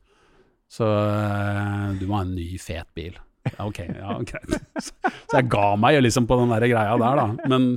Så 0.72 0.88
eh, 0.90 1.94
du 2.00 2.08
må 2.10 2.18
ha 2.18 2.26
en 2.26 2.34
ny, 2.36 2.48
fet 2.60 2.90
bil. 2.98 3.20
Ja, 3.46 3.68
ok, 3.68 3.84
ja, 3.86 4.16
greit. 4.32 4.56
Så 4.82 5.38
jeg 5.38 5.52
ga 5.54 5.68
meg 5.78 6.00
liksom 6.02 6.26
på 6.28 6.40
den 6.42 6.52
der 6.56 6.66
greia 6.72 6.98
der, 6.98 7.22
da. 7.22 7.52
Men, 7.54 7.76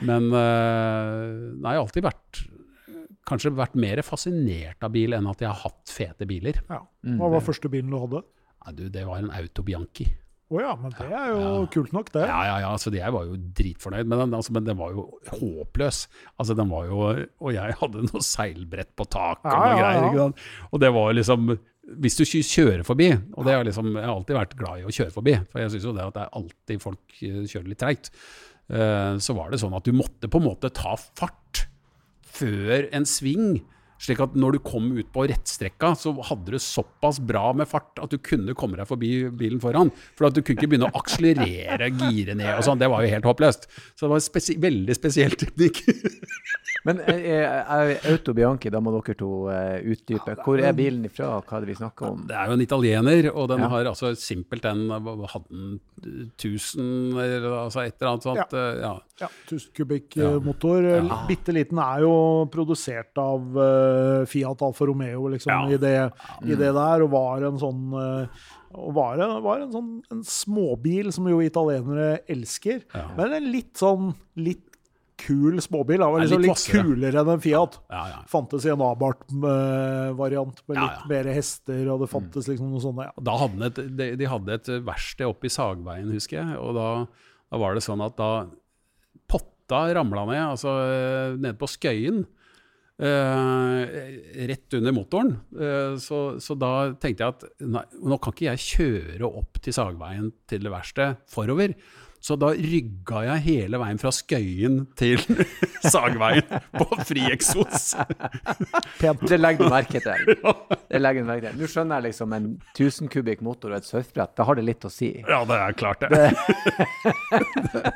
men 0.00 0.30
eh, 0.32 1.28
nei, 1.60 1.76
jeg 1.76 1.76
har 1.76 1.84
alltid 1.84 2.08
vært 2.08 2.42
kanskje 3.30 3.52
vært 3.54 3.76
mer 3.78 4.00
fascinert 4.02 4.82
av 4.82 4.90
bil 4.94 5.14
enn 5.14 5.28
at 5.30 5.44
jeg 5.44 5.52
har 5.52 5.60
hatt 5.60 5.92
fete 5.92 6.26
biler. 6.26 6.56
Ja. 6.72 6.80
Hva 7.20 7.28
var 7.36 7.44
første 7.46 7.70
bilen 7.70 7.92
du 7.92 8.00
hadde? 8.00 8.24
Ja, 8.60 8.74
du, 8.76 8.88
det 8.92 9.06
var 9.08 9.20
en 9.20 9.32
Auto 9.32 9.64
Bianchi. 9.66 10.10
Å 10.50 10.56
oh 10.56 10.62
ja, 10.64 10.70
men 10.74 10.90
det 10.96 11.04
er 11.06 11.28
jo 11.30 11.38
ja. 11.38 11.50
kult 11.70 11.92
nok, 11.94 12.08
det. 12.10 12.24
Ja, 12.26 12.38
ja, 12.48 12.54
ja. 12.64 12.70
Så 12.82 12.90
jeg 12.90 13.14
var 13.14 13.28
jo 13.28 13.36
dritfornøyd 13.54 14.08
med 14.10 14.18
den. 14.18 14.32
Altså, 14.34 14.50
men 14.56 14.64
den 14.66 14.80
var 14.80 14.96
jo 14.96 15.04
håpløs. 15.28 16.00
Altså, 16.42 16.56
den 16.58 16.72
var 16.72 16.88
jo 16.88 17.04
Og 17.06 17.52
jeg 17.54 17.76
hadde 17.78 18.02
noe 18.08 18.22
seilbrett 18.26 18.90
på 18.98 19.06
taket 19.06 19.46
og 19.46 19.62
noe 19.62 19.76
greier. 19.78 20.08
Ikke 20.08 20.24
sant? 20.24 20.42
Og 20.74 20.82
det 20.82 20.90
var 20.98 21.14
liksom 21.14 21.52
Hvis 22.02 22.18
du 22.18 22.24
kjører 22.26 22.82
forbi, 22.86 23.12
og 23.14 23.46
det 23.46 23.54
har 23.54 23.66
liksom, 23.66 23.92
jeg 23.94 24.02
har 24.02 24.14
alltid 24.16 24.40
vært 24.40 24.58
glad 24.58 24.82
i 24.82 24.88
å 24.90 24.94
kjøre 24.94 25.14
forbi, 25.14 25.36
for 25.50 25.62
jeg 25.62 25.72
syns 25.76 25.86
jo 25.86 25.94
det 25.94 26.04
at 26.06 26.18
det 26.18 26.26
er 26.26 26.36
alltid 26.38 26.82
folk 26.82 27.16
eh, 27.26 27.40
kjører 27.50 27.70
litt 27.72 27.80
treigt, 27.82 28.10
uh, 28.70 29.16
så 29.18 29.34
var 29.34 29.50
det 29.50 29.58
sånn 29.58 29.74
at 29.74 29.88
du 29.88 29.96
måtte 29.96 30.30
på 30.30 30.38
en 30.38 30.46
måte 30.46 30.70
ta 30.76 30.92
fart 30.98 31.64
før 32.30 32.86
en 32.94 33.08
sving 33.08 33.58
slik 34.00 34.20
at 34.24 34.36
når 34.38 34.56
du 34.56 34.60
kom 34.64 34.88
ut 34.96 35.08
på 35.12 35.26
rettstrekka, 35.28 35.92
så 35.98 36.14
hadde 36.30 36.54
du 36.54 36.60
såpass 36.62 37.20
bra 37.20 37.50
med 37.56 37.68
fart 37.68 38.00
at 38.00 38.12
du 38.12 38.18
kunne 38.24 38.56
komme 38.58 38.80
deg 38.80 38.88
forbi 38.88 39.12
bilen 39.28 39.60
foran. 39.62 39.92
For 40.16 40.30
at 40.30 40.36
du 40.36 40.40
kunne 40.40 40.56
ikke 40.56 40.72
begynne 40.72 40.88
å 40.88 41.02
akselerere, 41.02 41.90
gire 42.00 42.36
ned 42.38 42.54
og 42.56 42.64
sånn. 42.66 42.80
Det 42.80 42.88
var 42.90 43.04
jo 43.04 43.12
helt 43.12 43.28
håpløst. 43.28 43.68
Så 43.94 44.06
det 44.06 44.12
var 44.14 44.24
spesi 44.24 44.56
veldig 44.60 44.96
spesiell 44.96 45.36
teknikk. 45.40 45.84
Men 46.88 47.00
er, 47.04 47.46
er 47.60 47.90
Auto 48.10 48.32
Bianchi, 48.36 48.70
da 48.72 48.80
må 48.82 48.92
dere 48.94 49.16
to 49.18 49.30
uh, 49.50 49.76
utdype. 49.92 50.36
Hvor 50.44 50.62
er 50.62 50.76
bilen 50.76 51.04
ifra? 51.08 51.32
Hva 51.44 51.58
er 51.58 51.64
det 51.64 51.72
vi 51.72 51.78
snakker 51.80 52.08
om? 52.08 52.22
Det 52.28 52.36
er 52.36 52.50
jo 52.50 52.56
en 52.56 52.64
italiener, 52.64 53.30
og 53.34 53.50
den 53.52 53.64
ja. 53.64 53.70
har 53.74 53.90
altså 53.92 54.12
simpelthen 54.18 54.86
Hadde 54.90 55.46
den 55.50 56.30
1000 56.38 57.18
eller 57.20 57.48
altså 57.64 57.82
et 57.84 57.96
eller 57.98 58.12
annet 58.12 58.28
sånt? 58.28 58.54
Ja. 58.56 58.68
ja. 58.80 58.92
ja 59.24 59.28
1000 59.48 59.74
kubikk-motor. 59.76 60.88
Ja. 60.88 61.20
Bitte 61.28 61.54
liten 61.56 61.82
er 61.82 62.06
jo 62.06 62.14
produsert 62.52 63.20
av 63.20 63.60
uh, 63.60 64.22
Fiat 64.30 64.64
Alfa 64.64 64.88
Romeo 64.88 65.28
liksom, 65.34 65.74
i 65.74 65.80
det, 65.80 65.98
i, 66.46 66.54
det, 66.54 66.72
der, 66.76 67.04
og 67.04 67.12
var 67.12 67.50
en 67.50 67.60
sånn 67.60 67.84
uh, 67.92 68.48
og 68.70 68.92
var, 68.94 69.18
var 69.42 69.64
en 69.64 69.72
sånn 69.74 69.94
en 70.14 70.20
småbil 70.26 71.10
som 71.14 71.26
jo 71.26 71.40
italienere 71.42 72.20
elsker. 72.30 72.84
Ja. 72.94 73.08
Men 73.16 73.34
en 73.34 73.48
litt 73.50 73.74
sånn 73.80 74.12
litt 74.38 74.69
kul 75.20 75.60
småbil. 75.62 76.00
Den 76.00 76.12
var 76.14 76.24
liksom 76.24 76.42
litt, 76.44 76.56
litt 76.56 76.84
kulere 76.84 77.22
enn 77.22 77.32
en 77.34 77.42
Fiat. 77.42 77.78
Ja, 77.92 78.02
ja. 78.12 78.18
Fantes 78.30 78.66
i 78.66 78.72
en 78.72 78.84
Abarth-variant 78.84 80.64
med 80.70 80.80
litt 80.80 81.06
mer 81.12 81.30
hester, 81.36 81.84
og 81.92 82.04
det 82.04 82.10
fantes 82.12 82.48
mm. 82.48 82.52
liksom 82.52 82.72
noe 82.72 82.82
sånt. 82.84 83.04
Ja. 83.04 83.38
De, 83.76 84.10
de, 84.18 84.30
hadde 84.30 84.58
et 84.58 84.72
verksted 84.86 85.28
oppe 85.28 85.50
i 85.50 85.54
Sagveien, 85.54 86.10
husker 86.16 86.40
jeg. 86.40 86.58
Og 86.60 86.74
da, 86.78 86.88
da, 87.46 87.62
var 87.62 87.76
det 87.76 87.84
sånn 87.86 88.04
at 88.04 88.18
da 88.20 88.32
potta 89.30 89.86
ramla 89.94 90.26
ned, 90.32 90.44
altså 90.56 90.76
eh, 90.88 91.38
nede 91.38 91.58
på 91.60 91.70
Skøyen. 91.70 92.24
Uh, 93.00 93.80
rett 94.44 94.74
under 94.76 94.92
motoren. 94.92 95.30
Uh, 95.56 95.96
så, 95.96 96.34
så, 96.36 96.52
da 96.60 96.90
tenkte 97.00 97.24
jeg 97.24 97.32
at 97.32 97.62
nei, 97.64 97.80
nå 98.04 98.18
kan 98.20 98.34
ikke 98.34 98.50
jeg 98.50 98.64
kjøre 98.66 99.30
opp 99.40 99.56
til 99.64 99.72
Sagveien 99.72 100.26
til 100.50 100.68
verkstedet 100.68 101.22
forover. 101.32 101.72
Så 102.20 102.36
da 102.36 102.50
rygga 102.52 103.22
jeg 103.24 103.44
hele 103.46 103.78
veien 103.80 104.00
fra 104.00 104.10
Skøyen 104.12 104.82
til 104.98 105.22
Sagveien 105.92 106.44
på 106.76 106.86
fri 107.08 107.24
eksos. 107.32 107.94
Det 109.00 109.38
legger 109.40 109.64
du 109.64 109.72
merke 109.72 110.02
til. 110.04 110.34
Det 110.92 111.00
legger 111.00 111.24
du 111.24 111.30
merke 111.30 111.48
til. 111.48 111.62
Nå 111.62 111.70
skjønner 111.70 112.00
jeg 112.00 112.10
liksom 112.10 112.34
en 112.36 112.50
1000 112.74 113.10
kubikk 113.14 113.44
motor 113.46 113.72
og 113.72 113.80
et 113.80 113.88
surfbrett. 113.88 114.34
Da 114.36 114.44
har 114.48 114.60
det 114.60 114.66
litt 114.68 114.84
å 114.84 114.92
si. 114.92 115.12
Ja, 115.24 115.40
det 115.48 115.60
er 115.64 115.78
klart 115.80 116.04
det. 116.04 116.10
det, 116.12 116.26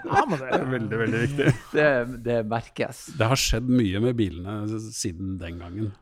ja, 0.08 0.24
det 0.32 0.40
er 0.48 0.66
veldig, 0.72 1.02
veldig 1.04 1.20
viktig. 1.26 1.52
Det, 1.74 1.90
det 2.24 2.38
merkes. 2.48 3.04
Det 3.18 3.28
har 3.34 3.44
skjedd 3.44 3.68
mye 3.68 4.00
med 4.08 4.16
bilene 4.18 4.80
siden 4.88 5.36
den 5.42 5.60
gangen. 5.60 5.92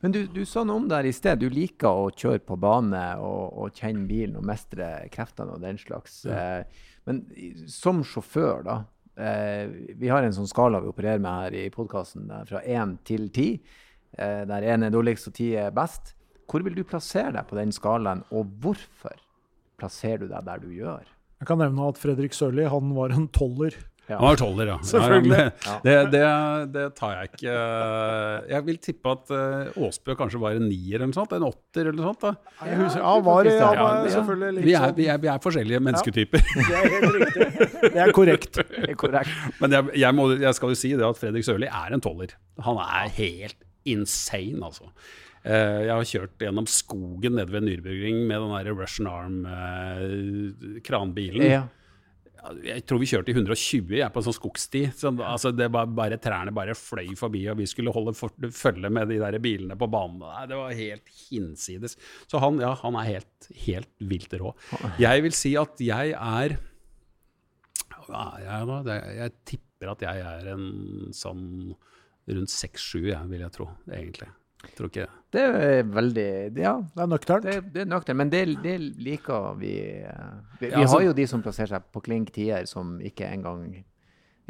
Men 0.00 0.14
du, 0.14 0.20
du, 0.30 0.42
sa 0.48 0.64
noe 0.64 0.80
om 0.80 0.88
det 0.88 0.98
her 0.98 1.08
i 1.08 1.14
sted. 1.14 1.40
Du 1.42 1.52
liker 1.52 2.04
å 2.04 2.10
kjøre 2.14 2.42
på 2.46 2.58
bane 2.60 3.04
og, 3.22 3.54
og 3.64 3.78
kjenne 3.78 4.06
bilen 4.08 4.38
og 4.40 4.48
mestre 4.48 4.90
kreftene 5.12 5.56
og 5.56 5.64
den 5.64 5.80
slags. 5.80 6.22
Ja. 6.28 6.40
Eh, 6.64 6.90
men 7.08 7.22
som 7.70 8.02
sjåfør, 8.06 8.64
da. 8.66 8.76
Eh, 9.14 9.94
vi 10.00 10.10
har 10.10 10.24
en 10.24 10.34
sånn 10.34 10.50
skala 10.50 10.80
vi 10.82 10.90
opererer 10.90 11.22
med 11.22 11.46
her 11.46 11.56
i 11.60 11.70
podkasten, 11.74 12.30
fra 12.48 12.62
én 12.64 12.96
til 13.06 13.28
ti. 13.34 13.48
Eh, 14.16 14.42
der 14.48 14.68
én 14.74 14.86
er 14.86 14.94
dårligst 14.94 15.30
og 15.30 15.36
ti 15.36 15.52
er 15.58 15.74
best. 15.74 16.14
Hvor 16.50 16.64
vil 16.64 16.76
du 16.76 16.84
plassere 16.86 17.32
deg 17.36 17.48
på 17.48 17.58
den 17.58 17.72
skalaen, 17.74 18.24
og 18.34 18.50
hvorfor 18.62 19.16
plasserer 19.80 20.24
du 20.24 20.28
deg 20.30 20.46
der 20.46 20.62
du 20.62 20.70
gjør? 20.74 21.06
Jeg 21.40 21.48
kan 21.50 21.60
nevne 21.60 21.88
at 21.90 21.98
Fredrik 22.00 22.36
Sørli 22.36 22.66
han 22.70 22.92
var 22.96 23.14
en 23.14 23.26
toller. 23.34 23.74
Han 24.08 24.20
var 24.20 24.36
tolver, 24.36 24.66
ja. 24.68 24.78
Selvfølgelig. 24.84 25.44
Ja, 25.64 25.74
det, 25.84 25.92
det, 26.12 26.22
det, 26.74 26.82
tar 26.98 27.12
jeg 27.14 27.24
ikke 27.30 27.52
Jeg 28.52 28.60
vil 28.66 28.78
tippe 28.84 29.12
at 29.14 29.24
Åsbø 29.80 30.10
kanskje 30.18 30.40
var 30.42 30.50
en 30.58 30.66
nier 30.68 30.96
eller 30.98 31.08
noe 31.08 31.16
sånt. 31.16 31.32
En 31.36 31.46
åtter 31.48 31.82
eller 31.88 31.96
noe 31.96 32.06
sånt. 32.12 32.22
da. 32.26 32.32
Ja, 32.68 32.74
husker, 32.82 33.00
ja, 33.00 33.12
var, 33.24 33.42
ja, 33.48 33.70
var 33.78 34.08
selvfølgelig 34.12 34.50
litt 34.58 34.66
vi 34.68 34.74
er, 34.76 34.88
vi, 34.98 35.04
er, 35.08 35.18
vi 35.22 35.28
er 35.32 35.38
forskjellige 35.44 35.80
mennesketyper. 35.88 36.40
Det 36.54 36.76
er 36.80 36.84
helt 36.92 37.14
riktig. 37.16 37.46
Det 37.94 38.00
er 38.04 38.10
korrekt. 38.16 38.54
Det 38.60 38.90
er 38.92 38.96
korrekt. 39.00 39.32
Men 39.62 39.68
jeg, 39.78 39.82
jeg, 40.04 40.10
må, 40.16 40.22
jeg, 40.36 40.52
skal 40.58 40.68
jo 40.74 40.78
si 40.82 40.90
det 40.92 41.06
at 41.06 41.20
Fredrik 41.20 41.44
Sørli 41.46 41.68
er 41.70 41.88
en 41.96 42.04
tolver. 42.04 42.30
Han 42.66 42.76
er 42.82 43.06
helt 43.16 43.60
insane, 43.88 44.60
altså. 44.64 44.86
Jeg 45.44 45.92
har 45.92 46.04
kjørt 46.08 46.40
gjennom 46.40 46.64
skogen 46.72 47.34
nede 47.36 47.52
ved 47.52 47.60
Nürburgring 47.66 48.16
med 48.28 48.36
den 48.40 48.52
der 48.54 48.68
Russian 48.72 49.08
Arm-kranbilen. 49.12 51.44
Ja 51.44 51.64
jeg 52.64 52.84
tror 52.84 53.00
vi 53.00 53.08
kjørte 53.08 53.32
i 53.32 53.36
120 53.36 53.94
jeg, 53.96 54.12
på 54.12 54.20
en 54.20 54.26
sånn 54.26 54.36
skogsti. 54.36 54.82
Så, 54.96 55.12
altså, 55.24 55.52
det 55.54 55.70
var 55.72 55.88
bare 55.88 56.18
Trærne 56.20 56.52
bare 56.54 56.76
fløy 56.76 57.14
forbi, 57.18 57.44
og 57.52 57.58
vi 57.60 57.68
skulle 57.70 57.94
holde 57.94 58.14
for, 58.18 58.34
følge 58.52 58.90
med 58.92 59.08
de 59.12 59.20
der 59.22 59.38
bilene 59.42 59.78
på 59.80 59.88
banen. 59.92 60.20
Nei, 60.20 60.44
det 60.50 60.60
var 60.60 60.76
helt 60.76 61.16
hinsides. 61.24 61.96
Så 62.28 62.42
han, 62.44 62.60
ja, 62.62 62.74
han 62.82 63.00
er 63.00 63.10
helt, 63.14 63.50
helt 63.64 64.06
vilt 64.12 64.36
rå. 64.40 64.52
Jeg 65.00 65.24
vil 65.24 65.36
si 65.36 65.54
at 65.60 65.80
jeg 65.84 66.14
er 66.18 66.58
ja, 68.04 68.24
jeg, 68.42 68.68
da, 68.68 69.00
jeg 69.16 69.34
tipper 69.48 69.94
at 69.94 70.04
jeg 70.04 70.24
er 70.28 70.48
en 70.52 70.66
sånn 71.16 71.44
rundt 72.28 72.52
6-7, 72.52 73.12
vil 73.30 73.44
jeg 73.44 73.52
tro, 73.54 73.68
egentlig. 73.88 74.28
Tror 74.76 74.90
ikke 74.90 75.06
Det 75.34 75.42
er 75.44 75.88
veldig 75.88 76.28
Ja. 76.60 76.76
Det 76.94 77.02
er 77.02 77.10
nøkternt. 77.10 77.48
Det, 77.48 77.56
det, 77.74 77.82
er 77.84 77.90
nøkternt, 77.90 78.20
men 78.20 78.30
det, 78.32 78.44
det 78.64 78.76
liker 78.80 79.54
vi. 79.58 79.72
Vi, 79.74 80.60
vi, 80.60 80.70
ja, 80.70 80.84
altså, 80.84 81.00
har 81.00 81.08
jo 81.08 81.16
de 81.16 81.26
som 81.30 81.42
plasserer 81.42 81.74
seg 81.76 81.90
på 81.94 82.04
klink 82.04 82.32
tier, 82.34 82.68
som 82.70 82.96
ikke 83.00 83.28
engang 83.30 83.66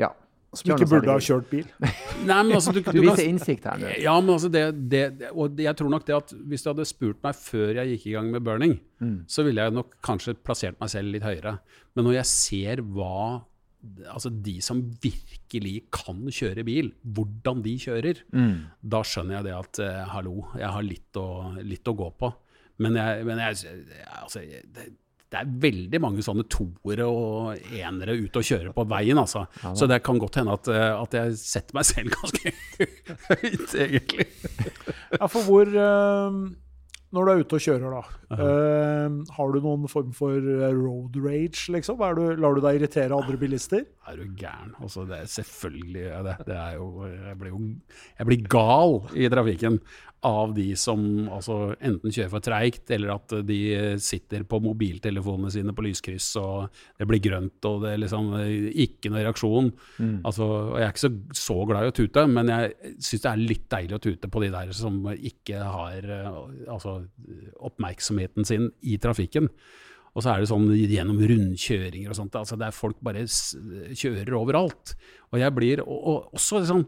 Ja. 0.01 0.13
Som 0.55 0.71
ikke 0.71 0.87
burde 0.87 1.11
ha 1.11 1.19
kjørt 1.19 1.49
bil. 1.51 1.65
Nei, 2.29 2.37
men 2.47 2.53
altså, 2.55 2.71
du, 2.71 2.79
du, 2.85 2.93
du 2.95 3.01
viser 3.03 3.27
innsikt 3.27 3.65
her 3.67 3.81
nå. 3.81 3.89
Ja, 3.99 4.15
men 4.21 4.37
altså 4.37 4.51
det, 4.53 4.63
det, 4.93 5.33
Og 5.33 5.59
jeg 5.59 5.75
tror 5.81 5.91
nok 5.91 6.05
det 6.07 6.15
at 6.15 6.31
hvis 6.47 6.63
du 6.63 6.71
hadde 6.71 6.87
spurt 6.87 7.19
meg 7.27 7.35
før 7.35 7.81
jeg 7.81 7.97
gikk 7.97 8.07
i 8.13 8.15
gang 8.15 8.31
med 8.31 8.45
burning, 8.47 8.77
mm. 9.03 9.17
så 9.27 9.43
ville 9.47 9.67
jeg 9.67 9.75
nok 9.75 9.97
kanskje 10.07 10.37
plassert 10.39 10.79
meg 10.79 10.93
selv 10.95 11.11
litt 11.17 11.27
høyere. 11.27 11.57
Men 11.97 12.07
når 12.07 12.21
jeg 12.21 12.31
ser 12.31 12.85
hva 12.95 13.43
altså 14.11 14.31
de 14.31 14.57
som 14.65 14.81
virkelig 15.03 15.77
kan 15.95 16.25
kjøre 16.33 16.65
bil, 16.67 16.91
hvordan 17.03 17.63
de 17.65 17.77
kjører, 17.81 18.25
mm. 18.35 18.57
da 18.81 19.03
skjønner 19.07 19.39
jeg 19.39 19.49
det 19.49 19.55
at 19.59 19.81
eh, 19.85 20.03
hallo, 20.15 20.49
jeg 20.59 20.73
har 20.77 20.87
litt 20.87 21.21
å, 21.21 21.29
litt 21.63 21.91
å 21.91 21.97
gå 21.99 22.11
på. 22.21 22.31
Men, 22.83 22.99
jeg, 22.99 23.27
men 23.29 23.41
jeg, 23.43 23.75
altså, 24.19 24.43
det, 24.43 24.89
det, 25.31 25.39
er 25.39 25.53
veldig 25.63 26.01
mange 26.03 26.25
sånne 26.27 26.47
toere 26.51 27.07
og 27.07 27.71
enere 27.71 28.17
ute 28.19 28.41
og 28.41 28.49
kjører 28.49 28.75
på 28.75 28.87
veien, 28.91 29.21
altså. 29.21 29.45
Ja, 29.63 29.75
Så 29.79 29.89
det 29.91 30.01
kan 30.07 30.19
godt 30.23 30.41
hende 30.41 30.59
at, 30.59 30.73
eh, 30.73 30.91
at, 30.97 31.17
jeg 31.21 31.39
setter 31.43 31.79
meg 31.79 31.89
selv 31.89 32.15
ganske 32.19 32.55
høyt, 33.31 33.79
egentlig. 33.87 34.29
ja, 35.15 35.27
for 35.29 35.41
hvor 35.47 35.75
uh 35.75 36.45
når 37.15 37.27
du 37.27 37.33
er 37.33 37.43
ute 37.43 37.59
og 37.59 37.65
kjører, 37.65 37.95
da. 37.95 38.03
Uh 38.35 38.39
-huh. 38.39 39.11
uh, 39.11 39.35
har 39.37 39.53
du 39.53 39.61
noen 39.61 39.89
form 39.89 40.13
for 40.13 40.37
eh, 40.37 40.75
road 40.75 41.17
rage, 41.17 41.71
liksom? 41.71 41.97
Du, 41.97 42.25
lar 42.37 42.55
du 42.55 42.61
deg 42.61 42.81
irritere 42.81 43.15
andre 43.15 43.37
bilister? 43.37 43.85
Er 44.09 44.17
du 44.17 44.25
gæren? 44.37 44.75
Altså, 44.83 45.05
det 45.09 45.21
er 45.21 45.27
selvfølgelig 45.27 46.25
det. 46.25 46.37
det 46.47 46.57
er 46.57 46.75
jo, 46.75 47.07
jeg, 47.07 47.39
blir 47.39 47.51
jo 47.51 47.61
jeg 48.19 48.27
blir 48.27 48.49
gal 48.49 49.01
i 49.15 49.29
trafikken 49.29 49.81
av 50.25 50.55
de 50.57 50.71
som 50.77 51.29
altså, 51.29 51.75
enten 51.85 52.13
kjører 52.13 52.31
for 52.33 52.45
treigt, 52.45 52.91
eller 52.97 53.13
at 53.15 53.35
de 53.45 53.59
sitter 54.01 54.45
på 54.49 54.61
mobiltelefonene 54.65 55.53
sine 55.53 55.75
på 55.77 55.85
lyskryss, 55.85 56.31
og 56.41 56.71
det 56.99 57.09
blir 57.09 57.21
grønt, 57.25 57.61
og 57.69 57.85
det 57.85 57.93
er 57.93 58.01
liksom 58.01 58.31
ikke 58.87 59.13
noe 59.13 59.25
reaksjon. 59.27 59.71
Mm. 59.99 60.17
Altså, 60.25 60.49
og 60.49 60.79
jeg 60.81 60.87
er 60.87 60.95
ikke 60.95 61.05
så, 61.05 61.13
så, 61.45 61.59
glad 61.69 61.85
i 61.85 61.93
å 61.93 61.97
tute, 62.01 62.27
men 62.33 62.53
jeg 62.55 62.95
syns 62.97 63.27
det 63.27 63.33
er 63.35 63.45
litt 63.53 63.69
deilig 63.77 63.99
å 63.99 64.05
tute 64.09 64.33
på 64.33 64.45
de 64.45 64.51
der 64.55 64.73
som 64.77 65.01
ikke 65.13 65.61
har 65.61 66.09
altså, 66.73 67.04
oppmerksomheten 67.65 68.47
sin 68.49 68.71
i 68.83 68.99
trafikken. 69.03 69.49
Og 70.15 70.23
så 70.23 70.31
er 70.31 70.43
det 70.43 70.51
sånn 70.51 70.69
gjennom 70.71 71.19
rundkjøringer 71.19 72.13
og 72.13 72.19
sånt, 72.19 72.37
altså 72.39 72.59
der 72.59 72.75
folk 72.75 73.01
bare 73.03 73.25
kjører 73.27 74.37
overalt. 74.39 74.95
Og 75.33 75.41
jeg 75.43 75.57
blir 75.57 75.83
og, 75.83 75.97
og 75.97 76.37
også 76.39 76.63
sånn 76.69 76.85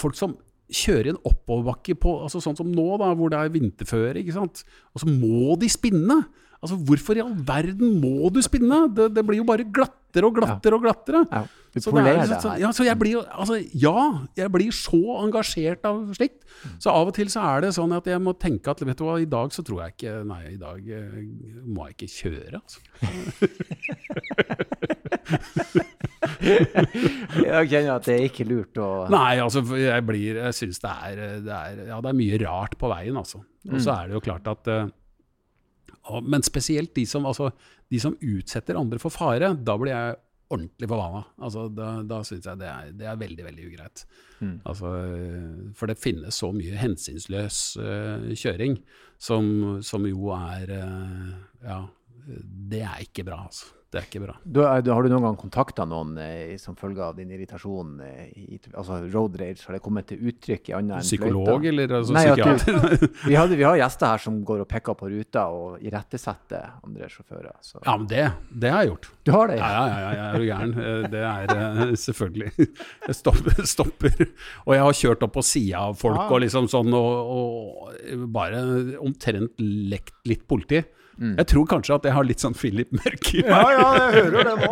folk 0.00 0.16
som 0.16 0.38
kjører 0.70 1.10
i 1.10 1.12
en 1.12 1.24
oppoverbakke 1.26 1.96
på, 2.00 2.14
altså 2.24 2.40
sånn 2.42 2.56
som 2.58 2.68
nå, 2.70 2.86
da, 3.00 3.10
hvor 3.18 3.32
det 3.32 3.40
er 3.40 3.52
vinterføre, 3.52 4.20
ikke 4.22 4.36
sant? 4.36 4.62
og 4.94 5.02
så 5.02 5.10
må 5.10 5.56
de 5.60 5.70
spinne! 5.70 6.22
Altså, 6.60 6.76
Hvorfor 6.84 7.16
i 7.16 7.22
all 7.24 7.36
verden 7.48 7.96
må 8.02 8.28
du 8.32 8.42
spinne? 8.44 8.82
Det, 8.92 9.08
det 9.16 9.24
blir 9.26 9.40
jo 9.40 9.46
bare 9.48 9.64
glattere 10.10 10.28
og 10.28 10.34
glattere 10.36 10.76
og 10.76 10.82
glattere. 10.84 11.22
Ja. 11.30 11.42
Så, 11.78 11.92
det 11.94 12.02
er, 12.02 12.26
så, 12.42 12.50
ja, 12.58 12.72
så 12.74 12.82
jeg 12.82 12.98
blir 12.98 13.20
altså, 13.30 13.54
ja, 13.78 14.26
jeg 14.34 14.50
blir 14.50 14.74
så 14.74 14.98
engasjert 15.20 15.84
av 15.86 16.00
slikt. 16.16 16.42
Så 16.82 16.90
av 16.90 17.06
og 17.12 17.14
til 17.14 17.30
så 17.30 17.44
er 17.46 17.60
det 17.62 17.70
sånn 17.76 17.92
at 17.94 18.06
jeg 18.10 18.18
må 18.22 18.32
tenke 18.34 18.70
at 18.72 18.82
vet 18.82 18.98
du 18.98 19.04
hva, 19.06 19.20
i 19.22 19.28
dag 19.30 19.52
så 19.54 19.62
tror 19.66 19.82
jeg 19.84 19.92
ikke 19.94 20.12
Nei, 20.26 20.42
i 20.56 20.58
dag 20.58 20.78
uh, 20.82 21.14
må 21.70 21.86
jeg 21.86 21.94
ikke 21.94 22.10
kjøre, 22.16 22.58
altså. 22.58 22.78
jeg 27.46 27.70
kjenner 27.70 27.94
at 27.94 28.02
det 28.08 28.14
er 28.16 28.24
ikke 28.26 28.48
lurt 28.48 28.74
å 28.82 29.06
Nei, 29.12 29.40
altså 29.40 29.62
jeg 29.78 30.04
blir 30.08 30.36
Jeg 30.40 30.54
syns 30.56 30.78
det, 30.82 30.94
det, 31.46 31.54
er 31.54 31.86
Ja, 31.92 31.98
det 32.02 32.10
er 32.10 32.18
mye 32.18 32.36
rart 32.42 32.74
på 32.80 32.86
veien, 32.90 33.16
altså. 33.20 33.38
Og 33.70 33.78
så 33.78 33.90
mm. 33.92 33.94
er 33.94 34.04
det 34.08 34.14
jo 34.18 34.26
klart 34.26 34.46
at 34.50 34.62
uh, 34.72 34.90
Men 36.24 36.42
spesielt 36.46 36.94
de 36.96 37.04
som, 37.06 37.26
altså, 37.28 37.50
de 37.90 38.00
som 38.02 38.16
utsetter 38.16 38.78
andre 38.78 38.98
for 39.02 39.12
fare. 39.14 39.52
Da 39.54 39.76
blir 39.78 39.92
jeg 39.92 40.18
ordentlig 40.50 40.88
forbanna. 40.90 41.22
Altså, 41.38 41.68
da 41.70 41.90
da 42.06 42.20
syns 42.26 42.48
jeg 42.48 42.60
det 42.60 42.68
er, 42.70 42.90
det 42.98 43.06
er, 43.06 43.20
veldig, 43.20 43.44
veldig 43.46 43.68
ugreit. 43.68 44.04
Mm. 44.40 44.56
Altså, 44.64 44.90
for 45.78 45.90
det 45.90 46.00
finnes 46.00 46.40
så 46.42 46.50
mye 46.56 46.80
hensynsløs 46.80 47.60
uh, 47.78 48.30
kjøring 48.34 48.80
som, 49.20 49.80
som, 49.84 50.08
jo 50.08 50.32
er 50.34 50.74
uh, 50.80 51.32
Ja, 51.62 51.80
det 52.70 52.82
er 52.86 53.04
ikke 53.04 53.26
bra, 53.26 53.44
altså. 53.48 53.74
Det 53.90 53.98
er 53.98 54.04
ikke 54.06 54.20
bra. 54.22 54.36
Du, 54.46 54.60
har 54.62 54.82
du 55.02 55.08
noen 55.10 55.24
gang 55.24 55.36
kontakta 55.38 55.82
noen 55.88 56.12
eh, 56.22 56.52
som 56.62 56.76
følge 56.78 57.02
av 57.02 57.16
din 57.18 57.32
irritasjon? 57.34 57.96
Eh, 58.06 58.28
i, 58.38 58.58
altså 58.70 59.00
road 59.10 59.34
rage, 59.40 59.64
har 59.66 59.74
det 59.74 59.80
kommet 59.82 60.06
til 60.06 60.20
uttrykk 60.30 60.70
i 60.70 60.74
annet 60.78 61.00
enn 61.00 61.08
Psykolog, 61.08 61.48
fløyta? 61.48 61.72
eller 61.72 61.94
altså, 61.98 62.14
Nei, 62.14 62.22
du, 62.38 63.08
vi, 63.26 63.34
hadde, 63.34 63.58
vi, 63.58 63.64
har 63.66 63.80
gjester 63.80 64.12
her 64.12 64.22
som 64.22 64.36
går 64.46 64.62
og 64.62 64.68
peker 64.70 64.94
på 65.00 65.10
ruta 65.10 65.48
og 65.50 65.82
irettesetter 65.82 66.68
andre 66.86 67.10
sjåfører. 67.10 67.56
Så. 67.66 67.82
Ja, 67.82 67.96
men 67.96 68.06
det, 68.12 68.28
det, 68.52 68.70
har 68.70 68.86
jeg 68.86 68.92
gjort. 68.92 69.10
Du 69.26 69.34
har 69.34 69.50
det? 69.50 69.58
Ja, 69.58 69.72
ja, 69.74 69.82
ja, 69.90 70.14
ja 70.14 70.28
er 70.28 70.38
du 70.38 70.46
gæren. 70.46 70.76
Eh, 70.84 71.10
det 71.10 71.26
er 71.32 71.56
uh, 71.56 71.82
selvfølgelig 72.06 72.54
Jeg 73.08 73.18
stopper, 73.18 73.60
stopper, 73.74 74.24
Og 74.68 74.76
jeg 74.76 74.86
har 74.86 75.00
kjørt 75.00 75.26
opp 75.26 75.34
på 75.40 75.46
sida 75.50 75.82
av 75.90 75.98
folk 75.98 76.22
ja. 76.22 76.30
og 76.30 76.44
liksom 76.46 76.70
sånn, 76.70 76.94
og, 76.94 77.34
og 77.34 78.24
bare 78.30 78.62
omtrent 79.02 79.58
lekt 79.58 80.14
litt 80.30 80.46
politi. 80.46 80.84
Mm. 81.20 81.34
Jeg 81.36 81.48
tror 81.52 81.66
kanskje 81.68 81.96
at 81.98 82.06
jeg 82.08 82.16
har 82.16 82.24
litt 82.24 82.42
sånn 82.42 82.56
Philip 82.56 82.92
Mørk 82.96 83.32
i 83.36 83.42
meg. 83.44 83.50
Ja, 83.52 83.64
ja, 83.76 83.88
jeg 84.00 84.24
hører 84.24 84.48
det 84.48 84.54
nå. 84.56 84.70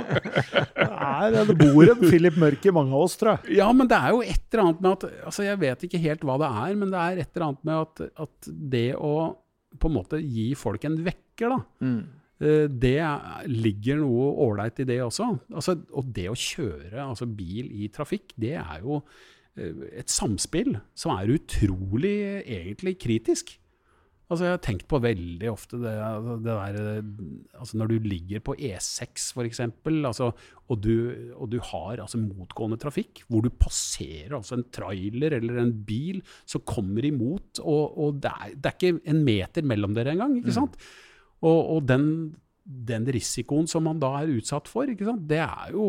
Det, 1.28 1.42
det 1.50 1.56
bor 1.58 1.90
en 1.92 2.04
Philip 2.06 2.38
Mørk 2.40 2.64
i 2.64 2.72
mange 2.72 2.94
av 2.94 3.04
oss, 3.04 3.18
tror 3.20 3.34
jeg. 3.34 3.58
Ja, 3.58 3.66
men 3.76 3.90
det 3.90 3.98
er 3.98 4.14
jo 4.14 4.22
et 4.24 4.46
eller 4.48 4.64
annet 4.64 4.80
med 4.84 4.94
at 4.94 5.26
altså 5.28 5.44
Jeg 5.44 5.60
vet 5.60 5.84
ikke 5.84 6.00
helt 6.00 6.24
hva 6.24 6.38
det 6.40 6.48
er, 6.62 6.78
men 6.80 6.94
det 6.94 7.02
er 7.02 7.20
et 7.24 7.30
eller 7.34 7.50
annet 7.50 7.68
med 7.68 7.82
at, 7.82 8.06
at 8.24 8.50
det 8.76 8.88
å 8.96 9.12
på 9.78 9.90
en 9.90 9.98
måte 9.98 10.20
gi 10.24 10.46
folk 10.56 10.86
en 10.88 10.96
vekker, 11.04 11.52
da. 11.52 11.58
Mm. 11.84 12.00
Eh, 12.38 12.66
det 12.70 12.98
ligger 13.50 14.00
noe 14.02 14.30
ålreit 14.46 14.80
i 14.82 14.86
det 14.88 15.00
også. 15.04 15.32
Altså, 15.52 15.76
og 15.92 16.12
det 16.14 16.28
å 16.30 16.38
kjøre 16.38 17.02
altså 17.10 17.28
bil 17.28 17.70
i 17.74 17.90
trafikk, 17.92 18.32
det 18.38 18.54
er 18.60 18.84
jo 18.84 19.02
eh, 19.58 20.00
et 20.00 20.12
samspill 20.12 20.76
som 20.98 21.16
er 21.16 21.34
utrolig 21.36 22.16
egentlig 22.44 22.96
kritisk. 23.02 23.56
Altså, 24.28 24.44
jeg 24.44 24.52
har 24.52 24.60
tenkt 24.60 24.84
på 24.90 24.98
veldig 25.00 25.48
ofte 25.48 25.78
det, 25.80 25.92
altså, 26.04 26.34
det 26.44 26.52
der 26.52 26.98
altså 27.56 27.78
Når 27.80 27.88
du 27.88 28.08
ligger 28.10 28.42
på 28.44 28.54
E6 28.60 29.30
f.eks., 29.32 29.62
altså, 29.64 30.28
og, 30.68 30.82
du, 30.84 30.92
og 31.32 31.48
du 31.48 31.56
har 31.70 32.02
altså, 32.04 32.20
motgående 32.20 32.76
trafikk, 32.80 33.22
hvor 33.28 33.46
du 33.46 33.48
passerer 33.48 34.36
altså, 34.36 34.58
en 34.58 34.66
trailer 34.74 35.38
eller 35.38 35.62
en 35.62 35.72
bil 35.88 36.20
som 36.44 36.64
kommer 36.68 37.08
imot, 37.08 37.62
og, 37.64 37.96
og 37.96 38.20
det, 38.20 38.34
er, 38.34 38.52
det, 38.52 38.68
er, 38.68 38.76
ikke 38.76 39.14
en 39.14 39.24
meter 39.24 39.64
mellom 39.64 39.96
dere 39.96 40.12
engang. 40.12 40.36
ikke 40.36 40.52
mm. 40.52 40.58
sant? 40.60 40.76
Mm. 40.76 41.08
Og, 41.48 41.60
og 41.76 41.88
den, 41.88 42.06
den, 42.64 43.08
risikoen 43.14 43.68
som 43.70 43.88
man 43.88 44.02
da 44.02 44.12
er 44.20 44.34
utsatt 44.36 44.68
for, 44.68 44.84
det 44.92 45.40
er 45.40 45.72
jo 45.72 45.88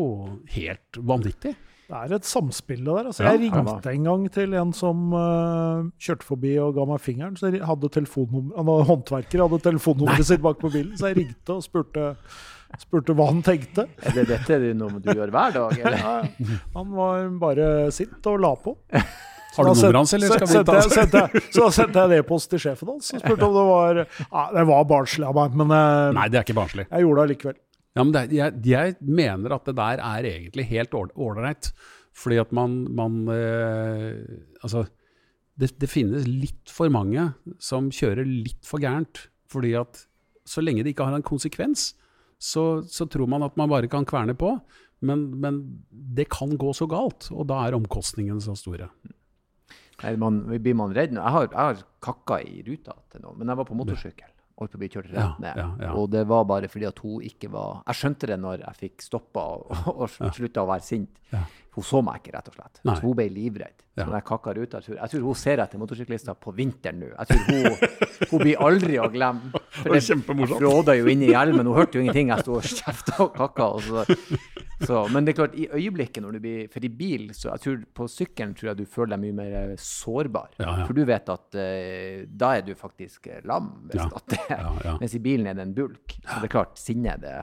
helt 0.56 1.02
vanvittig. 1.12 1.52
Det 1.90 1.98
er 1.98 2.12
et 2.20 2.26
samspill 2.28 2.84
der. 2.86 3.08
Altså, 3.10 3.24
jeg 3.26 3.40
ringte 3.42 3.90
en 3.90 4.04
gang 4.06 4.26
til 4.30 4.52
en 4.60 4.72
som 4.76 5.10
uh, 5.10 5.88
kjørte 5.98 6.26
forbi 6.26 6.52
og 6.62 6.76
ga 6.76 6.84
meg 6.86 7.00
fingeren. 7.02 7.34
så 7.36 7.50
jeg 7.50 7.64
hadde 7.66 7.90
Han 7.90 8.68
var 8.68 8.84
håndverker, 8.86 9.42
hadde 9.42 9.58
telefonnummeret 9.64 10.28
sitt 10.28 10.42
bak 10.44 10.60
på 10.60 10.70
bilen, 10.70 10.94
så 10.96 11.10
jeg 11.10 11.18
ringte 11.18 11.56
og 11.56 11.64
spurte, 11.66 12.12
spurte 12.78 13.16
hva 13.18 13.26
han 13.32 13.42
tenkte. 13.42 13.88
Er 14.06 14.20
det 14.20 14.28
dette 14.28 14.60
noe 14.78 15.02
du 15.02 15.10
gjør 15.10 15.32
hver 15.34 15.56
dag? 15.56 15.80
Ja, 15.82 16.14
han 16.76 16.94
var 16.94 17.26
bare 17.42 17.66
sint 17.90 18.30
og 18.30 18.38
la 18.38 18.52
på. 18.54 18.76
Har 19.56 19.66
du 19.66 19.72
nummeret 19.74 19.98
hans, 19.98 20.12
eller 20.14 20.30
skal 20.30 20.46
vi 20.46 20.60
ta 20.62 20.76
det? 20.78 21.42
Så 21.50 21.64
da 21.64 21.72
sendte 21.74 22.04
jeg 22.04 22.06
en 22.06 22.22
e-post 22.22 22.52
til 22.52 22.62
sjefen 22.62 22.92
hans 22.92 23.10
og 23.16 23.24
spurte 23.24 23.48
om 23.48 23.56
det 23.56 23.64
var 23.66 23.98
ja, 24.04 24.44
Det 24.54 24.64
var 24.70 24.86
barnslig 24.94 25.26
av 25.26 25.34
meg, 25.40 25.58
men 25.58 25.74
Nei, 25.74 26.28
det 26.30 26.38
er 26.38 26.46
ikke 26.46 26.58
barnslig. 26.60 26.86
Jeg 26.86 27.02
gjorde 27.02 27.18
det 27.18 27.26
allikevel. 27.26 27.58
Ja, 27.96 28.04
men 28.04 28.12
det, 28.14 28.28
jeg, 28.36 28.60
jeg 28.70 28.96
mener 29.02 29.56
at 29.56 29.66
det 29.66 29.74
der 29.78 30.02
er 30.04 30.28
egentlig 30.28 30.68
helt 30.70 30.94
ålreit. 30.94 31.72
Fordi 32.16 32.40
at 32.42 32.52
man, 32.54 32.84
man 32.94 33.22
eh, 33.30 34.18
Altså, 34.62 34.84
det, 35.58 35.72
det, 35.80 35.90
finnes 35.90 36.26
litt 36.26 36.70
for 36.72 36.90
mange 36.92 37.30
som 37.62 37.90
kjører 37.94 38.26
litt 38.26 38.66
for 38.66 38.82
gærent. 38.82 39.26
Fordi 39.50 39.74
at 39.78 40.04
så 40.46 40.62
lenge 40.62 40.84
det 40.84 40.94
ikke 40.94 41.06
har 41.06 41.16
en 41.16 41.26
konsekvens, 41.26 41.92
så, 42.40 42.82
så 42.88 43.06
tror 43.10 43.28
man 43.30 43.44
at 43.44 43.58
man 43.60 43.70
bare 43.70 43.90
kan 43.90 44.06
kverne 44.08 44.36
på. 44.38 44.54
Men, 45.00 45.30
men, 45.40 45.62
det 45.90 46.28
kan 46.32 46.52
gå 46.60 46.74
så 46.76 46.84
galt, 46.90 47.30
og 47.32 47.46
da 47.48 47.62
er 47.64 47.76
omkostningene 47.78 48.42
så 48.44 48.52
store. 48.58 48.90
Nei, 50.02 50.12
man, 50.20 50.42
blir 50.60 50.76
man 50.76 50.92
redd? 50.96 51.14
Jeg 51.16 51.34
har, 51.36 51.48
jeg 51.48 51.60
har 51.60 51.80
kakka 52.04 52.40
i 52.44 52.60
ruta 52.66 52.96
til 53.12 53.24
noen, 53.24 53.38
men 53.40 53.52
jeg 53.52 53.60
var 53.60 53.68
på 53.68 53.78
motorsykkel 53.78 54.29
holdt 54.60 54.74
på 54.74 54.78
å 54.78 54.82
bli 54.82 54.90
kjørt 54.92 55.10
rett 55.14 55.40
ned. 55.42 55.56
Ja, 55.56 55.66
ja, 55.66 55.86
ja. 55.88 55.94
Og 55.96 56.10
det 56.12 56.26
var 56.28 56.44
bare 56.48 56.68
fordi 56.70 56.88
at 56.88 57.00
hun 57.04 57.24
ikke 57.24 57.50
var 57.52 57.80
Jeg 57.86 58.00
skjønte 58.00 58.28
det 58.30 58.38
når 58.40 58.64
jeg 58.66 58.80
fikk 58.84 59.06
stoppa 59.06 59.46
og, 59.56 59.72
og, 60.00 60.06
slutta 60.36 60.64
å 60.64 60.70
være 60.70 60.86
sint. 60.86 61.20
Hun 61.70 61.86
så 61.86 62.00
meg 62.02 62.20
ikke, 62.20 62.34
rett 62.34 62.50
og 62.50 62.56
slett. 62.58 62.80
Nei. 62.82 62.96
Så 62.98 63.06
hun 63.06 63.16
ble 63.18 63.28
livredd. 63.32 63.84
Så 63.94 64.06
når 64.06 64.16
jeg 64.18 64.26
kakka 64.30 64.54
ruta, 64.56 64.80
jeg 64.80 64.86
tror, 64.86 64.96
jeg 64.98 65.12
tror 65.12 65.26
hun 65.28 65.38
ser 65.38 65.62
etter 65.64 65.80
motorsyklister 65.80 66.38
på 66.40 66.54
vinteren 66.56 67.02
nå. 67.02 67.10
Jeg 67.12 67.30
tror 67.30 67.44
hun, 67.50 68.26
hun 68.32 68.42
blir 68.42 68.64
aldri 68.66 68.98
å 69.00 69.08
glemme. 69.12 69.52
For 69.80 69.92
det, 69.94 70.00
det 70.00 70.36
jeg 70.40 70.50
fråda 70.56 70.96
jo 70.98 71.10
inn 71.12 71.24
i 71.26 71.30
hjelmen. 71.34 71.68
Hun 71.68 71.78
hørte 71.78 71.98
jo 72.00 72.04
ingenting. 72.04 72.32
Jeg 72.34 72.46
sto 72.46 72.58
og 72.58 72.66
kjefta 72.66 73.20
og 73.26 73.32
kakka. 73.36 73.70
Og 73.76 73.86
så, 73.86 74.04
så, 74.86 75.00
men 75.12 75.26
det 75.26 75.34
er 75.34 75.38
klart, 75.42 75.56
i 75.60 75.66
øyeblikket 75.68 76.24
når 76.24 76.36
du 76.36 76.40
blir 76.40 76.68
For 76.72 76.84
i 76.84 76.90
bil, 76.92 77.26
så 77.36 77.50
jeg 77.50 77.64
tror 77.64 77.80
på 78.00 78.06
sykkelen 78.08 78.54
tror 78.56 78.70
jeg 78.70 78.80
du 78.80 78.86
føler 78.88 79.12
deg 79.14 79.22
mye 79.26 79.36
mer 79.36 79.56
eh, 79.58 79.82
sårbar. 79.82 80.54
Ja, 80.56 80.70
ja. 80.80 80.86
For 80.88 80.96
du 80.96 81.02
vet 81.08 81.28
at 81.34 81.58
uh, 81.58 82.22
da 82.42 82.54
er 82.56 82.64
du 82.64 82.72
faktisk 82.78 83.28
lam. 83.48 83.72
Hvis 83.90 84.00
ja. 84.00 84.22
det, 84.32 84.60
mens 85.02 85.16
i 85.16 85.22
bilen 85.22 85.50
er 85.50 85.58
det 85.58 85.66
en 85.68 85.76
bulk. 85.76 86.16
Så 86.22 86.38
det 86.38 86.48
er 86.48 86.54
klart, 86.56 86.80
sinnet, 86.80 87.20
det, 87.24 87.36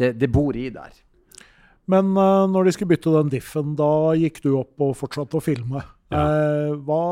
det, 0.00 0.12
det 0.20 0.30
bor 0.32 0.56
i 0.58 0.68
der. 0.74 1.00
Men 1.92 2.12
uh, 2.14 2.44
når 2.50 2.68
de 2.68 2.76
skulle 2.76 2.92
bytte 2.94 3.16
den 3.16 3.32
diffen, 3.32 3.74
da 3.78 3.90
gikk 4.18 4.42
du 4.44 4.52
opp 4.60 4.84
og 4.84 4.96
fortsatte 5.00 5.40
å 5.40 5.44
filme. 5.44 5.82
Ja. 6.12 6.22
Uh, 6.22 6.76
hva 6.86 7.02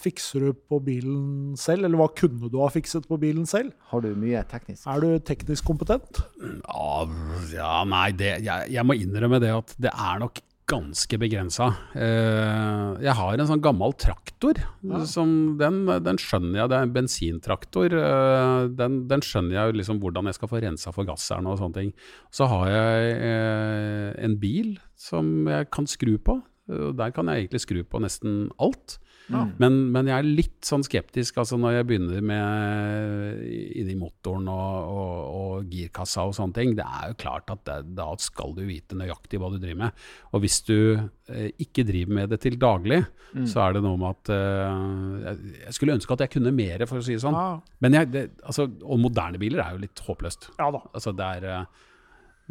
fikser 0.00 0.48
du 0.48 0.54
på 0.54 0.80
bilen 0.84 1.54
selv, 1.60 1.88
eller 1.88 2.00
hva 2.00 2.08
kunne 2.16 2.50
du 2.52 2.58
ha 2.62 2.70
fikset 2.72 3.08
på 3.10 3.18
bilen 3.20 3.48
selv? 3.50 3.74
Har 3.90 4.04
du 4.04 4.12
mye 4.18 4.44
teknisk? 4.50 4.86
Er 4.90 5.04
du 5.04 5.20
teknisk 5.26 5.66
kompetent? 5.66 6.22
Ja, 6.40 7.04
ja 7.52 7.76
nei, 7.88 8.08
det, 8.16 8.36
jeg, 8.46 8.74
jeg, 8.74 8.86
må 8.86 8.96
innrømme 8.98 9.42
det 9.42 9.54
at 9.54 9.76
det 9.82 9.92
er 9.92 10.22
nok 10.22 10.42
ganske 10.70 11.18
begrensa. 11.20 11.66
Eh, 11.92 13.02
jeg 13.04 13.14
har 13.18 13.36
en 13.36 13.48
sånn 13.48 13.62
gammel 13.64 13.92
traktor. 14.00 14.60
Ja. 14.84 15.02
Som 15.08 15.56
den, 15.60 15.82
den, 16.04 16.20
skjønner 16.20 16.62
jeg, 16.62 16.70
det 16.72 16.78
er 16.78 16.86
en 16.86 16.94
bensintraktor. 16.94 17.96
Uh, 17.98 18.70
den, 18.72 19.02
den, 19.10 19.24
skjønner 19.24 19.58
jeg 19.58 19.78
liksom 19.80 20.00
hvordan 20.02 20.30
jeg 20.30 20.38
skal 20.38 20.50
få 20.50 20.62
rensa 20.64 20.94
forgasseren 20.94 21.50
og 21.50 21.60
sånne 21.60 21.80
ting. 21.80 21.92
Så 22.34 22.48
har 22.50 22.72
jeg 22.72 23.14
eh, 23.28 24.10
en 24.24 24.38
bil 24.40 24.74
som 24.96 25.48
jeg 25.50 25.68
kan 25.74 25.88
skru 25.90 26.16
på. 26.16 26.40
Der 26.66 27.12
kan 27.12 27.28
jeg 27.28 27.44
egentlig 27.44 27.64
skru 27.64 27.82
på 27.84 28.00
nesten 28.00 28.46
alt. 28.62 28.98
Ja. 29.32 29.46
Men, 29.60 29.76
men, 29.94 30.08
jeg 30.10 30.20
er 30.20 30.26
litt 30.26 30.66
sånn 30.68 30.82
skeptisk 30.84 31.38
altså 31.40 31.56
når 31.56 31.78
jeg 31.78 31.86
begynner 31.88 32.24
med 32.28 33.44
inni 33.80 33.94
motoren 33.96 34.50
og, 34.52 34.90
og, 34.90 35.14
og, 35.38 35.70
girkassa 35.72 36.26
og 36.28 36.34
sånne 36.36 36.56
ting. 36.58 36.74
Det 36.76 36.84
er 36.84 37.12
jo 37.12 37.18
klart 37.22 37.52
at 37.52 37.62
det, 37.68 37.78
da 37.96 38.10
skal 38.20 38.52
du 38.56 38.64
vite 38.68 38.98
nøyaktig 38.98 39.40
hva 39.40 39.48
du 39.52 39.56
driver 39.62 39.86
med. 39.86 40.02
Og 40.36 40.44
hvis 40.44 40.58
du 40.68 40.76
eh, 40.76 41.48
ikke 41.62 41.86
driver 41.88 42.18
med 42.20 42.34
det 42.34 42.40
til 42.44 42.58
daglig, 42.60 43.00
mm. 43.32 43.46
så 43.50 43.64
er 43.64 43.78
det 43.78 43.84
noe 43.86 44.00
med 44.00 44.10
at 44.12 44.34
eh, 44.34 45.30
Jeg 45.64 45.78
skulle 45.78 45.96
ønske 45.96 46.16
at 46.16 46.26
jeg 46.26 46.34
kunne 46.36 46.52
mer, 46.54 46.84
for 46.90 47.00
å 47.00 47.06
si 47.06 47.16
det 47.16 47.24
sånn. 47.24 47.38
Ja. 47.38 47.78
Men 47.84 47.96
jeg, 48.00 48.12
det, 48.12 48.26
altså, 48.44 48.68
og 48.84 49.00
moderne 49.00 49.40
biler 49.40 49.64
er 49.64 49.78
jo 49.78 49.86
litt 49.86 50.04
håpløst. 50.04 50.52
Ja 50.60 50.68
da. 50.74 50.84
Altså, 50.92 51.16
det 51.16 51.32
er 51.38 51.48
eh, 51.54 51.88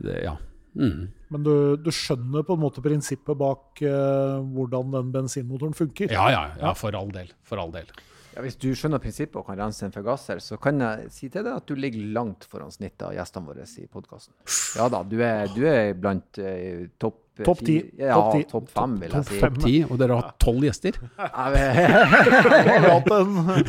det, 0.01 0.17
Ja. 0.25 0.39
Mm. 0.73 1.11
Men 1.33 1.45
du, 1.45 1.53
du, 1.81 1.91
skjønner 1.93 2.45
på 2.45 2.57
en 2.57 2.63
måte 2.63 2.81
prinsippet 2.85 3.37
bak 3.39 3.83
uh, 3.85 4.41
hvordan 4.55 4.93
den 4.95 5.13
bensinmotoren 5.13 5.77
funker? 5.77 6.13
Ja, 6.13 6.29
ja, 6.33 6.43
ja, 6.59 6.73
for 6.77 6.95
all 6.97 7.13
del. 7.13 7.31
For 7.47 7.61
all 7.61 7.73
del. 7.73 7.89
Ja, 8.33 8.41
hvis 8.41 8.57
du 8.57 8.71
skjønner 8.73 9.01
prinsippet 9.01 9.37
og 9.37 9.45
kan 9.45 9.59
rense 9.61 9.85
en 9.85 9.93
forgasser, 9.93 10.39
så 10.41 10.57
kan 10.61 10.81
jeg 10.81 11.09
si 11.13 11.29
til 11.29 11.45
deg 11.45 11.53
at 11.53 11.67
du 11.69 11.77
ligger 11.77 12.07
langt 12.15 12.47
foran 12.49 12.73
snittet 12.73 13.05
av 13.05 13.13
gjestene 13.13 13.49
våre 13.51 13.67
i 13.77 13.85
podkasten. 13.85 14.33
Ja 14.79 14.87
da, 14.89 15.03
du 15.05 15.19
er, 15.21 15.45
du 15.53 15.61
er 15.69 15.93
blant 15.97 16.41
uh, 16.41 16.87
topp 17.01 17.19
Topp 17.33 17.63
ti. 17.65 17.79
Ja, 17.97 18.19
topp 18.45 18.67
fem, 18.69 18.91
vil 19.01 19.09
jeg 19.09 19.25
si. 19.25 19.37
Topp 19.41 19.55
ti, 19.63 19.71
og 19.87 19.97
dere 19.97 20.19
har 20.19 20.35
tolv 20.37 20.67
gjester? 20.67 20.99
vi 21.01 21.61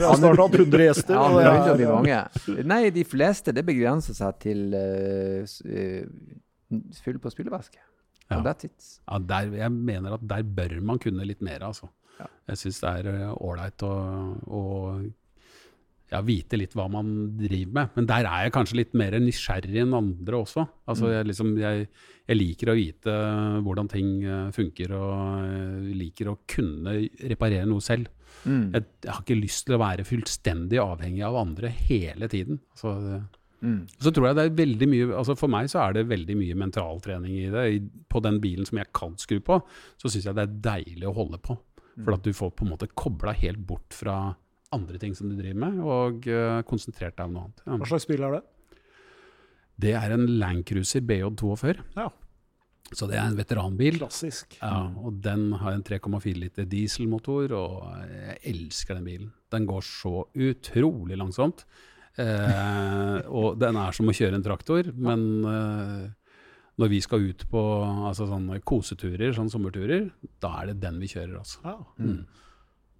har 0.04 0.18
snart 0.20 0.42
hatt 0.42 0.56
100 0.58 0.82
gjester. 0.84 1.16
Ja, 1.16 1.22
det 1.32 1.46
begynner 1.46 1.72
å 1.72 1.76
bli 1.78 1.86
mange. 1.88 2.18
Nei, 2.68 2.82
de 2.92 3.04
fleste 3.08 3.54
det 3.56 3.64
begrenser 3.64 4.18
seg 4.18 4.36
til 4.44 4.76
uh, 4.76 5.48
fylle 7.04 7.22
på 7.22 7.32
spylevæske. 7.32 7.82
Ja. 8.30 8.40
that's 8.40 8.64
it. 8.64 8.86
Ja, 9.04 9.18
der, 9.20 9.52
jeg 9.58 9.72
mener 9.72 10.16
at 10.16 10.24
der 10.28 10.42
bør 10.42 10.78
man 10.80 10.98
kunne 11.02 11.26
litt 11.28 11.42
mer, 11.44 11.66
altså. 11.66 11.90
Ja. 12.18 12.30
Jeg 12.52 12.62
syns 12.62 12.80
det 12.80 12.94
er 13.00 13.10
eh, 13.10 13.34
ålreit 13.42 13.84
å, 13.84 13.92
å 14.46 14.62
ja, 16.12 16.20
vite 16.24 16.58
litt 16.60 16.74
hva 16.78 16.86
man 16.92 17.12
driver 17.38 17.78
med. 17.78 17.94
Men 17.98 18.08
der 18.10 18.28
er 18.30 18.46
jeg 18.46 18.54
kanskje 18.54 18.80
litt 18.80 18.96
mer 18.96 19.16
nysgjerrig 19.20 19.80
enn 19.82 19.96
andre 19.98 20.40
også. 20.40 20.66
Altså, 20.86 21.08
mm. 21.08 21.14
jeg, 21.16 21.28
liksom, 21.30 21.54
jeg, 21.60 21.86
jeg, 22.24 22.38
liker 22.38 22.70
å 22.70 22.76
vite 22.78 23.14
hvordan 23.66 23.90
ting 23.92 24.10
eh, 24.24 24.50
funker, 24.56 24.96
og 24.98 25.94
liker 26.02 26.32
å 26.32 26.38
kunne 26.50 26.98
reparere 27.34 27.68
noe 27.68 27.84
selv. 27.84 28.12
Mm. 28.44 28.74
Jeg, 28.74 28.86
jeg, 29.04 29.10
har 29.10 29.22
ikke 29.22 29.40
lyst 29.40 29.66
til 29.68 29.76
å 29.76 29.82
være 29.84 30.06
fullstendig 30.06 30.80
avhengig 30.82 31.24
av 31.26 31.40
andre 31.40 31.72
hele 31.88 32.30
tiden. 32.30 32.60
Altså, 32.76 32.94
Mm. 33.64 33.80
Så 33.96 34.12
tror 34.12 34.28
jeg 34.28 34.36
det 34.36 34.44
er 34.44 34.56
veldig 34.58 34.86
mye, 34.90 35.10
altså 35.16 35.36
For 35.40 35.48
meg 35.48 35.70
så 35.72 35.80
er 35.86 35.96
det 35.96 36.08
veldig 36.10 36.36
mye 36.36 36.56
mentaltrening 36.60 37.36
i 37.40 37.50
det. 37.52 37.66
På 38.12 38.20
den 38.24 38.40
bilen 38.42 38.68
som 38.68 38.80
jeg 38.80 38.92
kan 38.96 39.14
skru 39.20 39.38
på, 39.44 39.60
så 40.00 40.10
syns 40.10 40.28
jeg 40.28 40.36
det 40.36 40.44
er 40.44 40.58
deilig 40.68 41.08
å 41.08 41.16
holde 41.16 41.40
på. 41.40 41.56
For 41.96 42.10
mm. 42.10 42.16
at 42.18 42.26
du 42.26 42.34
får 42.36 42.50
på 42.58 42.66
en 42.66 42.74
måte 42.74 42.90
kobla 42.92 43.32
helt 43.38 43.62
bort 43.64 43.94
fra 43.96 44.18
andre 44.74 44.98
ting 44.98 45.14
som 45.14 45.30
du 45.30 45.38
driver 45.38 45.60
med, 45.62 45.78
og 45.86 46.26
uh, 46.26 46.58
konsentrert 46.66 47.16
deg 47.16 47.28
om 47.28 47.36
noe 47.36 47.46
annet. 47.46 47.64
Ja. 47.64 47.78
Hva 47.78 47.88
slags 47.92 48.08
bil 48.10 48.26
er 48.26 48.36
det? 48.36 48.42
Det 49.84 49.94
er 49.98 50.14
en 50.14 50.26
Landcruiser 50.40 51.02
BJ42. 51.06 51.74
Ja. 51.96 52.10
Så 52.94 53.08
det 53.10 53.16
er 53.16 53.24
en 53.26 53.38
veteranbil. 53.38 53.96
Klassisk. 54.02 54.58
Ja, 54.60 54.84
og 55.00 55.16
Den 55.24 55.48
har 55.58 55.74
en 55.74 55.82
3,4 55.86 56.34
liter 56.36 56.68
dieselmotor, 56.68 57.54
og 57.56 58.04
jeg 58.10 58.38
elsker 58.52 58.98
den 58.98 59.08
bilen. 59.08 59.32
Den 59.54 59.66
går 59.70 59.86
så 59.86 60.26
utrolig 60.34 61.18
langsomt. 61.18 61.64
Eh, 62.20 63.16
og 63.26 63.56
den 63.58 63.78
er 63.80 63.96
som 63.96 64.10
å 64.10 64.14
kjøre 64.14 64.38
en 64.38 64.44
traktor, 64.44 64.90
men 64.94 65.24
eh, 65.50 66.04
når 66.80 66.90
vi 66.90 67.00
skal 67.02 67.26
ut 67.30 67.44
på 67.50 67.62
altså 68.10 68.28
sånne 68.30 68.60
koseturer, 68.66 69.34
sånne 69.34 69.52
sommerturer, 69.52 70.08
da 70.42 70.56
er 70.60 70.72
det 70.72 70.80
den 70.82 71.00
vi 71.02 71.10
kjører. 71.10 71.36
Altså. 71.42 71.60
Ja. 71.66 71.76
Mm. 71.98 72.20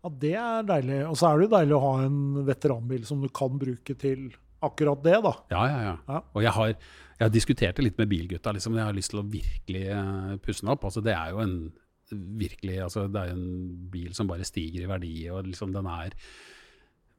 ja, 0.02 0.12
det 0.24 0.34
er 0.42 0.68
deilig. 0.70 1.00
Og 1.10 1.18
så 1.18 1.30
er 1.30 1.38
det 1.38 1.48
jo 1.48 1.54
deilig 1.56 1.76
å 1.76 1.84
ha 1.84 1.94
en 2.06 2.18
veteranbil 2.46 3.06
som 3.08 3.22
du 3.22 3.30
kan 3.34 3.60
bruke 3.60 3.98
til 3.98 4.28
akkurat 4.64 5.02
det, 5.04 5.16
da. 5.26 5.34
Ja, 5.52 5.64
ja, 5.68 5.80
ja. 5.90 5.96
ja. 6.08 6.20
Og 6.32 6.44
jeg 6.44 6.54
har, 6.56 6.74
jeg 7.18 7.24
har 7.26 7.32
diskutert 7.34 7.78
det 7.78 7.88
litt 7.88 7.98
med 8.00 8.10
bilgutta. 8.10 8.54
Liksom. 8.56 8.78
Jeg 8.78 8.88
har 8.88 8.96
lyst 8.96 9.12
til 9.12 9.20
å 9.20 9.26
virkelig 9.28 9.84
uh, 9.90 10.36
pusse 10.42 10.64
den 10.64 10.72
opp. 10.72 10.86
Altså, 10.88 11.02
det 11.04 11.14
er 11.14 11.34
jo 11.34 11.42
en 11.44 11.58
virkelig 12.14 12.82
altså, 12.84 13.06
Det 13.08 13.20
er 13.20 13.32
en 13.32 13.46
bil 13.90 14.12
som 14.14 14.28
bare 14.28 14.46
stiger 14.46 14.84
i 14.84 14.88
verdi, 14.88 15.14
og 15.32 15.48
liksom 15.48 15.72
den 15.74 15.88
er 15.90 16.14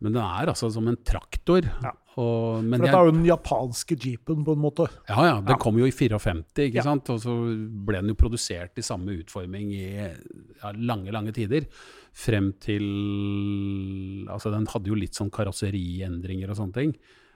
men 0.03 0.15
den 0.15 0.23
er 0.23 0.51
altså 0.51 0.69
som 0.73 0.87
en 0.91 0.99
traktor. 1.07 1.67
Ja. 1.83 1.93
Og, 2.15 2.63
For 2.63 2.79
dette 2.79 2.95
er 2.95 3.09
jo 3.09 3.15
den 3.15 3.27
japanske 3.27 3.97
jeepen, 3.99 4.45
på 4.47 4.55
en 4.55 4.63
måte. 4.63 4.87
Ja, 5.09 5.19
ja. 5.27 5.35
Den 5.43 5.55
ja. 5.55 5.59
kom 5.59 5.79
jo 5.79 5.87
i 5.87 5.91
54, 5.91 6.69
ikke 6.69 6.79
ja. 6.79 6.85
sant? 6.85 7.11
og 7.11 7.19
så 7.23 7.35
ble 7.35 7.99
den 7.99 8.13
jo 8.13 8.19
produsert 8.19 8.79
i 8.79 8.85
samme 8.85 9.17
utforming 9.19 9.73
i 9.75 9.85
ja, 9.99 10.71
lange, 10.75 11.11
lange 11.15 11.35
tider. 11.35 11.67
Frem 12.15 12.53
til 12.63 12.85
Altså, 14.31 14.51
den 14.53 14.67
hadde 14.71 14.91
jo 14.91 14.99
litt 14.99 15.17
sånn 15.17 15.33
karosseriendringer 15.33 16.51
og 16.51 16.59
sånne 16.61 16.79
ting. 16.79 16.91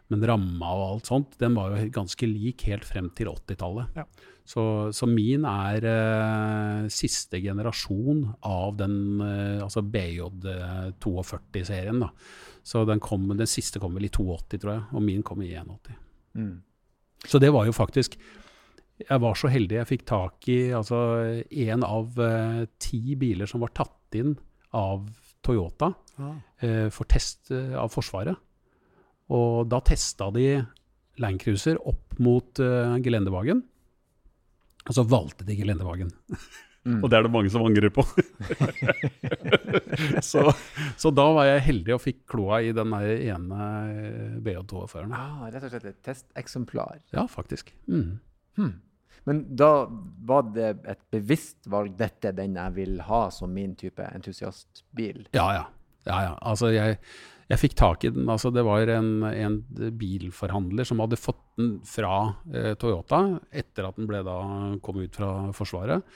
Men 0.09 0.25
ramma 0.25 0.71
og 0.73 0.83
alt 0.87 1.09
sånt, 1.11 1.35
den 1.41 1.53
var 1.57 1.75
jo 1.75 1.89
ganske 1.93 2.27
lik 2.27 2.63
helt 2.69 2.85
frem 2.87 3.07
til 3.17 3.27
80-tallet. 3.29 3.85
Ja. 3.99 4.05
Så, 4.49 4.61
så, 4.95 5.05
min 5.05 5.43
er 5.45 5.85
eh, 5.85 6.87
siste 6.89 7.37
generasjon 7.43 8.23
av 8.41 8.77
den 8.79 9.21
eh, 9.21 9.61
altså 9.61 9.81
BJ42-serien. 9.85 11.99
da. 12.01 12.09
Så 12.69 12.83
den, 12.85 13.01
kom, 13.01 13.25
den, 13.33 13.49
siste 13.49 13.81
kom 13.81 13.95
vel 13.97 14.05
i 14.05 14.11
82, 14.13 14.59
tror 14.61 14.75
jeg, 14.75 14.83
og 14.93 15.01
min 15.01 15.23
kom 15.25 15.41
i 15.41 15.53
81. 15.55 15.95
Mm. 16.37 16.57
Så 17.25 17.41
det 17.41 17.49
var 17.51 17.65
jo 17.65 17.73
faktisk 17.75 18.13
Jeg 19.01 19.19
var 19.23 19.33
så 19.35 19.49
heldig 19.49 19.79
jeg 19.79 19.89
fikk 19.89 20.03
tak 20.07 20.47
i 20.51 20.57
altså 20.75 20.99
en 21.65 21.83
av 21.87 22.19
eh, 22.19 22.61
ti 22.83 23.15
biler 23.19 23.49
som 23.49 23.63
var 23.63 23.71
tatt 23.75 24.17
inn 24.19 24.35
av 24.75 25.07
Toyota 25.45 25.93
ah. 26.19 26.35
eh, 26.59 26.89
for 26.93 27.07
test 27.09 27.51
eh, 27.55 27.73
av 27.79 27.93
Forsvaret. 27.93 28.35
Og 29.31 29.69
da 29.71 29.79
testa 29.87 30.29
de 30.35 30.59
Landcruiser 31.19 31.79
opp 31.87 32.19
mot 32.19 32.59
eh, 32.63 32.97
Gelendevagen. 33.05 33.63
Og 34.85 34.95
så 34.95 35.05
valgte 35.07 35.47
de 35.47 35.57
Gelendevagen. 35.59 36.11
Mm. 36.87 37.01
Og 37.03 37.09
det 37.11 37.17
er 37.17 37.25
det 37.25 37.31
mange 37.33 37.51
som 37.51 37.65
angrer 37.67 37.91
på. 37.91 38.03
så, 40.29 40.45
så, 40.95 41.11
da 41.11 41.25
var 41.35 41.49
jeg 41.49 41.65
heldig 41.67 41.95
og 41.97 42.03
fikk 42.03 42.21
kloa 42.31 42.61
i 42.63 42.71
den 42.75 42.93
ene 42.95 43.71
BH2-føreren. 44.45 45.15
Ah, 45.15 45.49
rett 45.51 45.65
og 45.67 45.73
slett 45.73 45.89
et 45.91 45.99
testeksemplar? 46.07 47.01
Ja, 47.15 47.25
faktisk. 47.29 47.73
Mm. 47.91 48.21
Hmm. 48.59 48.77
Men 49.27 49.43
da 49.59 49.73
var 50.25 50.47
det 50.55 50.71
et 50.89 51.01
bevisst 51.11 51.67
valg, 51.69 51.97
dette 51.99 52.31
den 52.37 52.55
jeg 52.57 52.75
vil 52.77 52.95
ha 53.09 53.25
som 53.33 53.51
min 53.53 53.75
type 53.77 54.05
entusiastbil? 54.07 55.27
Ja, 55.35 55.49
ja. 55.57 55.67
ja, 56.07 56.23
ja. 56.29 56.33
Altså, 56.39 56.71
jeg, 56.73 56.97
jeg 57.51 57.61
fikk 57.61 57.75
tak 57.77 58.07
i 58.07 58.13
den. 58.15 58.31
Altså, 58.31 58.53
det 58.55 58.63
var 58.65 58.87
en, 58.95 59.27
en 59.27 59.59
bilforhandler 59.99 60.87
som 60.87 61.03
hadde 61.03 61.19
fått 61.19 61.43
den 61.59 61.75
fra 61.85 62.15
eh, 62.55 62.73
Toyota 62.79 63.25
etter 63.51 63.91
at 63.91 63.99
den 63.99 64.07
ble 64.09 64.23
da, 64.25 64.39
kom 64.85 65.03
ut 65.03 65.19
fra 65.19 65.33
Forsvaret 65.53 66.07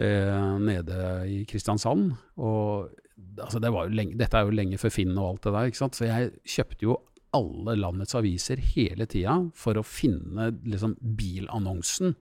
eh, 0.00 0.56
nede 0.62 1.04
i 1.28 1.42
Kristiansand. 1.48 2.14
Og 2.40 2.90
altså, 3.38 3.60
det 3.62 3.72
lenge, 3.92 4.18
dette 4.18 4.38
er 4.38 4.48
jo 4.48 4.56
lenge 4.56 4.80
før 4.80 4.94
Finn 4.94 5.14
og 5.16 5.28
alt 5.28 5.46
det 5.46 5.54
der. 5.56 5.70
ikke 5.70 5.82
sant? 5.82 5.98
Så 5.98 6.08
jeg 6.08 6.32
kjøpte 6.56 6.86
jo 6.88 6.98
alle 7.36 7.76
landets 7.78 8.16
aviser 8.18 8.58
hele 8.72 9.06
tida 9.10 9.36
for 9.54 9.78
å 9.78 9.86
finne 9.86 10.50
liksom, 10.66 10.96
bilannonsen 10.98 12.16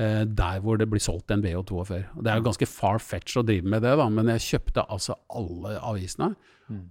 eh, 0.00 0.24
der 0.26 0.60
hvor 0.64 0.80
det 0.80 0.88
blir 0.90 1.02
solgt 1.02 1.30
en 1.34 1.44
BH42. 1.44 2.00
Og 2.16 2.24
det 2.24 2.32
er 2.32 2.40
jo 2.40 2.48
ganske 2.48 2.70
far-fetch 2.70 3.38
å 3.38 3.46
drive 3.46 3.70
med 3.70 3.84
det, 3.86 3.94
da, 4.00 4.08
men 4.10 4.32
jeg 4.34 4.46
kjøpte 4.48 4.88
altså 4.88 5.18
alle 5.30 5.78
avisene. 5.78 6.32
Mm. 6.66 6.86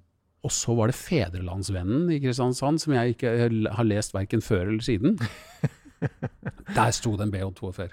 Og 0.47 0.53
så 0.53 0.73
var 0.77 0.87
det 0.87 0.95
Fedrelandsvennen 0.95 2.07
i 2.13 2.21
Kristiansand, 2.23 2.79
som 2.79 2.93
jeg 2.95 3.17
ikke 3.17 3.33
har 3.75 3.87
lest 3.87 4.13
verken 4.15 4.43
før 4.45 4.69
eller 4.69 4.85
siden. 4.85 5.17
Der 6.77 6.91
sto 6.95 7.17
det 7.17 7.25
en 7.25 7.33
BH42. 7.33 7.89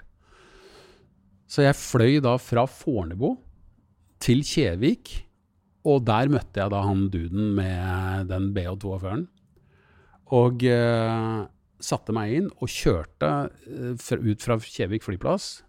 Så 1.45 1.65
jeg 1.65 1.77
fløy 1.77 2.19
da 2.25 2.35
fra 2.41 2.65
Fornebu 2.69 3.35
til 4.23 4.41
Kjevik, 4.47 5.11
og 5.85 6.05
der 6.07 6.31
møtte 6.33 6.63
jeg 6.63 6.73
da 6.73 6.81
han 6.81 7.07
duden 7.13 7.51
med 7.57 8.31
den 8.31 8.49
BH42-føreren. 8.55 9.27
Og 10.33 10.63
eh, 10.65 11.43
satte 11.85 12.15
meg 12.15 12.33
inn 12.39 12.47
og 12.57 12.71
kjørte 12.71 13.31
eh, 13.69 14.15
ut 14.25 14.45
fra 14.45 14.57
Kjevik 14.61 15.05
flyplass. 15.05 15.59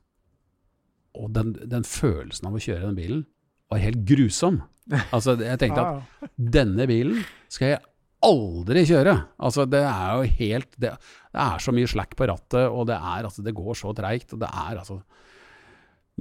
Og 1.17 1.29
den, 1.37 1.53
den, 1.69 1.85
følelsen 1.85 2.49
av 2.49 2.57
å 2.57 2.63
kjøre 2.63 2.89
den 2.89 2.97
bilen 2.97 3.27
var 3.73 3.83
helt 3.83 4.01
grusom. 4.09 4.63
Altså, 5.11 5.35
jeg 5.43 5.61
tenkte 5.61 5.85
at 5.85 6.27
denne 6.57 6.87
bilen 6.89 7.21
skal 7.53 7.75
jeg 7.75 7.85
aldri 8.27 8.85
kjøre. 8.89 9.15
Altså, 9.37 9.67
det 9.69 9.83
er 9.85 10.17
jo 10.17 10.35
helt 10.41 10.77
Det, 10.81 10.93
det 11.35 11.45
er 11.45 11.63
så 11.63 11.75
mye 11.77 11.91
slack 11.91 12.17
på 12.17 12.29
rattet, 12.31 12.65
og 12.69 12.89
det, 12.89 12.97
er, 12.97 13.29
altså, 13.29 13.45
det 13.45 13.57
går 13.57 13.77
så 13.77 13.93
treigt. 13.97 14.33
Og 14.33 14.41
det 14.41 14.49
er 14.49 14.81
altså 14.81 15.01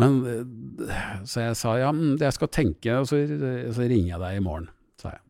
men, 0.02 0.18
eh, 0.28 1.12
så 1.28 1.48
jeg 1.48 1.60
sa 1.60 1.76
ja, 1.80 1.92
mm, 1.96 2.18
jeg 2.22 2.36
skal 2.36 2.52
tenke, 2.52 2.98
og 3.00 3.08
så, 3.10 3.22
så 3.26 3.88
ringer 3.88 4.16
jeg 4.16 4.24
deg 4.24 4.40
i 4.40 4.44
morgen, 4.44 4.70
sa 5.02 5.14
jeg. 5.14 5.22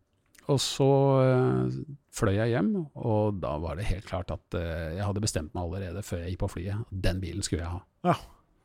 Og 0.54 0.60
så 0.62 0.92
uh, 1.26 1.78
fløy 2.14 2.36
jeg 2.36 2.54
hjem, 2.54 2.72
og 3.02 3.42
da 3.42 3.56
var 3.64 3.80
det 3.80 3.88
helt 3.90 4.06
klart 4.06 4.30
at 4.34 4.58
uh, 4.58 4.94
jeg 4.94 5.02
hadde 5.02 5.24
bestemt 5.24 5.56
meg 5.58 5.66
allerede 5.66 6.06
før 6.06 6.22
jeg 6.22 6.36
gikk 6.36 6.44
på 6.44 6.52
flyet. 6.54 6.86
Den 6.94 7.22
bilen 7.24 7.46
skulle 7.46 7.64
jeg 7.64 7.74
ha. 7.74 7.82
Ja. 8.12 8.18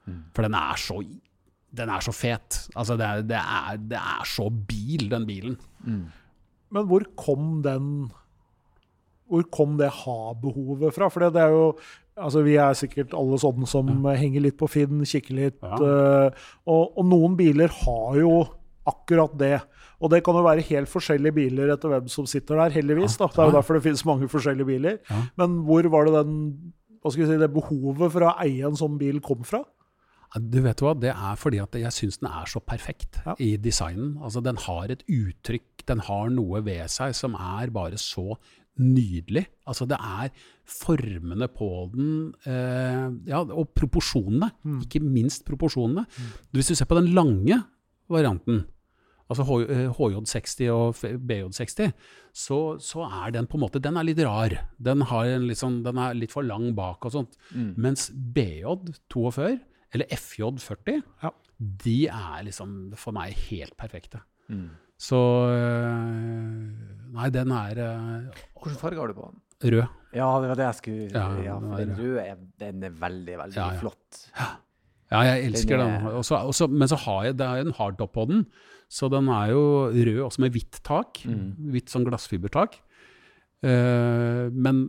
Mm. 0.04 0.22
For 0.36 0.44
den 0.44 0.56
er 0.58 0.80
så 0.80 1.00
den 1.70 1.90
er 1.92 2.02
så 2.02 2.12
fet. 2.14 2.64
Altså, 2.74 2.96
det 2.98 3.06
er, 3.06 3.22
det 3.26 3.38
er, 3.38 3.76
det 3.92 3.98
er 3.98 4.26
så 4.28 4.48
bil, 4.50 5.06
den 5.10 5.26
bilen. 5.28 5.56
Mm. 5.86 6.08
Men 6.74 6.88
hvor 6.90 7.06
kom 7.18 7.62
den 7.66 8.10
Hvor 9.30 9.44
kom 9.54 9.76
det 9.78 9.92
ha-behovet 10.02 10.94
fra? 10.94 11.08
For 11.08 11.22
det 11.22 11.38
er 11.38 11.52
jo 11.54 11.66
Altså, 12.20 12.44
vi 12.46 12.56
er 12.60 12.76
sikkert 12.78 13.14
alle 13.16 13.38
sånne 13.40 13.68
som 13.70 13.90
ja. 13.90 14.14
henger 14.20 14.44
litt 14.44 14.58
på 14.60 14.68
Finn, 14.70 15.02
kikker 15.08 15.36
litt. 15.38 15.58
Ja. 15.64 15.80
Uh, 15.80 16.48
og, 16.68 16.96
og, 16.96 17.04
noen 17.08 17.36
biler 17.38 17.72
har 17.82 18.20
jo 18.20 18.34
akkurat 18.90 19.34
det. 19.40 19.56
Og 20.00 20.12
det 20.12 20.22
kan 20.24 20.36
jo 20.38 20.44
være 20.46 20.64
helt 20.70 20.90
forskjellige 20.90 21.36
biler 21.36 21.74
etter 21.74 21.92
hvem 21.92 22.06
som 22.12 22.28
sitter 22.28 22.62
der, 22.62 22.76
heldigvis. 22.78 23.18
Da. 23.20 23.28
Det 23.32 23.42
er 23.42 23.50
jo 23.50 23.58
derfor 23.58 23.76
det 23.76 23.84
finnes 23.84 24.06
mange 24.08 24.30
forskjellige 24.32 24.68
biler. 24.68 25.02
Ja. 25.10 25.24
Men 25.40 25.60
hvor 25.66 25.88
var 25.92 26.08
det 26.08 26.22
den, 26.22 26.38
si, 27.04 27.26
det 27.28 27.52
behovet 27.52 28.14
for 28.14 28.28
å 28.28 28.36
eie 28.40 28.64
en 28.66 28.78
sånn 28.80 28.96
bil 29.00 29.20
kom 29.24 29.44
fra? 29.46 29.62
Du 30.38 30.60
vet 30.62 30.78
hva, 30.78 30.94
Det 30.94 31.10
er 31.10 31.38
fordi 31.38 31.58
at 31.58 31.74
jeg 31.74 31.90
syns 31.94 32.20
den 32.20 32.30
er 32.30 32.46
så 32.46 32.62
perfekt 32.62 33.18
ja. 33.24 33.34
i 33.42 33.56
designen. 33.58 34.14
Altså, 34.22 34.40
Den 34.40 34.60
har 34.62 34.92
et 34.92 35.02
uttrykk, 35.10 35.84
den 35.88 36.04
har 36.06 36.30
noe 36.30 36.62
ved 36.62 36.86
seg 36.92 37.16
som 37.18 37.34
er 37.34 37.72
bare 37.74 37.98
så 37.98 38.38
nydelig. 38.80 39.44
Altså 39.68 39.86
det 39.88 39.98
er 40.00 40.32
formene 40.68 41.48
på 41.52 41.68
den, 41.94 42.10
eh, 42.48 43.06
ja, 43.30 43.42
og 43.44 43.72
proporsjonene. 43.76 44.50
Mm. 44.64 44.82
Ikke 44.86 45.02
minst 45.04 45.44
proporsjonene. 45.48 46.06
Mm. 46.06 46.34
Hvis 46.56 46.72
du 46.72 46.74
ser 46.74 46.88
på 46.90 46.98
den 46.98 47.12
lange 47.16 47.62
varianten, 48.10 48.64
altså 49.30 49.46
HJ60 49.46 50.64
eh, 50.66 50.74
og 50.74 50.94
BJ60, 51.30 51.92
så, 52.32 52.60
så, 52.82 53.06
er 53.06 53.34
den 53.36 53.46
på 53.46 53.58
en 53.58 53.64
måte 53.64 53.82
den 53.82 53.98
er 53.98 54.06
litt 54.06 54.22
rar. 54.26 54.56
Den, 54.78 55.04
liksom, 55.46 55.82
den 55.86 55.98
er 55.98 56.18
litt 56.18 56.34
for 56.34 56.46
lang 56.46 56.72
bak 56.74 57.04
og 57.06 57.14
sånt. 57.14 57.38
Mm. 57.54 57.74
Mens 57.78 58.10
BJ42, 58.10 59.58
eller 59.94 60.14
FJ40, 60.14 61.02
ja. 61.22 61.32
de 61.58 61.98
er 62.08 62.46
liksom 62.46 62.94
for 62.98 63.14
meg 63.16 63.34
helt 63.50 63.76
perfekte. 63.78 64.22
Mm. 64.50 64.70
Så 65.00 65.16
øh, 65.48 66.99
Nei, 67.16 67.28
den 67.34 67.52
er 67.54 67.78
øh, 67.84 68.42
Hvilken 68.60 68.80
farge 68.80 69.00
har 69.00 69.10
du 69.10 69.16
på 69.16 69.28
den? 69.30 69.40
Rød. 69.60 69.84
Ja, 70.16 70.28
det 70.42 70.50
var 70.50 70.58
det 70.58 70.66
jeg 70.66 70.78
skulle 70.78 71.06
Ja, 71.12 71.26
ja 71.44 71.54
for 71.60 71.82
den 71.82 71.94
røde 71.98 72.24
er, 72.24 72.42
den 72.62 72.84
er 72.86 72.98
veldig, 73.02 73.38
veldig 73.44 73.58
ja, 73.58 73.68
ja. 73.74 73.78
flott. 73.82 74.20
Ja, 75.10 75.20
jeg 75.26 75.48
elsker 75.50 75.76
den. 75.76 75.88
Er... 75.88 76.04
den. 76.06 76.18
Også, 76.20 76.38
også, 76.38 76.68
men 76.70 76.90
så 76.90 76.98
har 77.04 77.24
jeg 77.26 77.38
det 77.38 77.46
er 77.46 77.64
en 77.64 77.74
hardtop 77.76 78.14
på 78.14 78.26
den. 78.30 78.44
Så 78.90 79.10
den 79.10 79.28
er 79.30 79.52
jo 79.52 79.64
rød 79.90 80.20
også 80.26 80.42
med 80.42 80.54
hvitt 80.54 80.80
tak. 80.86 81.22
Mm. 81.26 81.70
Hvitt 81.74 81.92
sånn 81.92 82.06
glassfibertak. 82.08 82.78
Uh, 83.60 84.48
men 84.54 84.86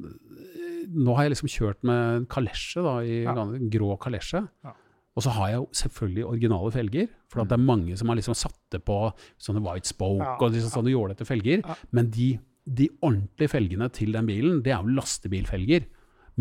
nå 0.91 1.15
har 1.15 1.28
jeg 1.28 1.36
liksom 1.36 1.51
kjørt 1.51 1.82
med 1.88 2.22
en 2.22 2.28
kalesje, 2.32 2.84
da, 2.86 2.95
i 3.03 3.22
ja. 3.26 3.34
grå 3.74 3.95
kalesje. 4.01 4.43
Ja. 4.65 4.74
Og 5.18 5.26
så 5.26 5.34
har 5.36 5.49
jeg 5.51 5.59
jo 5.59 5.66
selvfølgelig 5.76 6.26
originale 6.26 6.72
felger, 6.72 7.07
for 7.32 7.43
det 7.43 7.57
er 7.57 7.64
mange 7.64 7.97
som 7.99 8.12
har 8.12 8.20
liksom 8.20 8.38
satt 8.38 8.59
det 8.72 8.80
på 8.88 8.97
sånne 9.41 9.64
white 9.66 9.89
spoke 9.89 10.24
ja, 10.24 10.38
og 10.39 10.53
liksom 10.53 10.72
sånne 10.72 10.93
jålete 10.93 11.28
felger. 11.28 11.66
Ja. 11.66 11.76
Men 11.91 12.12
de, 12.16 12.30
de, 12.64 12.88
ordentlige 13.03 13.51
felgene 13.51 13.89
til 13.91 14.16
den 14.16 14.30
bilen, 14.30 14.62
det 14.64 14.72
er 14.72 14.80
jo 14.80 14.95
lastebilfelger. 14.95 15.89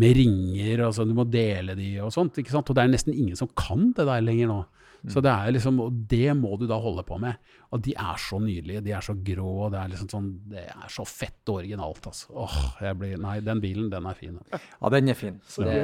Med 0.01 0.17
ringer, 0.17 0.85
og 0.87 0.95
sånn, 0.97 1.11
du 1.11 1.17
må 1.17 1.27
dele 1.29 1.75
de 1.77 1.93
og 2.01 2.13
sånt. 2.15 2.39
ikke 2.41 2.53
sant? 2.53 2.69
Og 2.71 2.77
det 2.77 2.85
er 2.85 2.93
nesten 2.93 3.13
ingen 3.15 3.37
som 3.37 3.51
kan 3.57 3.91
det 3.97 4.07
der 4.07 4.23
lenger 4.25 4.49
nå. 4.51 4.61
Så 5.09 5.21
det 5.23 5.31
er 5.31 5.53
liksom, 5.55 5.79
og 5.81 5.95
det 6.09 6.29
må 6.37 6.53
du 6.61 6.67
da 6.69 6.77
holde 6.81 7.03
på 7.05 7.17
med. 7.21 7.39
Og 7.73 7.81
de 7.81 7.93
er 7.97 8.19
så 8.21 8.37
nydelige, 8.41 8.83
de 8.85 8.93
er 8.93 9.05
så 9.05 9.15
grå, 9.17 9.47
og 9.65 9.71
det 9.73 9.79
er 9.79 9.89
liksom 9.93 10.09
sånn, 10.11 10.27
det 10.51 10.65
er 10.69 10.91
så 10.93 11.05
fett 11.09 11.49
og 11.49 11.61
originalt. 11.63 12.05
altså. 12.11 12.29
Åh, 12.43 12.59
jeg 12.85 12.99
blir, 12.99 13.15
Nei, 13.21 13.39
den 13.45 13.63
bilen, 13.63 13.89
den 13.93 14.09
er 14.09 14.19
fin. 14.19 14.37
Ja, 14.53 14.91
den 14.93 15.09
er 15.09 15.17
fin. 15.17 15.39
Det, 15.57 15.79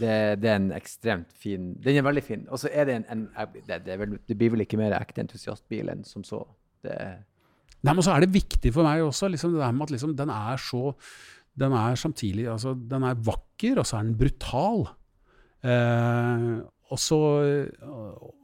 det, 0.00 0.16
det, 0.42 0.50
er 0.50 0.58
en 0.58 0.72
ekstremt 0.74 1.30
fin 1.36 1.74
Den 1.82 2.00
er 2.00 2.06
veldig 2.06 2.24
fin. 2.26 2.44
Og 2.50 2.62
så 2.62 2.72
er 2.72 2.90
det 2.90 2.98
en, 2.98 3.06
en 3.14 3.24
det, 3.68 3.84
det, 3.86 4.00
vel, 4.02 4.18
det, 4.18 4.38
blir 4.38 4.56
vel 4.56 4.66
ikke 4.66 4.80
mer 4.80 4.98
ekte 4.98 5.22
entusiastbil 5.22 5.94
enn 5.94 6.04
som 6.08 6.26
så. 6.26 6.42
Det 6.84 6.98
Nei, 7.86 7.92
men 7.92 8.02
så 8.02 8.16
er 8.16 8.24
det 8.24 8.34
viktig 8.34 8.72
for 8.74 8.82
meg 8.82 9.04
også, 9.04 9.28
liksom, 9.30 9.52
det 9.54 9.60
der 9.62 9.74
med 9.76 9.84
at 9.86 9.92
liksom, 9.94 10.14
den 10.18 10.30
er 10.32 10.58
så 10.58 10.88
Den 11.56 11.72
er 11.72 11.94
samtidig 11.96 12.48
altså, 12.52 12.74
Den 12.74 13.02
er 13.02 13.18
vakker, 13.26 13.80
og 13.80 13.86
så 13.86 13.98
er 13.98 14.08
den 14.08 14.18
brutal. 14.18 14.86
Eh, 15.64 16.56
og 16.92 17.00
så 17.00 17.18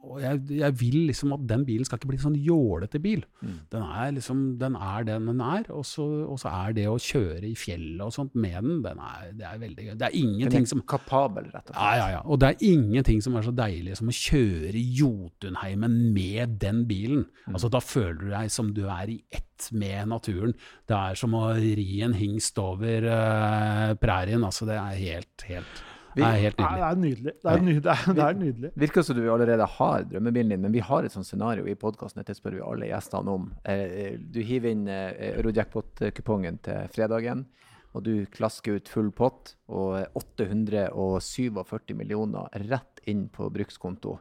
og 0.03 0.17
jeg, 0.19 0.39
jeg, 0.59 0.75
vil 0.79 0.97
liksom 1.07 1.31
at 1.35 1.43
den 1.47 1.63
bilen 1.65 1.87
skal 1.87 1.97
ikke 1.97 2.09
bli 2.11 2.17
en 2.19 2.25
sånn 2.25 2.39
jålete 2.43 2.99
bil. 3.01 3.23
Mm. 3.41 3.55
Den, 3.71 3.85
er 3.87 4.11
liksom, 4.17 4.41
den 4.59 4.75
er 4.75 5.05
den 5.07 5.29
den 5.29 5.39
er, 5.43 5.69
og 5.71 5.85
så, 5.87 6.05
og 6.27 6.41
så, 6.41 6.51
er 6.51 6.75
det 6.75 6.85
å 6.91 6.97
kjøre 7.01 7.47
i 7.47 7.53
fjellet 7.57 8.03
og 8.03 8.11
sånt 8.13 8.35
med 8.35 8.57
den, 8.59 8.81
den 8.83 8.99
er, 8.99 9.31
det 9.39 9.47
er 9.47 9.61
veldig 9.61 9.87
gøy. 9.87 9.93
Det 10.01 10.09
er 10.09 10.17
ingenting 10.19 10.67
som 10.69 10.83
Kapabel, 10.89 11.47
rett 11.53 11.71
og 11.71 11.71
slett. 11.71 11.79
Ja, 11.79 11.93
ja, 12.01 12.09
ja. 12.17 12.21
Og 12.27 12.41
det 12.43 12.51
er 12.51 12.67
ingenting 12.67 13.23
som 13.23 13.39
er 13.39 13.47
så 13.47 13.55
deilig 13.55 13.97
som 13.99 14.11
å 14.11 14.17
kjøre 14.17 14.83
Jotunheimen 14.99 15.97
med 16.15 16.59
den 16.61 16.83
bilen. 16.89 17.25
Mm. 17.47 17.55
Altså 17.55 17.71
Da 17.73 17.81
føler 17.83 18.19
du 18.19 18.27
deg 18.33 18.53
som 18.53 18.73
du 18.75 18.83
er 18.89 19.15
i 19.15 19.21
ett 19.31 19.69
med 19.71 20.11
naturen. 20.11 20.53
Det 20.89 20.99
er 20.99 21.17
som 21.19 21.33
å 21.37 21.47
ri 21.55 21.87
en 22.03 22.15
hingst 22.17 22.59
over 22.59 23.07
uh, 23.07 23.95
prærien. 24.01 24.43
Altså, 24.43 24.67
det 24.67 24.75
er 24.75 24.99
helt, 24.99 25.47
helt 25.47 25.83
det 26.15 26.25
er 26.27 26.39
helt 26.43 26.59
nydelig. 26.59 26.77
Det 26.79 26.85
er 26.87 26.99
nydelig. 27.03 27.33
Det 27.33 27.51
er 27.51 27.63
nydelig. 27.63 27.83
Det 27.83 27.93
er, 27.93 28.13
det 28.17 28.25
er 28.25 28.39
nydelig. 28.39 28.71
Virker 28.85 29.05
som 29.07 29.17
du 29.17 29.23
allerede 29.33 29.67
har 29.77 30.05
drømmebilen 30.11 30.55
din, 30.55 30.63
men 30.65 30.75
vi 30.75 30.83
har 30.85 31.07
et 31.07 31.15
sånt 31.15 31.27
scenario 31.27 31.67
i 31.69 31.75
podkasten. 31.79 32.21
Dette 32.21 32.37
spør 32.37 32.57
vi 32.57 32.63
alle 32.65 32.89
gjestene 32.91 33.35
om. 33.37 33.49
Eh, 33.65 34.15
du 34.19 34.39
hiver 34.45 34.73
inn 34.73 34.87
eh, 34.91 35.33
Eurojackpot-kupongen 35.33 36.61
til 36.65 36.87
fredagen, 36.93 37.45
og 37.93 38.05
du 38.07 38.13
klasker 38.33 38.79
ut 38.79 38.89
full 38.89 39.11
pott 39.13 39.55
og 39.69 39.99
847 40.17 41.93
millioner 41.97 42.49
rett 42.69 43.03
inn 43.09 43.27
på 43.33 43.49
brukskonto. 43.53 44.17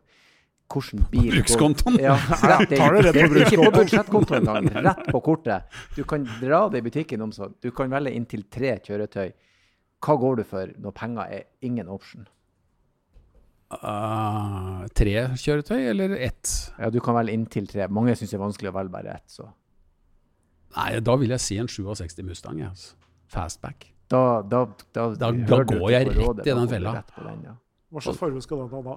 Hvordan 0.73 1.05
bil 1.13 1.31
Brukskontoen? 1.35 1.99
Ja, 2.01 2.17
rett 2.51 2.73
inn. 2.73 3.39
Ikke 3.43 3.59
på 3.61 3.73
budsjettkonto 3.75 4.39
engang, 4.39 4.69
rett 4.73 5.09
på 5.13 5.21
kortet. 5.25 5.69
Du 5.97 6.05
kan 6.09 6.25
dra 6.41 6.65
det 6.73 6.81
i 6.81 6.87
butikken 6.87 7.25
om 7.25 7.33
sånn. 7.35 7.53
Du 7.61 7.71
kan 7.77 7.93
velge 7.93 8.15
inntil 8.17 8.47
tre 8.53 8.79
kjøretøy. 8.81 9.33
Hva 10.03 10.17
går 10.19 10.37
du 10.37 10.45
for 10.45 10.67
når 10.83 10.95
penger 10.99 11.23
er 11.39 11.43
ingen 11.63 11.89
option? 11.89 12.27
Uh, 13.73 14.83
tre 14.93 15.15
kjøretøy 15.41 15.79
eller 15.95 16.13
ett? 16.21 16.51
Ja, 16.79 16.91
Du 16.93 16.99
kan 17.01 17.15
velge 17.17 17.33
inntil 17.33 17.67
tre. 17.71 17.87
Mange 17.89 18.13
syns 18.19 18.31
det 18.35 18.37
er 18.37 18.43
vanskelig 18.45 18.69
å 18.73 18.75
velge 18.77 18.93
bare 18.93 19.15
ett. 19.17 19.29
så. 19.33 19.47
Nei, 20.77 21.01
da 21.05 21.15
vil 21.21 21.33
jeg 21.35 21.41
si 21.41 21.57
en 21.61 21.69
67 21.69 22.23
Mustang. 22.25 22.61
Altså. 22.67 22.95
Fastback. 23.33 23.87
Da, 24.13 24.43
da, 24.43 24.67
da, 24.93 25.07
Da- 25.15 25.31
da 25.33 25.63
går 25.65 25.91
jeg 25.91 26.09
rett 26.09 26.17
rådet, 26.19 26.47
i 26.47 26.51
den 26.55 26.69
fella. 26.69 26.93
den, 27.17 27.43
ja. 27.45 27.55
Hva 27.93 28.01
slags 28.03 28.19
farge 28.19 28.43
skal 28.43 28.59
den 28.59 28.69
ha 28.69 28.83
da? 28.83 28.97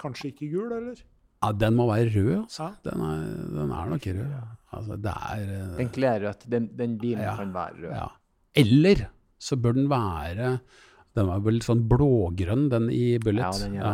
Kanskje 0.00 0.30
ikke 0.32 0.50
gul, 0.52 0.72
eller? 0.72 0.96
Ja, 1.42 1.52
den 1.52 1.74
må 1.76 1.86
være 1.88 2.08
rød, 2.14 2.36
altså. 2.44 2.70
Den 2.84 3.00
er, 3.00 3.20
den 3.52 3.70
er 3.72 3.86
nok 3.90 4.06
rød. 4.06 4.32
Altså, 4.72 4.96
det 4.96 5.12
er 5.12 5.42
eh, 5.42 5.76
Den 5.76 5.88
kler 5.88 6.20
rødt. 6.20 6.46
Den, 6.50 6.66
den 6.76 6.98
bilen 6.98 7.20
Ja. 7.22 7.36
kan 7.36 7.52
være 7.52 7.72
rød. 7.82 7.92
Ja. 7.96 8.06
Eller 8.54 9.06
så 9.38 9.58
bør 9.60 9.76
den 9.76 9.88
være 9.90 10.58
Den 11.16 11.28
var 11.30 11.40
vel 11.44 11.62
sånn 11.64 11.86
blågrønn, 11.88 12.66
den 12.68 12.90
i 12.92 13.16
Bullet. 13.22 13.40
Ja, 13.40 13.64
den 13.64 13.76
ja. 13.78 13.92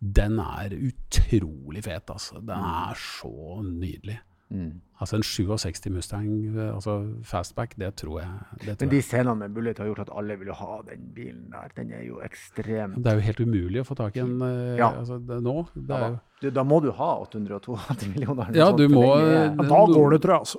Den 0.00 0.38
er 0.38 0.72
utrolig 0.76 1.82
fet, 1.84 2.12
altså. 2.14 2.38
Den 2.38 2.62
er 2.62 2.94
så 2.96 3.58
nydelig. 3.66 4.20
Mm. 4.50 4.80
Altså 5.00 5.16
en 5.16 5.22
67 5.22 5.86
Mustang, 5.94 6.26
eh, 6.58 6.74
altså 6.74 6.94
fastback, 7.24 7.76
det 7.78 7.94
tror 7.96 8.18
jeg. 8.20 8.28
Det, 8.66 8.74
Men 8.80 8.90
de 8.90 8.98
scenene 9.02 9.34
med 9.38 9.54
Bullet 9.54 9.78
har 9.78 9.86
gjort 9.86 10.00
at 10.02 10.10
alle 10.18 10.36
vil 10.40 10.50
ha 10.52 10.80
den 10.88 11.04
bilen 11.14 11.44
der. 11.52 11.70
Den 11.76 11.92
er 11.92 12.02
jo 12.08 12.18
ekstrem. 12.26 12.96
det 12.98 13.06
er 13.06 13.14
jo 13.14 13.20
helt 13.28 13.40
umulig 13.40 13.80
å 13.80 13.86
få 13.86 13.94
tak 13.96 14.16
i 14.16 14.20
en 14.24 14.42
eh, 14.42 14.76
Ja. 14.80 14.90
altså, 14.98 15.20
det, 15.28 15.38
nå. 15.46 15.54
Det 15.76 15.94
er 15.96 16.00
Ja, 16.02 16.08
jo, 16.08 16.18
du, 16.42 16.50
da 16.50 16.62
må 16.64 16.80
du 16.82 16.90
ha 16.90 17.10
882 17.22 17.78
millioner. 18.14 18.50
Ja, 18.58 18.72
du 18.72 18.88
må- 18.88 19.06
Ja, 19.22 19.48
da 19.54 19.80
går 19.86 20.10
det, 20.16 20.20
tror 20.22 20.34
jeg. 20.34 20.40
altså. 20.40 20.58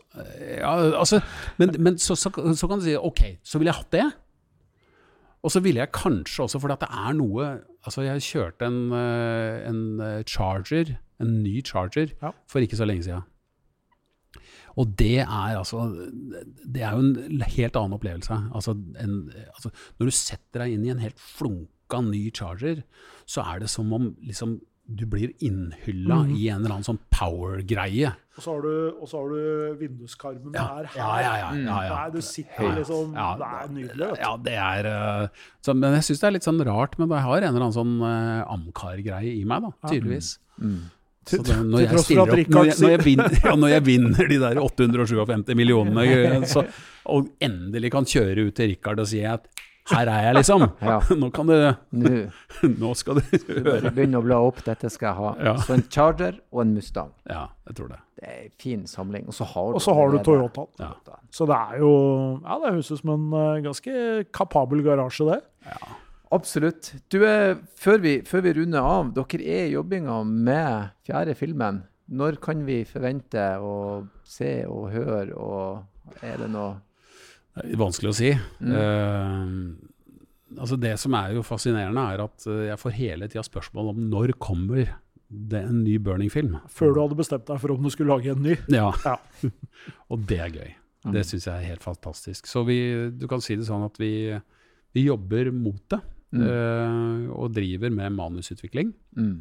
ja, 0.58 0.74
altså, 1.04 1.22
men 1.60 1.76
men 1.80 1.98
så, 1.98 2.16
så, 2.16 2.32
så 2.56 2.68
kan 2.68 2.80
du 2.80 2.86
si 2.86 2.96
ok, 2.96 3.22
så 3.44 3.60
ville 3.60 3.74
jeg 3.74 3.84
hatt 3.84 3.92
det. 3.92 4.08
Og 5.44 5.52
så 5.52 5.60
ville 5.60 5.80
jeg 5.82 5.92
kanskje 5.92 6.44
også, 6.46 6.60
fordi 6.62 6.74
at 6.80 6.80
det 6.86 6.90
er 6.94 7.14
noe 7.18 7.52
Altså, 7.84 8.04
jeg 8.06 8.22
kjørte 8.22 8.68
en, 8.68 8.92
eh, 8.94 9.68
en 9.68 10.00
eh, 10.06 10.24
Charger, 10.30 10.96
en 11.20 11.32
ny 11.44 11.64
Charger, 11.66 12.12
Ja. 12.22 12.30
for 12.48 12.60
ikke 12.62 12.78
så 12.78 12.86
lenge 12.86 13.04
siden. 13.04 13.24
Og 14.80 14.96
det 15.00 15.20
er 15.24 15.58
altså 15.58 15.84
Det 16.64 16.84
er 16.84 16.96
jo 16.96 17.04
en 17.04 17.44
helt 17.44 17.76
annen 17.76 17.98
opplevelse. 17.98 18.38
Altså, 18.56 18.76
en, 19.04 19.16
altså, 19.56 19.72
når 20.00 20.12
du 20.12 20.16
setter 20.16 20.64
deg 20.64 20.76
inn 20.76 20.86
i 20.88 20.94
en 20.94 21.04
helt 21.04 21.20
flunka 21.20 22.02
ny 22.06 22.30
Charger, 22.32 22.84
så 23.28 23.44
er 23.44 23.64
det 23.64 23.72
som 23.72 23.92
om 23.94 24.14
liksom 24.24 24.60
du 24.92 25.06
blir 25.08 25.32
innhylla 25.40 26.24
mm. 26.26 26.32
i 26.36 26.48
en 26.52 26.62
eller 26.62 26.76
annen 26.76 26.88
sånn 26.88 27.00
power-greie. 27.14 28.12
Og 28.36 28.44
så 28.44 28.56
har 28.56 28.66
du, 28.66 28.74
og 29.04 29.10
så 29.10 29.22
har 29.22 29.32
du 29.32 29.78
vinduskarmene 29.80 30.56
Ja, 30.58 30.66
er 30.80 30.90
her. 30.90 30.98
ja, 30.98 31.12
ja, 31.22 31.34
ja, 31.38 31.50
ja, 31.56 31.78
ja. 31.86 31.98
Nei, 32.00 32.08
du 32.16 32.22
sitter 32.26 32.64
Ja. 32.66 32.72
liksom 32.80 33.14
Ja, 33.16 33.28
Det 33.38 33.50
er 33.60 33.74
nydelig. 33.76 34.10
Ja, 34.20 34.32
det 34.38 34.56
er 34.56 34.90
eh, 34.92 35.28
så, 35.62 35.76
Men 35.76 35.94
jeg 35.94 36.04
syns 36.04 36.20
det 36.24 36.28
er 36.28 36.36
litt 36.38 36.48
sånn 36.48 36.66
rart, 36.66 36.98
men 37.00 37.10
jeg 37.10 37.28
har 37.28 37.38
en 37.38 37.48
eller 37.50 37.68
annen 37.68 37.78
sånn 37.78 37.96
uh, 38.02 38.52
Amcar-greie 38.52 39.36
i 39.38 39.46
meg, 39.46 39.62
da, 39.68 39.72
tydeligvis. 39.88 40.40
Mm. 40.58 40.90
Så 40.90 41.01
Til- 41.26 41.44
når, 41.46 41.84
jeg 41.86 42.00
stiller 42.02 42.24
opp, 42.24 42.32
når, 42.50 42.70
jeg, 42.72 42.78
når, 42.82 42.94
jeg 42.96 43.06
vinner, 43.06 43.36
ja, 43.46 43.56
når 43.56 43.74
jeg 43.76 43.86
vinner 43.86 44.30
de 44.32 44.38
der 44.42 44.62
857 44.62 45.52
millionene, 45.58 46.06
eh, 46.18 46.46
så, 46.50 46.64
og 47.14 47.28
endelig 47.44 47.92
kan 47.94 48.08
kjøre 48.10 48.48
ut 48.48 48.58
til 48.58 48.74
Rikard 48.74 49.04
og 49.04 49.10
si 49.12 49.22
at 49.26 49.46
her 49.92 50.10
er 50.10 50.26
jeg, 50.28 50.36
liksom. 50.38 50.66
Ja. 50.92 51.00
Nå 51.18 51.30
kan 51.34 51.50
du 51.50 51.56
Nå 51.98 52.12
Nå 52.82 52.92
skal 52.98 53.18
du 53.20 53.24
høre. 53.66 53.92
Begynn 53.92 54.18
å 54.18 54.22
bla 54.24 54.38
opp. 54.46 54.62
Dette 54.66 54.92
skal 54.94 55.10
jeg 55.10 55.18
ha. 55.18 55.32
Ja. 55.50 55.56
Så 55.66 55.76
en 55.76 55.84
Charger 55.92 56.38
og 56.54 56.62
en 56.64 56.76
Mustang. 56.78 57.10
Ja, 57.30 57.48
jeg 57.68 57.80
tror 57.80 57.90
det. 57.94 58.00
Det 58.22 58.30
er 58.30 58.44
en 58.46 58.54
fin 58.62 58.86
samling. 58.90 59.26
Og 59.28 59.36
så 59.36 59.48
har 59.50 59.72
du, 59.72 59.80
Og 59.80 59.84
så 59.84 59.96
har 59.98 60.14
du 60.14 60.20
Toyotaen. 60.26 60.70
Ja. 60.82 60.92
Så 61.34 61.50
det 61.50 61.58
er 61.58 61.82
jo 61.82 61.92
Ja, 62.46 62.60
det 62.62 62.76
høres 62.76 62.94
ut 62.94 63.02
som 63.02 63.14
en 63.16 63.28
eh, 63.42 63.64
ganske 63.66 64.06
kapabel 64.38 64.86
garasje, 64.86 65.28
det. 65.32 65.42
Absolutt. 66.32 66.94
Du, 67.12 67.20
eh, 67.28 67.58
før, 67.76 68.00
vi, 68.04 68.14
før 68.28 68.46
vi 68.46 68.54
runder 68.62 68.86
av, 68.88 69.12
dere 69.16 69.44
er 69.44 69.66
i 69.68 69.74
jobbinga 69.74 70.22
med 70.24 70.94
fjerde 71.08 71.36
filmen. 71.36 71.84
Når 72.12 72.40
kan 72.44 72.64
vi 72.68 72.82
forvente 72.88 73.44
å 73.60 73.76
se 74.28 74.62
og 74.68 74.90
høre, 74.96 75.36
og 75.36 76.24
er 76.24 76.42
det 76.44 76.50
noe 76.52 76.74
Det 77.56 77.74
er 77.74 77.80
vanskelig 77.80 78.12
å 78.12 78.16
si. 78.16 78.32
Mm. 78.64 78.74
Uh, 78.76 80.60
altså 80.60 80.78
det 80.80 80.94
som 81.00 81.16
er 81.20 81.36
jo 81.36 81.44
fascinerende, 81.44 82.04
er 82.14 82.24
at 82.24 82.48
eh, 82.48 82.68
jeg 82.70 82.80
får 82.80 82.96
hele 82.96 83.28
tida 83.32 83.44
spørsmål 83.48 83.92
om 83.92 84.04
når 84.12 84.36
kommer 84.40 84.94
det 85.32 85.64
en 85.64 85.84
ny 85.84 85.98
Burning-film. 86.04 86.58
Før 86.72 86.96
du 86.96 87.02
hadde 87.04 87.20
bestemt 87.20 87.48
deg 87.48 87.60
for 87.60 87.76
om 87.76 87.84
du 87.84 87.92
skulle 87.92 88.12
lage 88.12 88.32
en 88.32 88.44
ny. 88.44 88.56
Ja. 88.72 88.92
Ja. 89.08 89.18
og 90.12 90.24
det 90.32 90.40
er 90.44 90.56
gøy. 90.56 90.72
Mm. 91.04 91.14
Det 91.16 91.28
syns 91.28 91.48
jeg 91.48 91.56
er 91.56 91.70
helt 91.74 91.84
fantastisk. 91.84 92.48
Så 92.48 92.64
vi, 92.68 92.80
du 93.16 93.28
kan 93.32 93.44
si 93.44 93.56
det 93.60 93.68
sånn 93.68 93.84
at 93.88 93.96
vi, 94.00 94.32
vi 94.96 95.08
jobber 95.08 95.52
mot 95.56 95.82
det. 95.92 96.00
Mm. 96.32 96.44
eh, 96.48 97.32
og 97.36 97.52
driver 97.54 97.90
med 97.92 98.14
manusutvikling. 98.16 98.94
mm. 99.18 99.40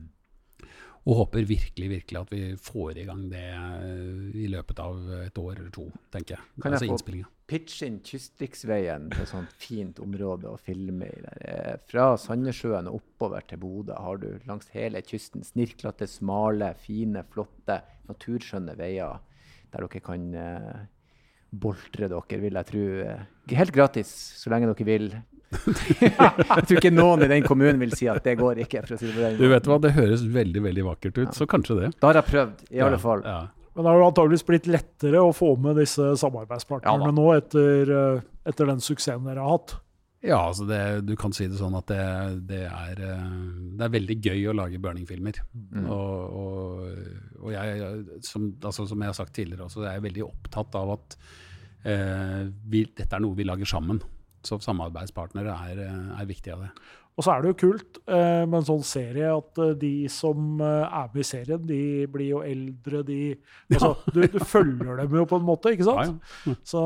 Og 1.09 1.15
håper 1.17 1.47
virkelig 1.49 1.87
virkelig 1.89 2.19
at 2.21 2.31
vi 2.31 2.41
får 2.61 2.99
i 3.01 3.05
gang 3.09 3.23
det 3.31 3.41
eh, 3.41 4.35
i 4.37 4.49
løpet 4.53 4.79
av 4.85 4.99
et 5.25 5.39
år 5.41 5.55
eller 5.57 5.71
to, 5.73 5.87
tenker 6.13 6.35
jeg. 6.37 6.43
Kan 6.61 6.73
jeg 6.75 6.77
altså 6.77 6.89
få- 6.91 6.97
innspillinga. 6.99 7.29
Pitch 7.51 7.79
inn 7.83 7.97
Kystriksveien 8.05 9.09
til 9.11 9.23
et 9.23 9.31
sånt 9.31 9.51
fint 9.59 9.99
område 10.05 10.45
å 10.53 10.59
filme 10.61 11.09
i. 11.09 11.23
Der. 11.25 11.39
Eh, 11.41 11.77
Fra 11.89 12.11
Sandnessjøen 12.21 12.87
og 12.93 13.01
oppover 13.01 13.47
til 13.49 13.59
Bodø 13.59 13.97
har 13.97 14.21
du 14.21 14.29
langs 14.47 14.69
hele 14.75 15.01
kysten 15.03 15.43
snirklete, 15.43 16.07
smale, 16.07 16.75
fine, 16.79 17.25
flotte, 17.33 17.81
naturskjønne 18.13 18.77
veier 18.77 19.19
der 19.73 19.87
dere 19.89 20.01
kan 20.05 20.29
boltre 21.51 22.09
dere, 22.11 22.41
vil 22.45 22.59
jeg 22.61 22.67
tro. 22.71 22.85
Helt 23.57 23.73
gratis, 23.75 24.11
så 24.39 24.51
lenge 24.53 24.69
dere 24.71 24.87
vil. 24.87 25.09
jeg 26.01 26.65
tror 26.67 26.77
ikke 26.79 26.93
noen 26.95 27.25
i 27.27 27.31
den 27.33 27.47
kommunen 27.47 27.81
vil 27.83 27.95
si 27.99 28.07
at 28.11 28.23
det 28.27 28.37
går 28.39 28.63
ikke. 28.65 28.85
for 28.87 28.95
å 28.95 29.01
si 29.01 29.09
det 29.09 29.17
på 29.17 29.25
den 29.25 29.39
Du 29.41 29.49
vet 29.51 29.67
hva, 29.67 29.81
det 29.83 29.95
høres 29.97 30.23
veldig 30.23 30.63
veldig 30.69 30.85
vakkert 30.87 31.19
ut, 31.19 31.33
så 31.37 31.49
kanskje 31.51 31.79
det. 31.81 31.91
Da 31.99 32.13
har 32.13 32.21
jeg 32.21 32.31
prøvd, 32.31 32.65
i 32.71 32.85
alle 32.87 33.01
fall. 33.03 33.25
Ja. 33.27 33.41
Men 33.75 33.87
det 33.87 33.93
har 33.93 34.01
jo 34.01 34.09
antageligvis 34.11 34.47
blitt 34.47 34.67
lettere 34.71 35.23
å 35.23 35.31
få 35.35 35.55
med 35.63 35.79
disse 35.79 36.13
samarbeidspartnerne 36.21 37.11
Ja 37.11 37.15
nå 37.15 37.29
etter, 37.37 37.95
eh, 37.97 38.27
etter 38.51 38.71
den 38.71 38.83
suksessen 38.85 39.27
dere 39.27 39.45
har 39.45 39.59
hatt. 39.59 39.77
Ja, 40.21 40.37
altså 40.51 40.67
det, 40.69 40.81
du 41.09 41.15
kan 41.17 41.33
si 41.33 41.47
det 41.49 41.57
sånn 41.57 41.79
at 41.79 41.89
det, 41.89 42.01
det, 42.51 42.65
er, 42.69 42.99
eh, 43.09 43.29
det 43.79 43.87
er 43.87 43.95
veldig 43.95 44.17
gøy 44.21 44.51
å 44.51 44.57
lage 44.59 44.81
burning-filmer. 44.83 45.39
Mm. 45.57 45.87
Og, 45.87 46.41
og, 46.43 46.99
og 47.41 47.55
jeg, 47.55 47.93
som, 48.27 48.51
altså, 48.59 48.85
som 48.91 49.01
jeg 49.01 49.15
har 49.15 49.17
sagt 49.17 49.33
tidligere 49.39 49.71
også, 49.71 49.87
er 49.87 49.97
jeg 49.97 50.07
veldig 50.11 50.27
opptatt 50.27 50.77
av 50.77 50.93
at 50.99 51.17
eh, 51.89 52.43
vi, 52.69 52.85
dette 52.91 53.17
er 53.17 53.25
noe 53.25 53.39
vi 53.39 53.49
lager 53.49 53.71
sammen. 53.71 54.03
Så 54.47 54.57
samarbeidspartnere 54.65 55.53
er, 55.71 55.85
eh, 55.85 56.21
er 56.21 56.27
viktig 56.29 56.53
av 56.55 56.67
det. 56.67 56.71
Og 57.19 57.25
så 57.27 57.33
er 57.35 57.43
det 57.43 57.51
jo 57.51 57.57
kult 57.67 57.99
eh, 58.09 58.47
med 58.49 58.55
en 58.61 58.65
sånn 58.65 58.85
serie 58.87 59.29
at 59.35 59.59
eh, 59.61 59.73
de 59.77 59.91
som 60.09 60.61
eh, 60.65 60.87
er 60.87 61.11
med 61.13 61.21
i 61.21 61.27
serien, 61.27 61.61
de 61.69 61.81
blir 62.09 62.31
jo 62.31 62.39
eldre, 62.47 63.03
de 63.05 63.19
altså, 63.75 63.91
du, 64.15 64.23
du 64.25 64.39
følger 64.49 65.03
dem 65.03 65.17
jo 65.19 65.27
på 65.29 65.37
en 65.37 65.45
måte, 65.45 65.75
ikke 65.75 65.85
sant? 65.91 66.23
Ja, 66.47 66.55
Så 66.71 66.81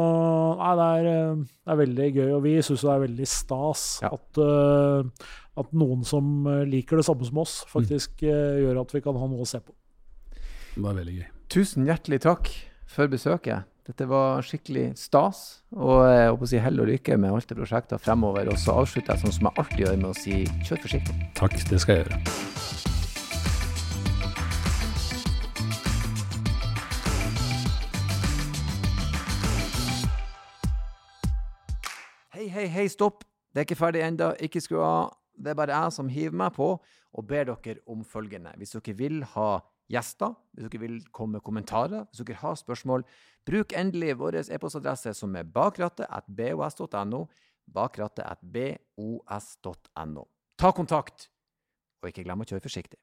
nei, 0.58 0.72
det 0.80 0.88
er, 0.88 1.38
det 1.44 1.74
er 1.76 1.80
veldig 1.84 2.08
gøy, 2.16 2.32
og 2.38 2.42
vi 2.48 2.56
syns 2.66 2.82
det 2.82 2.90
er 2.96 3.04
veldig 3.04 3.28
stas 3.30 3.84
Ja. 4.02 4.10
at, 4.16 4.40
uh, 4.42 5.30
at 5.62 5.70
noen 5.76 6.02
som 6.08 6.48
liker 6.66 6.98
det 6.98 7.06
samme 7.06 7.28
som 7.28 7.38
oss, 7.44 7.60
faktisk 7.70 8.24
eh, 8.26 8.58
gjør 8.64 8.80
at 8.82 8.96
vi 8.96 9.04
kan 9.04 9.20
ha 9.20 9.28
noe 9.30 9.44
å 9.44 9.46
se 9.46 9.60
på. 9.62 9.76
Det 10.74 10.82
var 10.82 10.98
veldig 10.98 11.14
gøy. 11.20 11.28
Tusen 11.54 11.86
hjertelig 11.86 12.24
takk 12.24 12.50
for 12.90 13.06
besøket. 13.12 13.68
Dette 13.84 14.06
var 14.08 14.40
skikkelig 14.40 14.94
stas. 14.96 15.60
Og 15.76 16.06
jeg 16.08 16.30
håper 16.30 16.46
å 16.46 16.48
si 16.48 16.60
hell 16.64 16.80
og 16.80 16.86
lykke 16.88 17.18
med 17.20 17.34
alt 17.36 17.50
det 17.50 17.56
prosjektet 17.58 18.00
fremover. 18.00 18.48
Og 18.48 18.56
så 18.56 18.72
avslutter 18.80 19.12
jeg 19.12 19.20
sånn 19.20 19.34
som 19.36 19.48
jeg 19.50 19.60
alltid 19.60 19.82
gjør, 19.82 19.98
med 20.00 20.08
å 20.08 20.16
si 20.16 20.38
kjør 20.64 20.80
forsiktig. 20.86 21.16
Takk, 21.36 21.56
det 21.68 21.80
skal 21.84 21.98
jeg 21.98 22.06
gjøre. 22.06 22.16
Hei, 32.32 32.48
hei, 32.56 32.64
hei, 32.78 32.86
stopp. 32.88 33.28
Det 33.52 33.60
er 33.60 33.68
ikke 33.68 33.82
ferdig 33.82 34.06
ennå. 34.08 34.30
Ikke 34.48 34.64
skru 34.64 34.80
av. 34.80 35.12
Det 35.36 35.52
er 35.52 35.60
bare 35.60 35.76
jeg 35.76 35.98
som 35.98 36.08
hiver 36.08 36.40
meg 36.40 36.56
på 36.56 36.72
og 36.80 37.28
ber 37.28 37.52
dere 37.52 37.84
om 37.84 38.00
følgende. 38.00 38.56
Hvis 38.56 38.72
dere 38.78 38.96
vil 38.96 39.20
ha 39.36 39.60
gjester, 39.92 40.32
hvis 40.56 40.70
dere 40.72 40.80
vil 40.86 40.98
komme 41.12 41.36
med 41.36 41.44
kommentarer, 41.44 42.08
hvis 42.08 42.24
dere 42.24 42.40
har 42.40 42.56
spørsmål, 42.56 43.04
bruk 43.46 43.72
endelig 43.76 44.18
vår 44.20 44.34
e-postadresse 44.44 45.14
som 45.16 45.36
er 45.36 45.44
bakrattet.bos.no. 45.44 47.28
Bakrattet.bos.no. 47.74 50.24
Ta 50.60 50.68
kontakt, 50.76 51.18
og 52.02 52.08
ikke 52.10 52.24
glem 52.26 52.42
å 52.44 52.48
kjøre 52.48 52.66
forsiktig. 52.66 52.98